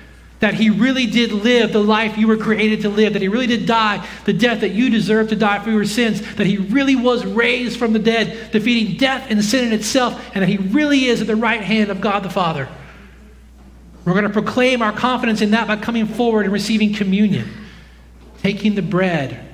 That 0.43 0.55
he 0.55 0.69
really 0.69 1.05
did 1.05 1.31
live 1.31 1.71
the 1.71 1.81
life 1.81 2.17
you 2.17 2.27
were 2.27 2.35
created 2.35 2.81
to 2.81 2.89
live, 2.89 3.13
that 3.13 3.21
he 3.21 3.29
really 3.29 3.47
did 3.47 3.65
die 3.65 4.05
the 4.25 4.33
death 4.33 4.59
that 4.59 4.71
you 4.71 4.89
deserve 4.89 5.29
to 5.29 5.37
die 5.37 5.59
for 5.59 5.71
your 5.71 5.85
sins, 5.85 6.35
that 6.35 6.45
he 6.45 6.57
really 6.57 6.97
was 6.97 7.25
raised 7.25 7.79
from 7.79 7.93
the 7.93 7.99
dead, 7.99 8.51
defeating 8.51 8.97
death 8.97 9.25
and 9.29 9.41
sin 9.41 9.67
in 9.67 9.71
itself, 9.71 10.21
and 10.33 10.41
that 10.41 10.49
he 10.49 10.57
really 10.57 11.05
is 11.05 11.21
at 11.21 11.27
the 11.27 11.35
right 11.37 11.61
hand 11.61 11.89
of 11.89 12.01
God 12.01 12.23
the 12.23 12.29
Father. 12.29 12.67
We're 14.03 14.11
going 14.11 14.25
to 14.25 14.29
proclaim 14.29 14.81
our 14.81 14.91
confidence 14.91 15.39
in 15.39 15.51
that 15.51 15.65
by 15.65 15.77
coming 15.77 16.07
forward 16.07 16.43
and 16.43 16.51
receiving 16.51 16.93
communion, 16.93 17.47
taking 18.39 18.75
the 18.75 18.81
bread, 18.81 19.45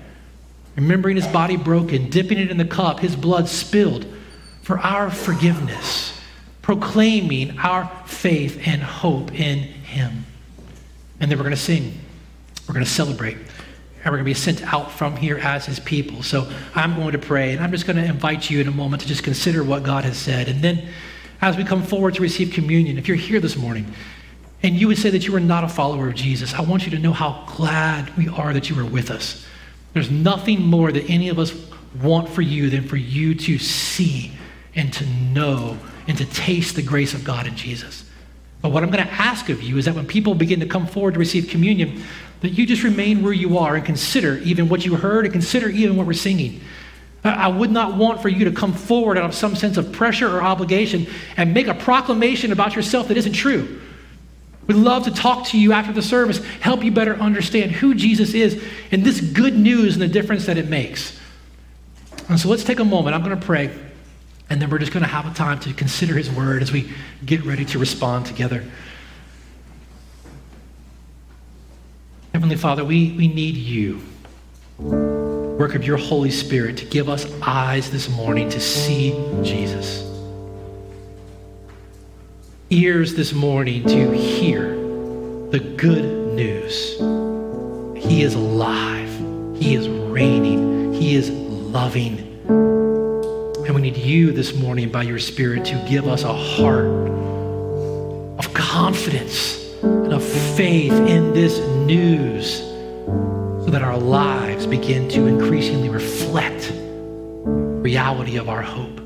remembering 0.76 1.18
his 1.18 1.28
body 1.28 1.56
broken, 1.56 2.10
dipping 2.10 2.40
it 2.40 2.50
in 2.50 2.58
the 2.58 2.66
cup, 2.66 3.00
his 3.00 3.16
blood 3.16 3.48
spilled 3.48 4.08
for 4.64 4.80
our 4.80 5.12
forgiveness, 5.12 6.20
proclaiming 6.64 7.60
our 7.60 7.92
faith 8.08 8.60
and 8.66 8.82
hope 8.82 9.32
in 9.40 9.60
him. 9.60 10.26
And 11.20 11.30
then 11.30 11.38
we're 11.38 11.44
going 11.44 11.56
to 11.56 11.62
sing, 11.62 12.00
we're 12.68 12.74
going 12.74 12.86
to 12.86 12.92
celebrate, 12.92 13.36
and 13.36 14.06
we're 14.06 14.18
going 14.18 14.20
to 14.20 14.26
be 14.26 14.34
sent 14.34 14.62
out 14.74 14.92
from 14.92 15.16
here 15.18 15.38
as 15.38 15.66
his 15.66 15.80
people. 15.80 16.24
So 16.24 16.50
I'm 16.76 16.96
going 16.96 17.12
to 17.12 17.18
pray, 17.18 17.52
and 17.52 17.62
I'm 17.62 17.72
just 17.72 17.86
going 17.86 17.98
to 17.98 18.06
invite 18.06 18.50
you 18.50 18.62
in 18.62 18.68
a 18.68 18.72
moment 18.72 19.02
to 19.02 19.08
just 19.08 19.24
consider 19.24 19.64
what 19.64 19.84
God 19.84 20.06
has 20.06 20.18
said. 20.18 20.48
And 20.48 20.62
then 20.62 20.88
as 21.42 21.58
we 21.58 21.64
come 21.64 21.84
forward 21.84 22.16
to 22.16 22.22
receive 22.22 22.54
communion, 22.54 22.98
if 22.98 23.08
you're 23.08 23.18
here 23.18 23.40
this 23.40 23.58
morning, 23.58 23.94
and 24.62 24.76
you 24.76 24.88
would 24.88 24.98
say 24.98 25.10
that 25.10 25.26
you 25.26 25.36
are 25.36 25.42
not 25.42 25.64
a 25.64 25.70
follower 25.70 26.08
of 26.10 26.16
Jesus, 26.16 26.54
I 26.54 26.62
want 26.62 26.86
you 26.86 26.92
to 26.92 27.00
know 27.00 27.14
how 27.14 27.46
glad 27.56 28.16
we 28.18 28.28
are 28.30 28.54
that 28.54 28.70
you 28.70 28.80
are 28.80 28.86
with 28.86 29.10
us. 29.10 29.46
There's 29.94 30.12
nothing 30.12 30.62
more 30.62 30.92
that 30.92 31.10
any 31.10 31.30
of 31.30 31.40
us 31.40 31.54
want 32.02 32.30
for 32.30 32.42
you 32.42 32.70
than 32.70 32.88
for 32.88 32.98
you 32.98 33.34
to 33.34 33.58
see 33.58 34.32
and 34.76 34.94
to 34.94 35.06
know 35.06 35.78
and 36.08 36.18
to 36.18 36.26
taste 36.26 36.76
the 36.76 36.82
grace 36.82 37.14
of 37.14 37.24
God 37.24 37.48
in 37.48 37.56
Jesus. 37.56 38.06
But 38.62 38.72
what 38.72 38.84
I'm 38.84 38.92
going 38.92 39.06
to 39.06 39.14
ask 39.14 39.50
of 39.50 39.62
you 39.64 39.78
is 39.78 39.86
that 39.86 39.96
when 39.96 40.06
people 40.06 40.36
begin 40.36 40.60
to 40.60 40.66
come 40.66 40.86
forward 40.86 41.14
to 41.14 41.20
receive 41.20 41.48
communion, 41.48 42.04
that 42.42 42.50
you 42.50 42.66
just 42.66 42.84
remain 42.84 43.24
where 43.24 43.34
you 43.34 43.58
are 43.58 43.76
and 43.76 43.86
consider 43.86 44.38
even 44.40 44.70
what 44.70 44.86
you 44.86 44.96
heard 44.96 45.26
and 45.26 45.34
consider 45.34 45.70
even 45.70 45.96
what 45.96 46.08
we're 46.08 46.14
singing. 46.14 46.62
I 47.24 47.50
would 47.50 47.72
not 47.72 47.96
want 47.98 48.22
for 48.22 48.30
you 48.30 48.46
to 48.46 48.52
come 48.52 48.74
forward 48.74 49.18
out 49.18 49.26
of 49.26 49.36
some 49.36 49.56
sense 49.56 49.76
of 49.76 49.92
pressure 49.92 50.34
or 50.34 50.42
obligation 50.42 51.08
and 51.36 51.54
make 51.54 51.68
a 51.68 51.74
proclamation 51.74 52.54
about 52.54 52.76
yourself 52.76 53.10
that 53.10 53.18
isn't 53.18 53.34
true. 53.34 53.82
We'd 54.68 54.76
love 54.76 55.04
to 55.06 55.12
talk 55.12 55.48
to 55.48 55.60
you 55.60 55.74
after 55.74 55.92
the 55.92 56.02
service, 56.02 56.38
help 56.62 56.84
you 56.84 56.92
better 56.92 57.16
understand 57.16 57.72
who 57.72 57.94
Jesus 57.94 58.34
is 58.34 58.64
and 58.92 59.04
this 59.04 59.20
good 59.20 59.58
news 59.58 59.96
and 59.96 60.02
the 60.02 60.08
difference 60.08 60.46
that 60.46 60.58
it 60.58 60.70
makes. 60.70 61.20
And 62.30 62.40
so 62.40 62.48
let's 62.48 62.64
take 62.64 62.80
a 62.80 62.86
moment. 62.86 63.16
I'm 63.16 63.24
going 63.24 63.38
to 63.38 63.46
pray, 63.46 63.76
and 64.50 64.62
then 64.62 64.70
we're 64.70 64.80
just 64.80 64.92
going 64.92 65.04
to 65.04 65.10
have 65.10 65.26
a 65.26 65.34
time 65.34 65.60
to 65.60 65.74
consider 65.74 66.16
his 66.16 66.30
word 66.30 66.62
as 66.62 66.72
we 66.72 66.92
get 67.26 67.46
ready 67.46 67.66
to 67.66 67.80
respond 67.80 68.26
together. 68.26 68.64
Heavenly 72.34 72.56
Father, 72.56 72.86
we, 72.86 73.12
we 73.12 73.28
need 73.28 73.56
you, 73.56 74.02
work 74.78 75.76
of 75.76 75.84
your 75.84 75.98
Holy 75.98 76.32
Spirit, 76.32 76.78
to 76.78 76.86
give 76.86 77.10
us 77.10 77.26
eyes 77.42 77.92
this 77.92 78.10
morning 78.10 78.50
to 78.50 78.60
see 78.60 79.12
Jesus 79.44 80.10
ears 82.72 83.16
this 83.16 83.34
morning 83.34 83.84
to 83.88 84.12
hear 84.12 84.70
the 85.50 85.60
good 85.76 86.36
news. 86.36 86.98
He 87.98 88.22
is 88.22 88.36
alive, 88.36 89.10
He 89.58 89.74
is 89.74 89.90
reigning, 89.90 90.94
He 90.94 91.16
is 91.16 91.32
loving. 91.32 92.29
And 93.70 93.76
we 93.76 93.84
need 93.84 93.98
you 93.98 94.32
this 94.32 94.56
morning 94.56 94.90
by 94.90 95.04
your 95.04 95.20
Spirit 95.20 95.64
to 95.66 95.76
give 95.88 96.08
us 96.08 96.24
a 96.24 96.34
heart 96.34 96.88
of 98.40 98.52
confidence 98.52 99.76
and 99.84 100.12
of 100.12 100.24
faith 100.24 100.92
in 100.92 101.34
this 101.34 101.60
news 101.86 102.62
so 102.62 103.68
that 103.68 103.84
our 103.84 103.96
lives 103.96 104.66
begin 104.66 105.08
to 105.10 105.28
increasingly 105.28 105.88
reflect 105.88 106.74
reality 107.84 108.38
of 108.38 108.50
our 108.50 108.64
hope. 108.64 109.02